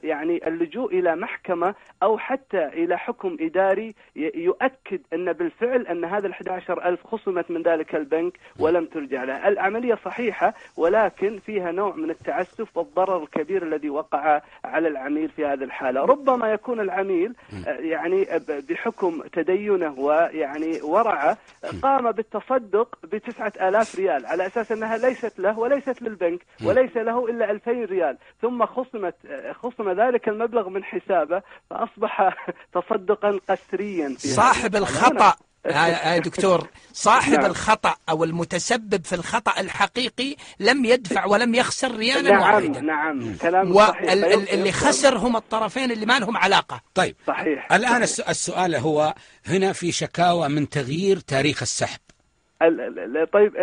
يعني 0.03 0.47
اللجوء 0.47 0.99
إلى 0.99 1.15
محكمة 1.15 1.75
أو 2.03 2.17
حتى 2.17 2.65
إلى 2.65 2.97
حكم 2.97 3.37
إداري 3.41 3.95
ي- 4.15 4.31
يؤكد 4.35 5.01
أن 5.13 5.33
بالفعل 5.33 5.87
أن 5.87 6.05
هذا 6.05 6.27
ال 6.27 6.33
11000 6.33 7.07
خصمت 7.07 7.51
من 7.51 7.61
ذلك 7.61 7.95
البنك 7.95 8.33
ولم 8.59 8.85
ترجع 8.85 9.23
له، 9.23 9.47
العملية 9.47 9.95
صحيحة 10.05 10.53
ولكن 10.77 11.39
فيها 11.45 11.71
نوع 11.71 11.95
من 11.95 12.09
التعسف 12.09 12.77
والضرر 12.77 13.23
الكبير 13.23 13.63
الذي 13.63 13.89
وقع 13.89 14.41
على 14.65 14.87
العميل 14.87 15.29
في 15.29 15.45
هذه 15.45 15.63
الحالة، 15.63 16.01
ربما 16.05 16.51
يكون 16.53 16.79
العميل 16.79 17.33
آه، 17.67 17.69
يعني 17.71 18.25
بحكم 18.69 19.21
تدينه 19.33 19.99
ويعني 19.99 20.81
ورعه 20.81 21.37
قام 21.83 22.11
بالتصدق 22.11 22.90
ب 23.03 23.17
9000 23.17 23.95
ريال 23.95 24.25
على 24.25 24.47
أساس 24.47 24.71
أنها 24.71 24.97
ليست 24.97 25.33
له 25.39 25.59
وليست 25.59 26.01
للبنك 26.01 26.39
وليس 26.63 26.97
له 26.97 27.25
إلا 27.25 27.51
2000 27.51 27.71
ريال. 27.71 28.17
ثم 28.41 28.65
خصمت 28.65 29.15
خصم 29.63 30.01
ذلك 30.01 30.27
المبلغ 30.29 30.69
من 30.69 30.83
حسابه 30.83 31.41
فأصبح 31.69 32.35
تصدقا 32.75 33.39
قسريا 33.49 34.15
في 34.19 34.27
صاحب. 34.27 34.75
الخطأ. 34.75 35.35
يا 35.65 36.17
دكتور 36.17 36.67
صاحب 36.93 37.33
نعم. 37.33 37.45
الخطأ 37.45 37.95
أو 38.09 38.23
المتسبب 38.23 39.05
في 39.05 39.15
الخطأ 39.15 39.59
الحقيقي 39.61 40.35
لم 40.59 40.85
يدفع 40.85 41.25
ولم 41.25 41.55
يخسر 41.55 41.95
ريالا 41.95 42.31
نعم 42.31 42.41
واحدا. 42.41 42.81
نعم. 42.81 43.35
كلام 43.41 43.73
صحيح. 43.75 44.01
واللي 44.11 44.47
فيفضل- 44.47 44.71
خسر 44.71 45.17
هم 45.17 45.35
الطرفين 45.37 45.91
اللي 45.91 46.05
ما 46.05 46.19
لهم 46.19 46.37
علاقة. 46.37 46.81
طيب. 46.95 47.15
صحيح. 47.27 47.71
الآن 47.73 47.89
صحيح. 47.91 48.01
الس- 48.01 48.19
السؤال 48.19 48.75
هو 48.75 49.13
هنا 49.45 49.73
في 49.73 49.91
شكاوى 49.91 50.49
من 50.49 50.69
تغيير 50.69 51.19
تاريخ 51.19 51.61
السحب. 51.61 51.99
ال- 51.99 52.01
ال- 52.01 52.09
ال- 52.09 52.10
طيب 53.33 53.55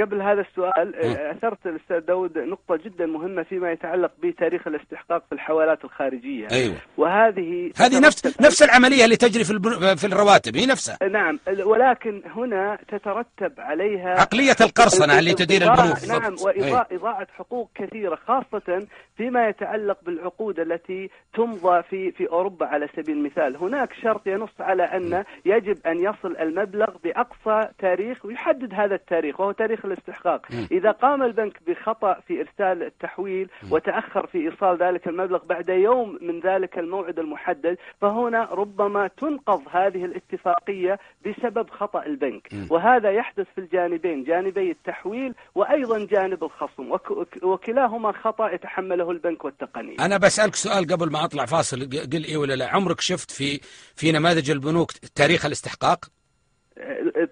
قبل 0.00 0.22
هذا 0.22 0.40
السؤال 0.40 0.94
أثرت 1.36 1.66
الأستاذ 1.66 1.98
داود 2.00 2.38
نقطة 2.38 2.76
جدا 2.84 3.06
مهمة 3.06 3.42
فيما 3.42 3.72
يتعلق 3.72 4.10
بتاريخ 4.22 4.66
الاستحقاق 4.66 5.24
في 5.28 5.32
الحوالات 5.34 5.84
الخارجية. 5.84 6.46
أيوه. 6.52 6.74
وهذه 6.96 7.70
هذه 7.76 8.00
نفس 8.00 8.40
نفس 8.40 8.62
العملية 8.62 9.04
اللي 9.04 9.16
تجري 9.16 9.44
في 9.44 9.50
البن- 9.50 9.94
في 9.94 10.04
الرواتب 10.06 10.56
هي 10.56 10.66
نفسها. 10.66 10.98
نعم 11.10 11.38
ال- 11.48 11.62
ولكن 11.64 12.22
هنا 12.36 12.78
تترتب 12.88 13.52
عليها 13.58 14.20
عقلية 14.20 14.56
القرصنة 14.60 15.18
اللي 15.18 15.34
تدير 15.34 15.62
البنوك. 15.62 16.04
نعم 16.08 16.20
بالضبط. 16.30 16.46
أي. 16.46 16.72
وإضاعة 16.72 17.26
حقوق 17.38 17.70
كثيرة 17.74 18.18
خاصة 18.26 18.86
فيما 19.16 19.48
يتعلق 19.48 19.98
بالعقود 20.02 20.60
التي 20.60 21.10
تمضى 21.34 21.82
في 21.82 22.12
في 22.12 22.28
أوروبا 22.28 22.66
على 22.66 22.88
سبيل 22.96 23.16
المثال. 23.16 23.56
هناك 23.56 23.88
شرط 24.02 24.26
ينص 24.26 24.50
على 24.60 24.82
أن 24.82 25.24
يجب 25.44 25.78
أن 25.86 25.98
يصل 25.98 26.36
المبلغ 26.40 26.90
بأقصى 27.04 27.68
تاريخ 27.78 28.24
ويحدد 28.46 28.74
هذا 28.74 28.94
التاريخ 28.94 29.40
وهو 29.40 29.52
تاريخ 29.52 29.84
الاستحقاق. 29.84 30.46
إذا 30.72 30.90
قام 30.90 31.22
البنك 31.22 31.58
بخطأ 31.66 32.20
في 32.28 32.40
إرسال 32.40 32.82
التحويل 32.82 33.48
وتأخر 33.70 34.26
في 34.26 34.38
إيصال 34.50 34.78
ذلك 34.82 35.08
المبلغ 35.08 35.44
بعد 35.44 35.68
يوم 35.68 36.18
من 36.22 36.40
ذلك 36.40 36.78
الموعد 36.78 37.18
المحدد 37.18 37.76
فهنا 38.00 38.44
ربما 38.44 39.06
تنقض 39.08 39.62
هذه 39.70 40.04
الاتفاقية 40.04 40.98
بسبب 41.26 41.70
خطأ 41.70 42.02
البنك. 42.06 42.48
وهذا 42.70 43.10
يحدث 43.10 43.46
في 43.54 43.60
الجانبين 43.60 44.24
جانبي 44.24 44.70
التحويل 44.70 45.34
وأيضا 45.54 46.06
جانب 46.10 46.44
الخصم 46.44 46.90
وك- 46.92 47.42
وكلاهما 47.42 48.12
خطأ 48.12 48.50
يتحمله 48.50 49.10
البنك 49.10 49.44
والتقنية. 49.44 49.96
أنا 50.00 50.16
بسألك 50.16 50.54
سؤال 50.54 50.86
قبل 50.86 51.12
ما 51.12 51.24
أطلع 51.24 51.44
فاصل 51.46 51.88
قل 52.12 52.24
إيه 52.24 52.36
ولا 52.36 52.54
لا. 52.54 52.68
عمرك 52.68 53.00
شفت 53.00 53.30
في 53.30 53.60
في 53.94 54.12
نماذج 54.12 54.50
البنوك 54.50 54.92
تاريخ 54.92 55.46
الاستحقاق؟ 55.46 56.04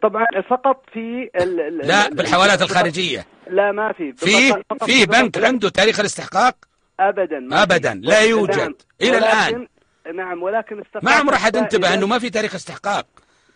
طبعا 0.03 0.27
فقط 0.51 0.85
في 0.93 1.31
ال- 1.37 1.61
ال- 1.61 1.79
لا 1.89 2.07
ال- 2.09 2.15
بالحوالات 2.15 2.63
الخارجية 2.63 3.27
لا 3.51 3.73
ما 3.73 3.93
في 3.93 4.13
في 4.13 4.55
في 4.87 5.07
بنك 5.07 5.45
عنده 5.45 5.69
تاريخ 5.69 6.01
الاستحقاق 6.01 6.57
ابدا 7.01 7.39
ما 7.41 7.57
في. 7.57 7.63
أبداً، 7.63 7.95
لا 8.05 8.21
يوجد. 8.21 8.57
نعم. 8.59 8.75
ولكن- 9.03 9.15
الآن. 9.17 9.69
نعم 10.17 10.43
ولكن 10.43 10.83
ما 11.03 11.13
عمر 11.13 11.35
أحد 11.35 11.57
انتبه 11.57 11.95
إنه 11.95 12.07
ما 12.07 12.19
في 12.19 12.31
تاريخ 12.31 12.55
استحقاق 12.55 13.07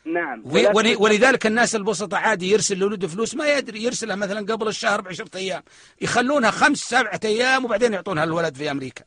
نعم 0.05 0.43
و- 0.45 0.49
ولكن 0.55 0.73
ول- 0.77 0.97
ولذلك 0.97 1.47
الناس 1.47 1.77
البسطاء 1.77 2.21
عادي 2.21 2.51
يرسل 2.53 2.79
لولده 2.79 3.09
فلوس 3.09 3.35
ما 3.35 3.49
يدري 3.49 3.83
يرسلها 3.83 4.17
مثلا 4.17 4.53
قبل 4.53 4.69
الشهر 4.69 5.01
بعشرة 5.01 5.37
أيام 5.37 5.63
يخلونها 6.01 6.51
خمس 6.51 6.79
سبعة 6.79 7.21
أيام 7.25 7.65
وبعدين 7.65 7.93
يعطونها 7.93 8.25
الولد 8.25 8.55
في 8.57 8.71
أمريكا 8.71 9.05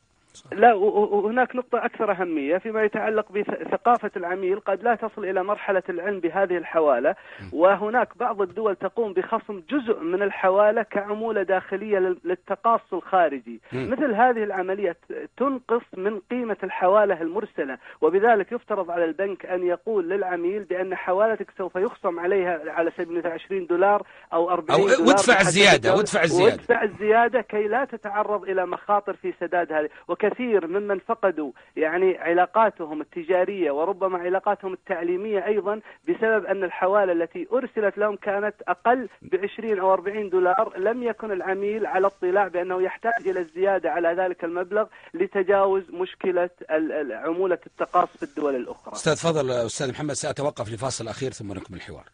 لا 0.52 0.74
وهناك 0.74 1.56
نقطة 1.56 1.84
أكثر 1.84 2.12
أهمية 2.12 2.58
فيما 2.58 2.82
يتعلق 2.82 3.32
بثقافة 3.32 4.10
العميل 4.16 4.60
قد 4.60 4.82
لا 4.82 4.94
تصل 4.94 5.24
إلى 5.24 5.42
مرحلة 5.44 5.82
العلم 5.88 6.20
بهذه 6.20 6.56
الحوالة 6.56 7.14
وهناك 7.52 8.08
بعض 8.18 8.42
الدول 8.42 8.76
تقوم 8.76 9.12
بخصم 9.12 9.62
جزء 9.70 10.00
من 10.00 10.22
الحوالة 10.22 10.82
كعمولة 10.82 11.42
داخلية 11.42 11.98
لل- 11.98 12.18
للتقاص 12.24 12.80
الخارجي. 12.92 13.60
مثل 13.72 14.14
هذه 14.14 14.44
العملية 14.44 14.96
تنقص 15.36 15.82
من 15.96 16.20
قيمة 16.30 16.56
الحوالة 16.62 17.22
المرسلة 17.22 17.78
وبذلك 18.00 18.52
يفترض 18.52 18.90
على 18.90 19.04
البنك 19.04 19.46
أن 19.46 19.66
يقول 19.66 20.08
للعميل 20.10 20.64
بأن 20.64 20.94
حوالتك 20.94 21.46
سوف 21.58 21.76
يخصم 21.76 22.20
عليها 22.20 22.60
على 22.66 22.90
سبيل 22.96 23.10
المثال 23.12 23.32
20 23.32 23.66
دولار 23.66 24.02
أو 24.32 24.50
40 24.50 24.80
أو 24.80 24.86
دولار 24.88 25.08
وادفع 25.08 25.40
الزيادة،. 25.40 25.94
وادفع 25.96 26.22
الزيادة. 26.22 26.52
وادفع 26.52 26.82
الزيادة 26.82 27.40
كي 27.40 27.68
لا 27.68 27.84
تتعرض 27.84 28.42
إلى 28.42 28.66
مخاطر 28.66 29.12
في 29.14 29.32
سداد 29.40 29.72
هذه 29.72 29.88
وكثير 30.30 30.66
ممن 30.66 30.98
فقدوا 30.98 31.52
يعني 31.76 32.18
علاقاتهم 32.18 33.00
التجارية 33.00 33.70
وربما 33.70 34.18
علاقاتهم 34.18 34.72
التعليمية 34.72 35.46
أيضا 35.46 35.80
بسبب 36.08 36.44
أن 36.44 36.64
الحوالة 36.64 37.12
التي 37.12 37.46
أرسلت 37.52 37.98
لهم 37.98 38.16
كانت 38.16 38.54
أقل 38.68 39.08
ب 39.22 39.36
20 39.58 39.78
أو 39.78 39.92
40 39.92 40.30
دولار 40.30 40.72
لم 40.78 41.02
يكن 41.02 41.32
العميل 41.32 41.86
على 41.86 42.06
اطلاع 42.06 42.48
بأنه 42.48 42.82
يحتاج 42.82 43.12
إلى 43.28 43.40
الزيادة 43.40 43.90
على 43.90 44.08
ذلك 44.08 44.44
المبلغ 44.44 44.86
لتجاوز 45.14 45.82
مشكلة 45.90 46.50
ال- 46.70 46.92
ال- 46.92 47.12
عمولة 47.12 47.58
التقاص 47.66 48.08
في 48.16 48.22
الدول 48.22 48.56
الأخرى. 48.56 48.92
أستاذ 48.94 49.16
فضل 49.16 49.50
أستاذ 49.50 49.90
محمد 49.90 50.12
سأتوقف 50.14 50.72
لفاصل 50.72 51.08
أخير 51.08 51.30
ثم 51.30 51.52
نكمل 51.52 51.76
الحوار. 51.76 52.04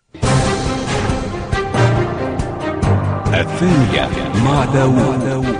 الثانية 3.26 4.08
مع 4.44 4.64
داوود. 4.64 5.56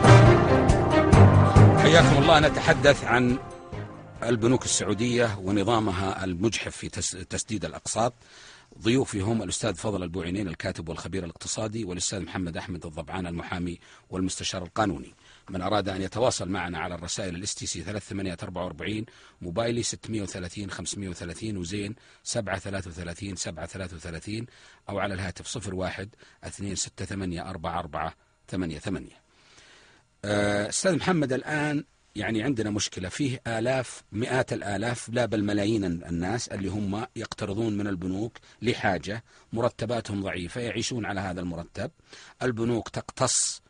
حياكم 1.87 2.22
الله. 2.22 2.41
نتحدث 2.41 3.05
عن 3.05 3.39
البنوك 4.22 4.64
السعودية 4.64 5.39
ونظامها 5.39 6.24
المجحف 6.24 6.76
في 6.76 6.89
تس- 6.89 7.11
تسديد 7.11 7.64
الأقساط. 7.64 8.14
ضيوفي 8.78 9.20
هم 9.20 9.43
الأستاذ 9.43 9.74
فضل 9.74 10.03
البوعينين 10.03 10.49
الكاتب 10.49 10.89
والخبير 10.89 11.24
الاقتصادي 11.24 11.84
والأستاذ 11.84 12.20
محمد 12.20 12.57
أحمد 12.57 12.87
الضبعان 12.87 13.26
المحامي 13.26 13.78
والمستشار 14.11 14.62
القانوني. 14.62 15.14
من 15.51 15.62
أراد 15.62 15.89
أن 15.89 16.03
يتواصل 16.03 16.49
معنا 16.49 16.78
على 16.78 16.95
الرسائل 16.95 17.34
ال 17.34 17.55
STC 17.55 17.82
3844 17.82 19.05
موبايلي 19.41 19.82
630 19.82 20.70
530 20.70 21.57
وزين 21.57 21.95
733 22.22 23.37
733 23.37 24.47
أو 24.89 24.99
على 24.99 25.14
الهاتف 25.14 25.47
01 25.74 26.09
268 26.45 27.39
44 27.39 28.12
88 28.51 29.26
آه، 30.29 30.68
أستاذ 30.68 30.97
محمد 30.97 31.33
الآن 31.33 31.85
يعني 32.16 32.43
عندنا 32.43 32.70
مشكلة. 32.70 33.09
فيه 33.09 33.41
آلاف 33.47 34.03
مئات 34.12 34.53
الآلاف 34.53 35.09
لا 35.09 35.27
بل 35.27 35.45
ملايين 35.45 35.85
الناس 35.85 36.49
اللي 36.49 36.68
هم 36.68 37.07
يقترضون 37.16 37.77
من 37.77 37.87
البنوك 37.87 38.39
لحاجة. 38.62 39.24
مرتباتهم 39.53 40.22
ضعيفة 40.22 40.61
يعيشون 40.61 41.05
على 41.05 41.20
هذا 41.20 41.41
المرتب. 41.41 41.91
البنوك 42.43 42.89
تقتص 42.89 43.62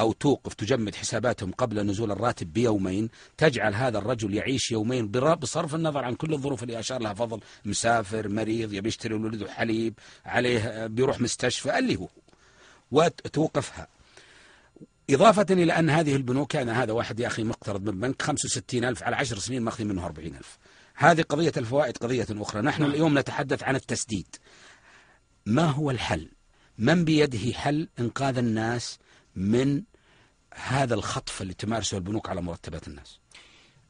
أو 0.00 0.12
توقف 0.12 0.54
تجمد 0.54 0.94
حساباتهم 0.94 1.52
قبل 1.52 1.86
نزول 1.86 2.10
الراتب 2.10 2.52
بيومين. 2.52 3.08
تجعل 3.36 3.74
هذا 3.74 3.98
الرجل 3.98 4.34
يعيش 4.34 4.70
يومين 4.70 5.08
بصرف 5.08 5.74
النظر 5.74 6.04
عن 6.04 6.14
كل 6.14 6.34
الظروف 6.34 6.62
اللي 6.62 6.78
أشار 6.78 7.02
لها. 7.02 7.14
فضل 7.14 7.40
مسافر 7.64 8.28
مريض 8.28 8.72
يبي 8.72 8.88
يشتري 8.88 9.14
لولده 9.14 9.50
حليب 9.50 9.94
عليه 10.24 10.58
آه، 10.60 10.86
بيروح 10.86 11.20
مستشفى 11.20 11.78
اللي 11.78 11.96
هو 11.96 12.08
وتوقفها. 12.90 13.97
إضافة 15.10 15.46
إلى 15.50 15.72
أن 15.72 15.90
هذه 15.90 16.16
البنوك 16.16 16.52
كان 16.52 16.68
هذا 16.68 16.92
واحد 16.92 17.20
يا 17.20 17.26
أخي 17.26 17.44
مقترض 17.44 17.82
من 17.82 18.00
بنك 18.00 18.22
65 18.22 18.84
ألف 18.84 19.02
على 19.02 19.16
10 19.16 19.38
سنين 19.38 19.62
ماخذ 19.62 19.84
منه 19.84 20.06
40 20.06 20.34
ألف. 20.34 20.58
هذه 20.94 21.22
قضية 21.22 21.52
الفوائد 21.56 21.96
قضية 21.96 22.26
أخرى. 22.30 22.62
نحن 22.62 22.82
اليوم 22.82 23.18
نتحدث 23.18 23.62
عن 23.62 23.76
التسديد. 23.76 24.36
ما 25.46 25.64
هو 25.64 25.90
الحل؟ 25.90 26.30
من 26.78 27.04
بيده 27.04 27.52
حل 27.58 27.88
إنقاذ 28.00 28.38
الناس 28.38 28.98
من 29.36 29.82
هذا 30.54 30.94
الخطف 30.94 31.42
اللي 31.42 31.54
تمارسه 31.54 31.96
البنوك 31.96 32.28
على 32.28 32.42
مرتبات 32.42 32.88
الناس؟ 32.88 33.18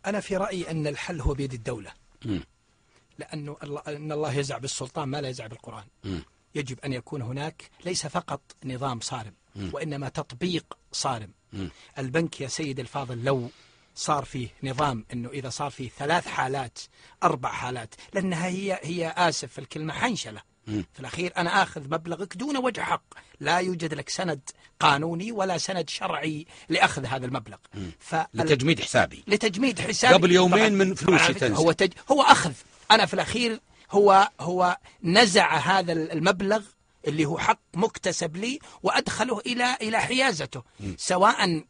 أنا 0.07 0.21
في 0.21 0.37
رأيي 0.37 0.71
أن 0.71 0.87
الحل 0.87 1.21
هو 1.21 1.35
بيد 1.35 1.53
الدولة. 1.55 1.93
مم. 2.25 2.41
لأنه 3.19 3.57
الله 3.62 3.83
أن 3.87 4.12
الله 4.12 4.33
يزع 4.33 4.59
بالسلطان 4.59 5.09
ما 5.09 5.21
لا 5.21 5.29
يزع 5.29 5.47
بالقرآن. 5.47 5.85
مم. 6.05 6.23
يجب 6.55 6.81
أن 6.81 6.93
يكون 6.93 7.23
هناك 7.23 7.71
ليس 7.85 8.07
فقط 8.07 8.41
نظام 8.64 9.01
صارم 9.01 9.33
مم. 9.57 9.71
وإنما 9.73 10.09
تطبيق 10.09 10.78
صارم. 10.93 11.30
مم. 11.53 11.70
البنك 11.99 12.41
يا 12.41 12.49
سيد 12.49 12.80
الفاضل 12.80 13.24
لو 13.24 13.51
صار 13.95 14.24
فيه 14.24 14.49
نظام 14.62 15.05
إنه 15.12 15.28
إذا 15.28 15.49
صار 15.49 15.70
فيه 15.70 15.91
ثلاث 15.99 16.26
حالات 16.26 16.78
أربع 17.22 17.53
حالات 17.53 17.95
لأنها 18.14 18.47
هي 18.47 18.80
هي 18.82 19.14
آسف 19.16 19.53
في 19.53 19.59
الكلمة 19.59 19.93
حنشلة. 19.93 20.43
في 20.66 21.01
الأخير 21.01 21.32
أنا 21.36 21.62
آخذ 21.62 21.84
مبلغك 21.84 22.36
دون 22.36 22.57
وجه 22.57 22.80
حق. 22.80 23.03
لا 23.41 23.59
يوجد 23.59 23.95
لك 23.95 24.09
سند 24.09 24.41
قانوني 24.80 25.32
ولا 25.32 25.59
سند 25.59 25.91
شرعي 25.91 26.47
لأخذ 26.68 27.05
هذا 27.07 27.26
المبلغ. 27.26 27.57
فال- 27.99 28.26
لتجميد 28.34 28.80
حسابي. 28.80 29.24
لتجميد 29.26 29.80
حسابي. 29.80 30.14
قبل 30.14 30.32
يومين 30.32 30.72
من 30.72 30.95
فلوسي 30.95 31.34
تنزل. 31.34 31.55
هو 31.55 31.72
تج... 31.72 31.93
هو 32.12 32.22
أخذ. 32.22 32.53
أنا 32.91 33.07
في 33.07 33.14
الأخير 33.14 33.61
هو 33.91 34.30
هو 34.41 34.76
نزع 35.03 35.57
هذا 35.57 35.93
المبلغ 35.93 36.62
اللي 37.07 37.25
هو 37.27 37.39
حق 37.39 37.61
مكتسب 37.75 38.37
لي 38.37 38.59
وأدخله 38.83 39.39
إلى 39.47 39.77
إلى 39.83 39.99
حيازته 40.01 40.63
سواء 40.97 41.63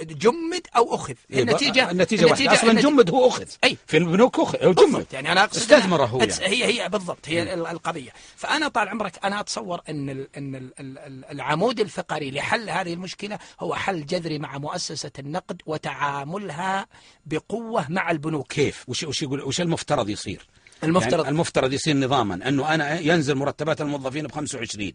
جمد 0.00 0.66
أو 0.76 0.94
اخذ 0.94 1.14
إيه، 1.30 1.42
النتيجه 1.42 1.90
النتيجة 1.90 2.24
واحدة. 2.26 2.52
أصلا 2.52 2.72
النتيجة- 2.72 2.82
جمد 2.82 3.10
هو 3.10 3.28
أخذ 3.28 3.46
أي. 3.64 3.76
في 3.86 3.96
البنوك 3.96 4.40
أخذ 4.40 4.64
هو 4.64 4.72
جمد. 4.72 5.06
يعني 5.12 5.32
أنا 5.32 5.44
أقصد 5.44 5.56
استثمره 5.56 6.04
هو 6.04 6.18
يعني. 6.18 6.32
هي 6.40 6.64
هي 6.82 6.88
بالضبط 6.88 7.28
هي 7.28 7.54
ال- 7.54 7.66
القضية. 7.66 8.10
فأنا 8.36 8.68
طال 8.68 8.88
عمرك 8.88 9.24
أنا 9.24 9.40
أتصور 9.40 9.80
أن 9.88 10.10
ال 10.10 10.36
أن 10.36 10.54
ال 10.54 10.72
ال- 10.80 10.98
ال- 10.98 11.24
العمود 11.24 11.80
الفقري 11.80 12.30
لحل 12.30 12.70
هذه 12.70 12.92
المشكلة 12.94 13.38
هو 13.60 13.74
حل 13.74 14.06
جذري 14.06 14.38
مع 14.38 14.58
مؤسسة 14.58 15.10
النقد 15.18 15.62
وتعاملها 15.66 16.86
بقوة 17.26 17.86
مع 17.88 18.10
البنوك. 18.10 18.52
كيف؟ 18.52 18.84
وش 18.88 19.02
وش 19.02 19.22
يقول 19.22 19.42
وش 19.42 19.60
المفترض 19.60 20.08
يصير؟ 20.08 20.46
المفترض 20.84 21.12
يعني 21.24 21.28
المفترض 21.28 21.72
يصير 21.72 21.96
نظاما 21.96 22.48
أنه 22.48 22.74
أنا 22.74 23.00
ينزل 23.00 23.34
مرتبات 23.34 23.80
الموظفين 23.80 24.26
ب 24.26 24.32
25 24.32 24.92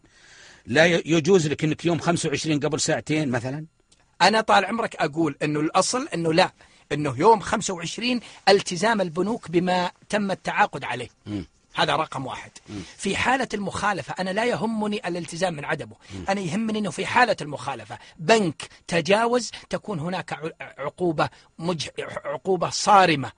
لا 0.65 0.85
يجوز 0.85 1.47
لك 1.47 1.63
إنك 1.63 1.85
يوم 1.85 1.99
25 1.99 2.59
قبل 2.59 2.79
ساعتين 2.79 3.29
مثلا؟ 3.31 3.65
أنا 4.21 4.41
طال 4.41 4.65
عمرك 4.65 4.95
أقول 4.95 5.35
إنه 5.43 5.59
الأصل 5.59 6.07
إنه 6.13 6.33
لا 6.33 6.51
إنه 6.91 7.15
يوم 7.19 7.39
25 7.39 8.19
التزام 8.49 9.01
البنوك 9.01 9.51
بما 9.51 9.91
تم 10.09 10.31
التعاقد 10.31 10.83
عليه. 10.83 11.09
مم. 11.25 11.45
هذا 11.75 11.95
رقم 11.95 12.25
واحد. 12.25 12.51
في 12.97 13.15
حالة 13.15 13.47
المخالفة 13.53 14.15
أنا 14.19 14.29
لا 14.29 14.45
يهمني 14.45 15.07
الالتزام 15.07 15.53
من 15.53 15.65
عدمه. 15.65 15.95
أنا 16.29 16.41
يهمني 16.41 16.79
أنه 16.79 16.91
في 16.91 17.05
حالة 17.05 17.35
المخالفة 17.41 17.97
بنك 18.19 18.61
تجاوز 18.87 19.51
تكون 19.69 19.99
هناك 19.99 20.53
عقوبة 20.61 21.29
مج... 21.59 21.87
عقوبة 22.25 22.69
صارمة. 22.69 23.31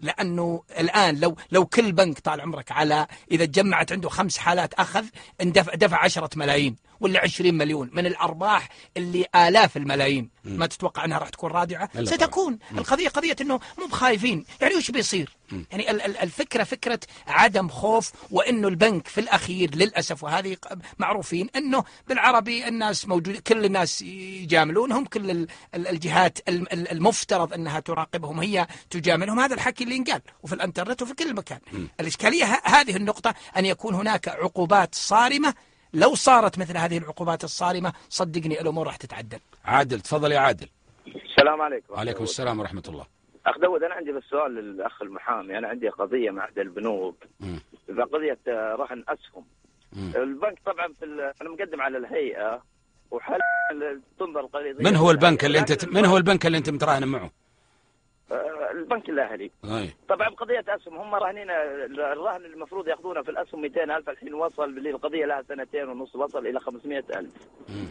لأنه 0.00 0.62
الآن 0.78 1.20
لو 1.20 1.36
لو 1.52 1.66
كل 1.66 1.92
بنك 1.92 2.18
طال 2.18 2.40
عمرك 2.40 2.72
على 2.72 3.06
إذا 3.30 3.44
تجمعت 3.44 3.92
عنده 3.92 4.08
خمس 4.08 4.38
حالات 4.38 4.74
أخذ 4.74 5.04
اندفع 5.40 5.74
دفع 5.74 6.04
عشرة 6.04 6.30
ملايين 6.36 6.76
ولا 7.00 7.20
عشرين 7.20 7.54
مليون 7.54 7.90
من 7.92 8.06
الأرباح 8.06 8.68
اللي 8.96 9.26
آلاف 9.34 9.76
الملايين. 9.76 10.30
ما 10.44 10.66
تتوقع 10.66 11.04
أنها 11.04 11.18
راح 11.18 11.28
تكون 11.28 11.50
رادعة؟ 11.50 11.90
إلا 11.94 12.04
ستكون. 12.10 12.58
القضية 12.72 13.08
قضية 13.08 13.36
أنه 13.40 13.60
مو 13.78 13.86
بخايفين. 13.86 14.44
يعني 14.60 14.74
وش 14.74 14.90
بيصير؟ 14.90 15.36
يعني 15.70 15.90
ال- 15.90 16.02
ال- 16.02 16.16
الفكرة 16.16 16.64
فكرة 16.64 17.00
عدم 17.26 17.68
خوف 17.68 18.12
وأنه 18.30 18.68
البنك 18.68 19.08
في 19.08 19.20
الأخير 19.20 19.74
للأسف 19.74 20.24
وهذه 20.24 20.56
معروفين 20.98 21.48
أنه 21.56 21.84
بالعربي 22.08 22.68
الناس 22.68 23.08
موجود 23.08 23.36
كل 23.36 23.64
الناس 23.64 24.02
يجاملونهم 24.02 25.04
كل 25.04 25.30
ال- 25.30 25.48
ال- 25.74 25.86
الجهات 25.88 26.38
الم- 26.48 26.66
ال- 26.72 26.90
المفترض 26.90 27.52
أنها 27.54 27.80
تراقبهم. 27.80 28.40
هي 28.40 28.66
تجاملهم. 28.90 29.40
هذا 29.40 29.54
الحكي 29.54 29.84
اللي 29.84 29.96
ينقال. 29.96 30.20
وفي 30.42 30.54
الإنترنت 30.54 31.02
وفي 31.02 31.14
كل 31.14 31.34
مكان. 31.34 31.58
الإشكالية 32.00 32.44
ه- 32.44 32.62
هذه 32.64 32.96
النقطة 32.96 33.34
أن 33.56 33.66
يكون 33.66 33.94
هناك 33.94 34.28
عقوبات 34.28 34.94
صارمة 34.94 35.54
لو 35.94 36.14
صارت 36.14 36.58
مثل 36.58 36.76
هذه 36.76 36.98
العقوبات 36.98 37.44
الصارمة 37.44 37.92
صدقني 38.08 38.60
الأمور 38.60 38.86
راح 38.86 38.96
تتعدل. 38.96 39.38
عادل 39.64 40.00
تفضل 40.00 40.32
يا 40.32 40.38
عادل. 40.38 40.68
السلام 41.06 41.62
عليكم. 41.62 41.94
وعليكم 41.94 42.24
السلام 42.24 42.60
ورحمة 42.60 42.82
الله. 42.88 43.06
أخ 43.46 43.58
داود 43.58 43.82
أنا 43.82 43.94
عندي 43.94 44.12
بس 44.12 44.22
سؤال 44.30 44.54
للأخ 44.54 45.02
المحامي. 45.02 45.58
أنا 45.58 45.68
عندي 45.68 45.88
قضية 45.88 46.30
مع 46.30 46.44
احدى 46.44 46.60
البنوك. 46.60 47.16
قضية 48.12 48.38
آه، 48.48 48.74
رهن 48.78 49.04
أسهم. 49.08 49.44
مم. 49.92 50.12
البنك 50.16 50.58
طبعا 50.66 50.88
في 50.98 51.04
ال- 51.04 51.32
أنا 51.42 51.50
مقدم 51.50 51.80
على 51.80 51.98
الهيئة 51.98 52.62
وحال 53.10 53.40
تنظر 54.18 54.40
القضية. 54.40 54.72
من 54.90 54.96
هو 54.96 55.10
البنك 55.10 55.44
اللي 55.44 55.58
أنت 55.58 55.84
من 55.84 56.04
هو 56.04 56.16
البنك 56.16 56.46
اللي 56.46 56.58
أنت 56.58 56.70
متراهن 56.70 57.04
معه؟ 57.08 57.30
آه، 58.32 58.70
البنك 58.70 59.08
الأهلي 59.08 59.50
اي 59.64 59.90
طبعا 60.08 60.28
قضية 60.28 60.64
أسهم 60.68 60.96
هم 60.98 61.14
راهنين 61.14 61.50
الرهن 61.50 62.44
المفروض 62.44 62.88
ياخذونه 62.88 63.22
في 63.22 63.30
الأسهم 63.30 63.60
200 63.60 63.84
ألف 63.96 64.10
الحين 64.10 64.34
وصل 64.34 64.64
اللي 64.64 64.90
القضية 64.90 65.26
لها 65.26 65.42
سنتين 65.42 65.88
ونص 65.88 66.16
وصل 66.16 66.46
إلى 66.46 66.60
500 66.60 66.98
ألف 66.98 67.48
مم. 67.68 67.86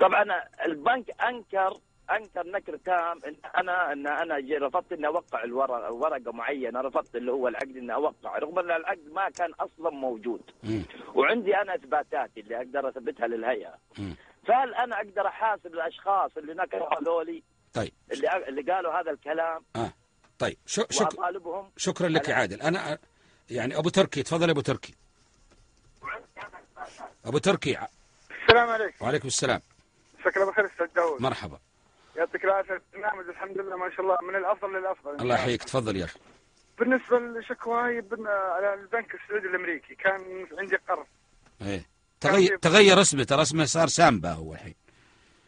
طبعا 0.00 0.24
البنك 0.66 1.10
أنكر 1.22 1.72
أنكر 2.10 2.46
نكر 2.46 2.76
تام 2.76 3.20
إن 3.26 3.36
أنا 3.56 3.92
إن 3.92 4.06
أنا 4.06 4.38
رفضت 4.66 4.92
إني 4.92 5.06
أوقع 5.06 5.44
الورقة 5.44 5.92
ورقه 5.92 6.32
معينة 6.32 6.80
رفضت 6.80 7.16
اللي 7.16 7.32
هو 7.32 7.48
العقد 7.48 7.76
إني 7.76 7.94
أوقع 7.94 8.38
رغم 8.38 8.58
إن 8.58 8.70
العقد 8.70 9.12
ما 9.12 9.30
كان 9.30 9.50
أصلا 9.60 9.90
موجود 9.90 10.40
مم. 10.62 10.82
وعندي 11.14 11.56
أنا 11.56 11.74
اثباتاتي 11.74 12.40
اللي 12.40 12.56
أقدر 12.56 12.88
أثبتها 12.88 13.26
للهيئة 13.26 13.74
مم. 13.98 14.14
فهل 14.46 14.74
أنا 14.74 14.96
أقدر 14.96 15.26
أحاسب 15.26 15.74
الأشخاص 15.74 16.36
اللي 16.36 16.54
نكروا 16.54 16.98
هذولي 17.00 17.42
طيب. 17.72 17.92
اللي 18.12 18.48
اللي 18.48 18.72
قالوا 18.72 19.00
هذا 19.00 19.10
الكلام 19.10 19.64
آه. 19.76 19.92
طيب. 20.38 20.56
شو 20.66 20.84
شك... 20.90 21.00
وأطالبهم 21.00 21.70
شكرا 21.76 22.08
لك 22.08 22.28
يا 22.28 22.34
عادل. 22.34 22.62
أنا 22.62 22.98
يعني 23.50 23.78
أبو 23.78 23.88
تركي 23.88 24.22
تفضل 24.22 24.46
يا 24.46 24.52
أبو 24.52 24.60
تركي. 24.60 24.94
أبو 27.24 27.38
تركي 27.38 27.78
السلام 28.42 28.68
عليكم. 28.68 29.04
وعليكم 29.04 29.28
السلام. 29.28 29.60
مساك 30.20 30.36
الله 30.36 30.46
بالخير 30.46 30.66
أستاذ 30.66 30.86
داوود 30.86 31.22
مرحبا. 31.22 31.58
يعطيك 32.16 32.44
العافية. 32.44 32.82
البرنامج 32.94 33.28
الحمد 33.28 33.58
لله 33.58 33.76
ما 33.76 33.90
شاء 33.90 34.00
الله 34.00 34.16
من 34.28 34.36
الأفضل 34.36 34.72
للأفضل. 34.72 35.20
الله 35.20 35.34
يحييك. 35.34 35.64
تفضل 35.64 35.96
يا 35.96 36.04
أخي. 36.04 36.18
بالنسبة 36.78 37.18
لشكواي 37.18 38.00
بن- 38.00 38.26
على 38.26 38.74
البنك 38.74 39.14
السعودي 39.14 39.46
الأمريكي 39.46 39.94
كان 39.94 40.46
عندي 40.58 40.76
قرض. 40.76 41.06
إيه. 41.62 41.86
تغير 42.20 42.56
تغير 42.56 43.00
اسمه 43.00 43.24
ترى 43.24 43.42
اسمه 43.42 43.64
صار 43.64 43.86
سامبا 43.88 44.32
هو 44.32 44.52
الحين 44.52 44.74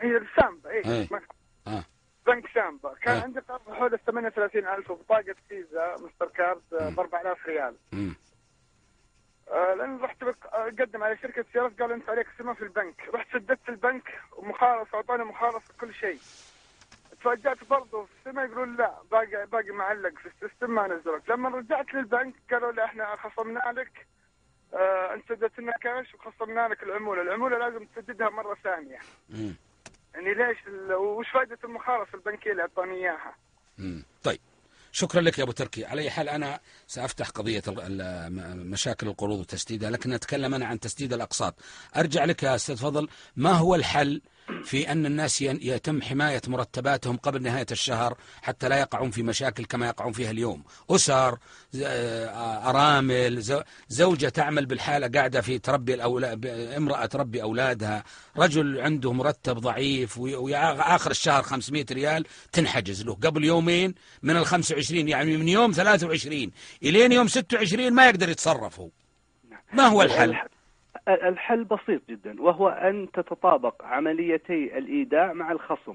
هي 0.01 0.17
السامبا 0.17 0.71
اي 0.71 0.83
إيه. 0.85 1.09
ما- 1.11 1.21
آه. 1.67 1.85
بنك 2.31 2.51
سامبا 2.55 2.95
كان 3.03 3.17
آه. 3.17 3.23
عندي 3.23 3.41
قرض 3.41 3.75
حول 3.75 3.99
38000 3.99 4.91
وبطاقة 4.91 5.35
فيزا 5.49 5.97
ماستر 5.97 6.27
كارد 6.29 6.63
ب 6.73 7.01
4000 7.01 7.47
ريال. 7.47 7.75
مم. 7.93 8.15
آه، 9.49 9.75
لأن 9.75 9.99
رحت 10.01 10.25
بك- 10.25 10.47
آه، 10.47 10.63
اقدم 10.69 11.03
على 11.05 11.17
شركة 11.17 11.45
سيارات 11.53 11.81
قالوا 11.81 11.97
أنت 11.97 12.09
عليك 12.11 12.27
التزام 12.29 12.55
في 12.55 12.63
البنك. 12.63 13.09
رحت 13.15 13.27
سددت 13.33 13.69
البنك 13.69 14.03
ومخالصه 14.37 14.95
اعطوني 14.97 15.25
مخالصه 15.25 15.65
كل 15.81 15.95
شيء. 15.95 16.19
تفاجأت 17.21 17.65
برضه 17.65 18.05
في 18.05 18.11
السمة 18.29 18.47
يقولون 18.47 18.77
لا 18.77 18.95
باقي 19.11 19.47
باقي 19.47 19.71
معلق 19.71 20.15
في 20.19 20.27
ال 20.27 20.33
system 20.33 20.71
ما 20.71 20.87
نزلت. 20.87 21.29
لما 21.29 21.49
رجعت 21.49 21.95
للبنك 21.95 22.35
قالوا 22.51 22.73
لا 22.73 22.85
إحنا 22.85 23.17
خصمنا 23.17 23.73
لك 23.77 24.07
آه 24.75 25.15
أنت 25.15 25.29
سددت 25.29 25.59
لنا 25.61 25.73
كاش 25.73 26.15
وخصمنا 26.15 26.69
لك 26.69 26.83
العمولة، 26.83 27.23
العمولة 27.23 27.59
لازم 27.59 27.85
تسددها 27.85 28.29
مرة 28.29 28.55
ثانية. 28.65 28.99
يعني 30.15 30.35
ليش 30.35 30.57
وش 31.01 31.27
فائده 31.35 31.59
المخالصه 31.65 32.15
البنكية 32.15 32.51
اللي 32.51 32.63
اعطوني 32.63 32.95
إياها؟ 32.95 33.35
طيب. 34.23 34.41
شكرا 34.93 35.21
لك 35.21 35.39
يا 35.39 35.45
أبو 35.45 35.53
تركي. 35.53 35.85
على 35.85 36.03
أي 36.03 36.11
حال 36.11 36.29
أنا 36.29 36.61
سأفتح 36.87 37.29
قضية 37.29 37.63
مشاكل 38.55 39.09
القروض 39.09 39.39
وتسديدها 39.39 39.91
لكن 39.91 40.13
أتكلم 40.13 40.55
أنا 40.55 40.67
عن 40.67 40.81
تسديد 40.81 41.13
الأقساط. 41.13 41.55
أرجع 41.97 42.25
لك 42.25 42.43
يا 42.43 42.55
أستاذ 42.55 42.77
فضل 42.77 43.09
ما 43.37 43.53
هو 43.53 43.75
الحل 43.75 44.23
في 44.65 44.93
أن 44.93 45.07
الناس 45.07 45.43
يتم 45.43 46.03
حماية 46.03 46.41
مرتباتهم 46.47 47.17
قبل 47.17 47.43
نهاية 47.43 47.67
الشهر 47.71 48.19
حتى 48.43 48.69
لا 48.69 48.79
يقعون 48.81 49.11
في 49.11 49.23
مشاكل 49.23 49.65
كما 49.65 49.87
يقعون 49.87 50.13
فيها 50.13 50.31
اليوم. 50.31 50.63
أسر 50.91 51.39
ز- 51.73 51.83
آه، 51.87 52.71
أرامل 52.71 53.43
ز- 53.43 53.63
زوجة 53.89 54.29
تعمل 54.29 54.67
بالحالة 54.67 55.09
قاعدة 55.09 55.41
في 55.41 55.59
تربي 55.59 55.95
الاولاد 55.95 56.47
امرأة 56.47 57.07
تربي 57.07 57.43
أولادها. 57.43 58.05
رجل 58.37 58.81
عنده 58.81 59.13
مرتب 59.13 59.59
ضعيف 59.59 60.19
واخر 60.19 61.11
الشهر 61.11 61.43
500 61.43 61.87
ريال 61.93 62.25
تنحجز 62.53 63.03
له. 63.03 63.15
قبل 63.15 63.45
يومين 63.45 63.95
من 64.23 64.37
ال 64.37 64.47
25 64.47 65.09
يعني 65.09 65.37
من 65.37 65.49
يوم 65.49 65.73
23 65.73 66.51
إلين 66.83 67.13
يوم 67.13 67.29
26 67.29 67.93
ما 67.93 68.07
يقدر 68.09 68.29
يتصرف 68.29 68.81
هو. 68.81 68.89
ما 69.73 69.87
هو 69.87 70.03
الحل؟ 70.03 70.37
الح- 71.15 71.25
الحل 71.25 71.65
بسيط 71.65 72.03
جدا 72.09 72.43
وهو 72.43 72.69
أن 72.69 73.09
تتطابق 73.13 73.85
عمليتي 73.85 74.79
الإيداع 74.79 75.33
مع 75.33 75.53
الخصم. 75.53 75.95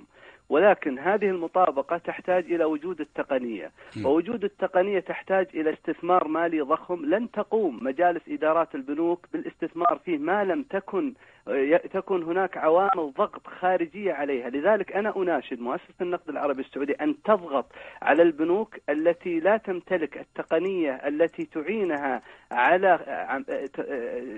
ولكن 0.49 0.99
هذه 0.99 1.29
المطابقة 1.29 1.97
تحتاج 1.97 2.45
إلى 2.53 2.63
وجود 2.63 3.01
التقنية. 3.01 3.71
ووجود 4.05 4.43
التقنية 4.43 4.99
تحتاج 4.99 5.47
إلى 5.53 5.73
استثمار 5.73 6.27
مالي 6.27 6.61
ضخم. 6.61 7.05
لن 7.05 7.31
تقوم 7.31 7.79
مجالس 7.83 8.21
إدارات 8.29 8.75
البنوك 8.75 9.25
بالاستثمار 9.33 9.99
فيه 10.05 10.17
ما 10.17 10.43
لم 10.43 10.63
تكن 10.63 11.13
تكن 11.93 12.23
هناك 12.23 12.57
عوامل 12.57 13.13
ضغط 13.17 13.47
خارجية 13.61 14.13
عليها 14.13 14.49
لذلك 14.49 14.91
أنا 14.91 15.13
أناشد 15.17 15.59
مؤسسة 15.59 15.93
النقد 16.01 16.29
العربي 16.29 16.61
السعودي 16.61 16.93
أن 16.93 17.15
تضغط 17.23 17.65
على 18.01 18.21
البنوك 18.23 18.75
التي 18.89 19.39
لا 19.39 19.57
تمتلك 19.57 20.17
التقنية 20.17 20.91
التي 21.07 21.45
تعينها 21.45 22.21
على 22.51 22.99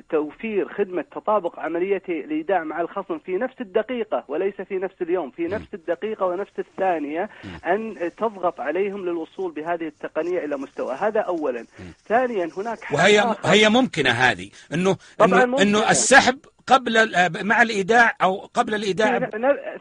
توفير 0.10 0.70
خدمة 0.70 1.01
تطابق 1.01 1.60
عملية 1.60 2.03
الإيداع 2.10 2.64
مع 2.64 2.82
الخصم 2.82 3.20
في 3.20 3.38
نفس 3.38 3.62
الدقيقة 3.62 4.24
وليس 4.28 4.62
في 4.62 4.78
نفس 4.78 5.01
اليوم 5.01 5.32
في 5.32 5.47
نفس 5.47 5.74
الدقيقة 5.74 6.26
ونفس 6.26 6.60
الثانية 6.60 7.30
أن 7.66 8.12
تضغط 8.18 8.60
عليهم 8.60 9.05
للوصول 9.05 9.51
بهذه 9.51 9.88
التقنية 9.88 10.45
إلى 10.45 10.58
مستوى 10.58 10.95
هذا 10.95 11.20
أولا 11.20 11.66
ثانيا 12.08 12.49
هناك 12.58 12.80
وهي. 12.91 13.36
هي 13.43 13.70
ممكنة 13.70 14.10
هذه 14.10 14.49
إنه 14.74 14.97
ممكنة. 15.22 15.62
إنه 15.62 15.89
السحب 15.89 16.39
قبل 16.68 16.97
ال- 16.97 17.47
مع 17.47 17.61
الإيداع 17.61 18.13
أو 18.24 18.38
قبل 18.53 18.76
الإيداع 18.76 19.20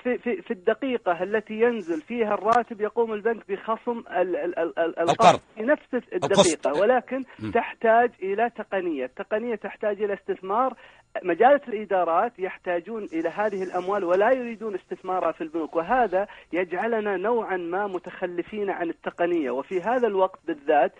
في, 0.03 0.19
في, 0.19 0.43
في, 0.43 0.51
الدقيقة 0.51 1.23
التي 1.23 1.55
ينزل 1.55 2.01
فيها 2.03 2.35
الراتب 2.35 2.81
يقوم 2.81 3.13
البنك 3.13 3.43
بخصم 3.49 3.99
ال 3.99 4.37
ال 4.37 4.59
ال 4.59 4.79
ال 4.79 4.99
القرض. 5.01 5.41
في 5.57 5.63
نفس. 5.63 5.83
الدقيقة 6.15 6.81
ولكن 6.81 7.25
م. 7.39 7.51
تحتاج 7.51 8.11
إلى 8.23 8.51
تقنية 8.51 9.05
التقنية 9.05 9.55
تحتاج 9.55 10.03
إلى 10.03 10.15
استثمار 10.15 10.75
مجالس 11.23 11.69
الإدارات 11.69 12.39
يحتاجون 12.39 13.05
إلى 13.13 13.29
هذه 13.29 13.63
الأموال 13.63 14.05
ولا 14.05 14.31
يريدون 14.31 14.75
استثمارها 14.75 15.33
في 15.33 15.41
البنوك 15.41 15.77
وهذا 15.77 16.27
يجعلنا 16.53 17.17
نوعا 17.17 17.57
ما 17.57 17.87
متخلفين 17.87 18.71
عن 18.71 18.89
التقنية. 18.91 19.51
وفي 19.51 19.81
هذا 19.81 20.07
الوقت 20.07 20.39
بالذات 20.47 20.93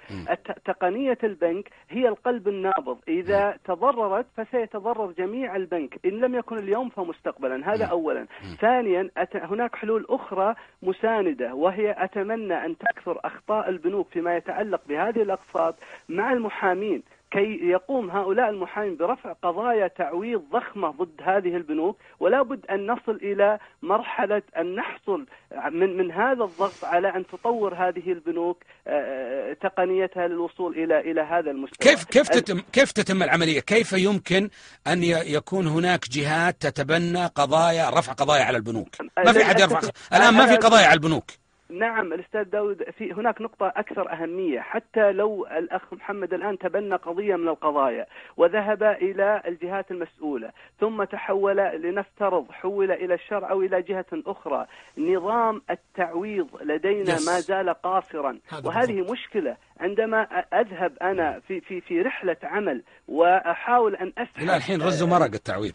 تقنية 0.65 1.19
البنك 1.25 1.71
هي 1.91 2.09
القلب 2.09 2.49
النابض. 2.49 2.99
إذا 3.09 3.59
تضررت 3.65 4.27
فسيتضرر 4.37 5.13
جميع 5.19 5.57
البنك 5.57 5.99
إن 6.05 6.11
لم 6.11 6.35
يكن 6.35 6.59
اليوم 6.59 6.89
فمستقبلا. 6.89 7.75
هذا 7.75 7.85
أولا. 7.85 8.27
ثانيا 8.61 9.11
أت... 9.17 9.37
هناك 9.37 9.77
حلول 9.77 10.07
أخرى 10.09 10.55
مساندة 10.83 11.55
وهي 11.55 11.95
أتمنى 11.99 12.65
أن 12.67 12.77
تكثر 12.79 13.21
أخطاء 13.25 13.69
البنوك 13.69 14.09
فيما 14.09 14.37
يتعلق 14.37 14.81
بهذه 14.89 15.23
الأقساط 15.23 15.75
مع 16.09 16.33
المحامين. 16.33 17.03
كي 17.31 17.59
يقوم 17.63 18.11
هؤلاء 18.11 18.51
المحامين 18.51 18.97
برفع 18.97 19.33
قضايا 19.33 19.89
تعويض 19.89 20.43
ضخمة 20.53 20.91
ضد 20.91 21.21
هذه 21.23 21.57
البنوك 21.57 21.99
ولا 22.21 22.43
بد 22.43 22.67
أن 22.71 22.87
نصل 22.87 23.19
إلى 23.23 23.59
مرحلة 23.83 24.43
أن 24.59 24.75
نحصل 24.75 25.27
من, 25.73 25.97
من 25.97 26.13
هذا 26.13 26.45
الضغط 26.45 26.85
على 26.85 27.09
أن 27.17 27.27
تطور 27.27 27.75
هذه 27.75 28.13
البنوك 28.13 28.63
آه، 28.87 29.53
تقنيتها 29.53 30.29
للوصول 30.29 30.73
إلى 30.79 31.01
إلى 31.01 31.21
هذا 31.21 31.51
المستوى 31.51 31.91
كيف 31.91 32.05
كيف 32.05 32.29
تتم 32.29 32.61
كيف 32.73 32.93
تتم 32.93 33.23
العملية؟ 33.23 33.61
كيف 33.61 33.93
يمكن 33.93 34.49
ي- 34.89 35.35
يكون 35.35 35.67
هناك 35.67 36.01
جهات 36.11 36.63
تتبنى 36.67 37.27
قضايا 37.27 37.91
رفع 37.91 38.13
قضايا 38.13 38.45
على 38.45 38.57
البنوك؟ 38.57 38.89
ما 39.19 39.33
في 39.33 39.45
حد 39.45 39.61
يرفع 39.61 39.81
الآن 40.13 40.35
ما 40.35 40.47
في 40.47 40.57
قضايا 40.57 40.87
على 40.87 40.95
البنوك 40.95 41.31
نعم 41.71 42.13
الأستاذ 42.13 42.43
داود 42.45 42.83
في 42.91 43.13
هناك 43.13 43.41
نقطة 43.41 43.73
أكثر 43.77 44.13
أهمية 44.13 44.61
حتى 44.61 45.13
لو 45.13 45.47
الأخ 45.47 45.93
محمد 45.95 46.35
الآن 46.35 46.59
تبنى 46.59 46.95
قضية 46.95 47.37
من 47.37 47.49
القضايا 47.49 48.07
وذهب 48.37 48.83
إلى 48.83 49.43
الجهات 49.47 49.91
المسؤولة 49.91 50.51
ثم 50.81 51.05
تحول 51.05 51.57
لنفترض 51.57 52.51
حول 52.53 52.91
إلى 52.91 53.15
الشرع 53.15 53.51
أو 53.51 53.63
إلى 53.63 53.83
جهة 53.83 54.07
أخرى 54.13 54.67
نظام 54.99 55.63
التعويض 55.71 56.49
لدينا 56.63 57.17
Yes. 57.17 57.27
ما 57.29 57.41
زال 57.41 57.71
قاصرا 57.71 58.39
وهذه 58.65 58.93
بالضبط. 58.97 59.11
مشكلة 59.11 59.57
عندما 59.81 60.23
أذهب 60.55 60.93
أنا 61.03 61.41
في 61.49 61.61
في 61.61 61.81
في 61.81 62.03
رحلة 62.03 62.37
عمل 62.43 62.83
وأحاول 63.09 63.97
أن 63.97 64.13
أسحب 64.19 64.47
لا 64.47 64.57
الحين 64.57 64.83
رز 64.83 65.03
ومرق 65.03 65.35
التعويض. 65.35 65.73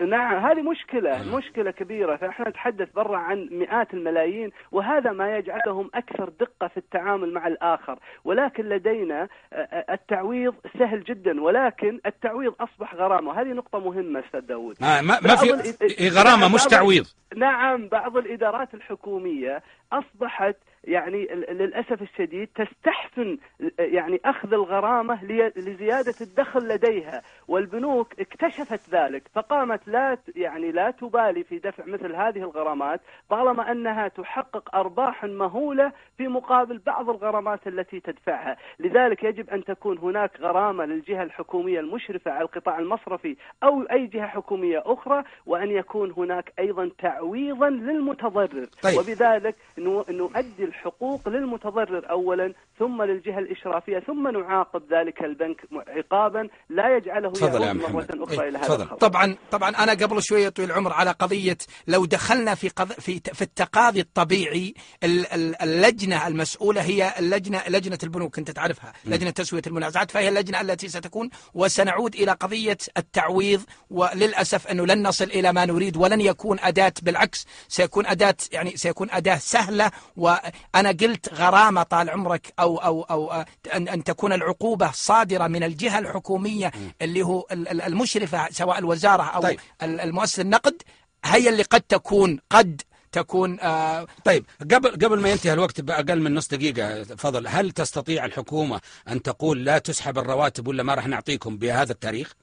نعم 0.00 0.44
هذه 0.44 0.62
مشكلة 0.62 1.36
مشكلة 1.36 1.70
كبيرة. 1.70 2.16
فإحنا 2.16 2.48
نتحدث 2.48 2.88
برا 2.94 3.18
عن 3.18 3.48
مئات 3.52 3.94
الملايين 3.94 4.50
وهذا 4.72 5.12
ما 5.12 5.36
يجعلهم 5.36 5.90
أكثر 5.94 6.28
دقة 6.40 6.68
في 6.68 6.76
التعامل 6.76 7.32
مع 7.32 7.46
الآخر. 7.46 7.98
ولكن 8.24 8.68
لدينا 8.68 9.28
آه، 9.52 9.56
آه، 9.56 9.94
التعويض 9.94 10.54
سهل 10.78 11.04
جدا 11.04 11.42
ولكن 11.42 12.00
التعويض 12.06 12.54
أصبح 12.60 12.94
غرامة. 12.94 13.30
وهذه 13.30 13.48
نقطة 13.48 13.78
مهمة 13.78 14.20
أستاذ 14.26 14.40
داود 14.40 14.76
ما 14.80 15.00
ما, 15.00 15.20
ما 15.20 15.36
في 15.36 16.08
غرامه 16.08 16.54
مش 16.54 16.64
تعويض. 16.64 17.06
نعم 17.36 17.88
بعض 17.88 18.16
الإدارات 18.16 18.74
الحكومية 18.74 19.62
أصبحت 19.92 20.56
يعني 20.84 21.24
ل- 21.24 21.46
للأسف 21.58 22.02
الشديد 22.02 22.48
تستحسن 22.54 23.38
يعني 23.78 24.20
أخذ 24.24 24.52
الغرامة 24.52 25.24
لي- 25.24 25.52
لزيادة 25.56 26.14
الدخل 26.20 26.68
لديها 26.68 27.22
والبنوك 27.48 28.20
اكتشفت 28.20 28.90
ذلك 28.90 29.22
فقامت 29.34 29.88
لا 29.88 30.18
يعني 30.36 30.72
لا 30.72 30.90
تبالي 30.90 31.44
في 31.44 31.58
دفع 31.58 31.84
مثل 31.86 32.14
هذه 32.14 32.38
الغرامات 32.38 33.00
طالما 33.30 33.72
أنها 33.72 34.08
تحقق 34.08 34.76
أرباح 34.76 35.24
مهولة 35.24 35.92
في 36.16 36.28
مقابل 36.28 36.78
بعض 36.78 37.10
الغرامات 37.10 37.66
التي 37.66 38.00
تدفعها 38.00 38.56
لذلك 38.80 39.24
يجب 39.24 39.50
أن 39.50 39.64
تكون 39.64 39.98
هناك 39.98 40.40
غرامة 40.40 40.84
للجهة 40.84 41.22
الحكومية 41.22 41.80
المشرفة 41.80 42.30
على 42.30 42.42
القطاع 42.44 42.78
المصرفي 42.78 43.36
أو 43.62 43.82
أي 43.82 44.06
جهة 44.06 44.26
حكومية 44.26 44.82
أخرى 44.86 45.24
وأن 45.46 45.70
يكون 45.70 46.10
هناك 46.16 46.52
أيضا 46.58 46.90
تعويض 46.98 47.18
تعويضا 47.18 47.70
للمتضرر 47.70 48.66
طيب. 48.82 48.98
وبذلك 48.98 49.54
نؤدي 49.78 50.64
الحقوق 50.64 51.28
للمتضرر 51.28 52.10
أولا 52.10 52.54
ثم 52.78 53.02
للجهة 53.02 53.38
الإشرافية 53.38 53.98
ثم 53.98 54.28
نعاقب 54.28 54.82
ذلك 54.92 55.24
البنك 55.24 55.60
عقابا 55.88 56.48
لا 56.70 56.96
يجعله 56.96 57.30
تفضل 57.32 57.60
يا 57.62 57.66
يعود 57.66 57.76
محمد. 57.76 58.10
أخرى 58.22 58.42
إيه، 58.42 58.48
إلى 58.48 58.58
هذا. 58.58 58.74
الخطر 58.74 58.96
طبعا 58.96 59.36
طبعا 59.50 59.70
أنا 59.70 59.92
قبل 59.92 60.22
شوية 60.22 60.48
طويل 60.48 60.70
العمر 60.70 60.92
على 60.92 61.10
قضية 61.10 61.58
لو 61.86 62.04
دخلنا 62.04 62.54
في 62.54 62.68
قض... 62.68 62.92
في 62.92 63.20
في 63.34 63.42
التقاضي 63.42 64.00
الطبيعي 64.00 64.74
ال- 65.04 65.26
ال- 65.32 65.62
اللجنة 65.62 66.26
المسؤولة 66.26 66.80
هي 66.82 67.12
اللجنه 67.18 67.62
لجنة 67.68 67.98
البنوك 68.02 68.38
أنت 68.38 68.50
تعرفها 68.50 68.92
لجنة 69.04 69.30
تسوية 69.30 69.62
المنازعات 69.66 70.10
فهي 70.10 70.28
اللجنة 70.28 70.60
التي 70.60 70.88
ستكون 70.88 71.30
وسنعود 71.54 72.14
إلى 72.14 72.32
قضية 72.32 72.78
التعويض 72.96 73.60
وللأسف 73.90 74.66
أنه 74.66 74.86
لن 74.86 75.06
نصل 75.06 75.24
إلى 75.24 75.52
ما 75.52 75.64
نريد 75.64 75.96
ولن 75.96 76.20
يكون 76.20 76.58
أداة 76.60 76.92
بالعكس 77.02 77.46
سيكون 77.68 78.06
أداة 78.06 78.36
يعني 78.52 78.70
سيكون 78.76 79.08
أداة 79.10 79.36
سهلة 79.36 79.67
وأنا 80.16 80.88
قلت 81.00 81.34
غرامة 81.34 81.82
طال 81.82 82.10
عمرك 82.10 82.52
أو 82.60 82.76
أو 82.78 83.02
أو 83.02 83.30
آه، 83.32 83.46
ان 83.74 83.88
أن 83.88 84.04
تكون 84.04 84.32
العقوبة 84.32 84.90
صادرة 84.90 85.46
من 85.46 85.62
الجهة 85.62 85.98
الحكومية 85.98 86.72
اللي 87.02 87.22
هو 87.22 87.46
ال- 87.52 87.68
ال- 87.68 87.82
المشرفة 87.82 88.50
سواء 88.50 88.78
الوزارة 88.78 89.22
أو 89.22 89.40
طيب. 89.42 89.60
ال- 89.82 90.00
المؤسسة 90.00 90.42
النقد 90.42 90.82
هي 91.24 91.48
اللي 91.48 91.62
قد 91.62 91.80
تكون 91.80 92.40
قد 92.50 92.82
تكون 93.12 93.60
آه 93.60 94.06
طيب 94.24 94.44
قبل 94.60 94.90
قبل 94.90 95.20
ما 95.20 95.28
ينتهي 95.30 95.52
الوقت 95.52 95.80
بأقل 95.80 96.20
من 96.20 96.34
نص 96.34 96.48
دقيقة 96.48 97.02
فضل 97.02 97.46
هل 97.48 97.70
تستطيع 97.70 98.24
الحكومة 98.24 98.80
أن 99.08 99.22
تقول 99.22 99.64
لا 99.64 99.78
تسحب 99.78 100.18
الرواتب 100.18 100.68
ولا 100.68 100.82
ما 100.82 100.94
راح 100.94 101.06
نعطيكم 101.06 101.56
بهذا 101.58 101.92
التاريخ؟ 101.92 102.34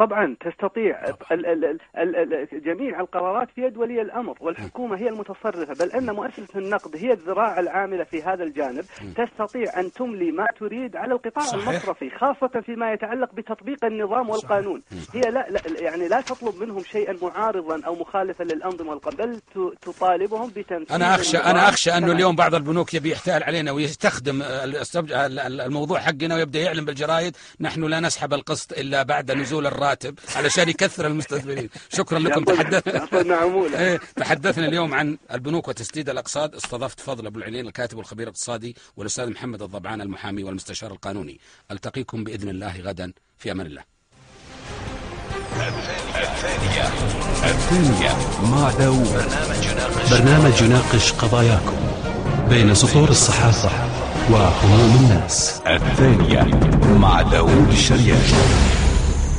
طبعا 0.00 0.36
تستطيع 0.40 1.04
ال- 1.32 1.46
ال- 1.46 1.64
ال- 1.64 2.16
ال- 2.16 2.34
ال- 2.34 2.62
جميع 2.64 3.00
القرارات 3.00 3.48
في 3.54 3.60
يد 3.60 3.76
ولي 3.76 4.02
الأمر 4.02 4.36
والحكومة 4.40 4.96
هي 4.98 5.08
المتصرفة 5.08 5.74
بل 5.84 5.90
أن 5.92 6.10
مؤسسة 6.14 6.58
النقد 6.58 6.96
هي 6.96 7.12
الذراع 7.12 7.60
العاملة 7.60 8.04
في 8.04 8.22
هذا 8.22 8.44
الجانب. 8.44 8.84
تستطيع 9.16 9.80
أن 9.80 9.92
تملي 9.92 10.32
ما 10.32 10.46
تريد 10.58 10.96
على 10.96 11.12
القطاع 11.14 11.44
صحيح. 11.44 11.68
المصرفي 11.68 12.10
خاصة 12.10 12.60
فيما 12.60 12.92
يتعلق 12.92 13.34
بتطبيق 13.34 13.84
النظام 13.84 14.30
والقانون. 14.30 14.82
هي 15.14 15.20
لا, 15.20 15.46
لا 15.50 15.60
يعني 15.80 16.08
لا 16.08 16.20
تطلب 16.20 16.62
منهم 16.62 16.80
شيئا 16.82 17.16
معارضا 17.22 17.80
أو 17.86 17.94
مخالفا 17.94 18.44
للانظمه 18.44 18.90
والقانون 18.90 19.10
بل 19.20 19.40
تطالبهم 19.82 20.48
بتنفيذ 20.56 20.92
أنا 20.94 21.14
أخشى 21.14 21.36
أنا 21.38 21.68
أخشى 21.68 21.90
أنه 21.90 22.12
اليوم 22.12 22.36
بعض 22.36 22.54
البنوك 22.54 22.94
يبي 22.94 23.10
يحتال 23.10 23.42
علينا 23.42 23.72
ويستخدم 23.72 24.42
الموضوع 25.66 25.98
حقنا 26.00 26.34
ويبدأ 26.34 26.58
يعلن 26.60 26.84
بالجرايد 26.84 27.36
نحن 27.60 27.84
لا 27.84 28.00
نسحب 28.00 28.34
القسط 28.34 28.72
إلا 28.78 29.02
بعد 29.02 29.32
نزول 29.32 29.66
الراتب 29.66 29.89
علشان 30.36 30.68
يكثر 30.68 31.06
المستثمرين. 31.06 31.70
شكرا 31.92 32.18
لكم. 32.18 32.44
تحدثنا. 32.44 33.08
إيه، 33.78 34.00
تحدثنا 34.16 34.66
اليوم 34.66 34.94
عن 34.94 35.18
البنوك 35.32 35.68
وتسديد 35.68 36.08
الأقساط. 36.08 36.54
استضفت 36.54 37.00
فضل 37.00 37.26
أبو 37.26 37.38
العلين 37.38 37.66
الكاتب 37.66 37.98
والخبير 37.98 38.26
الاقتصادي 38.26 38.76
والأستاذ 38.96 39.30
محمد 39.30 39.62
الضبعان 39.62 40.00
المحامي 40.00 40.44
والمستشار 40.44 40.92
القانوني. 40.92 41.40
ألتقيكم 41.70 42.24
بإذن 42.24 42.48
الله 42.48 42.80
غدا. 42.80 43.12
في 43.38 43.52
أمان 43.52 43.66
الله. 43.66 43.82
الثانية 47.44 48.12
مع 48.42 48.70
داوود 48.70 49.24
برنامج 50.10 50.62
يناقش 50.62 51.12
قضاياكم 51.12 51.76
بين 52.48 52.74
سطور 52.74 53.08
الصحافة 53.08 53.70
وهموم 54.30 54.96
الناس. 54.96 55.62
الثانية 55.66 56.42
مع 56.98 57.22
داوود 57.22 57.68
الشريان 57.68 58.79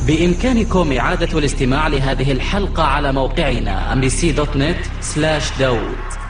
بإمكانكم 0.07 0.91
إعادة 0.91 1.39
الاستماع 1.39 1.87
لهذه 1.87 2.31
الحلقة 2.31 2.83
على 2.83 3.13
موقعنا 3.13 4.01
mbc.net/داود 4.01 6.20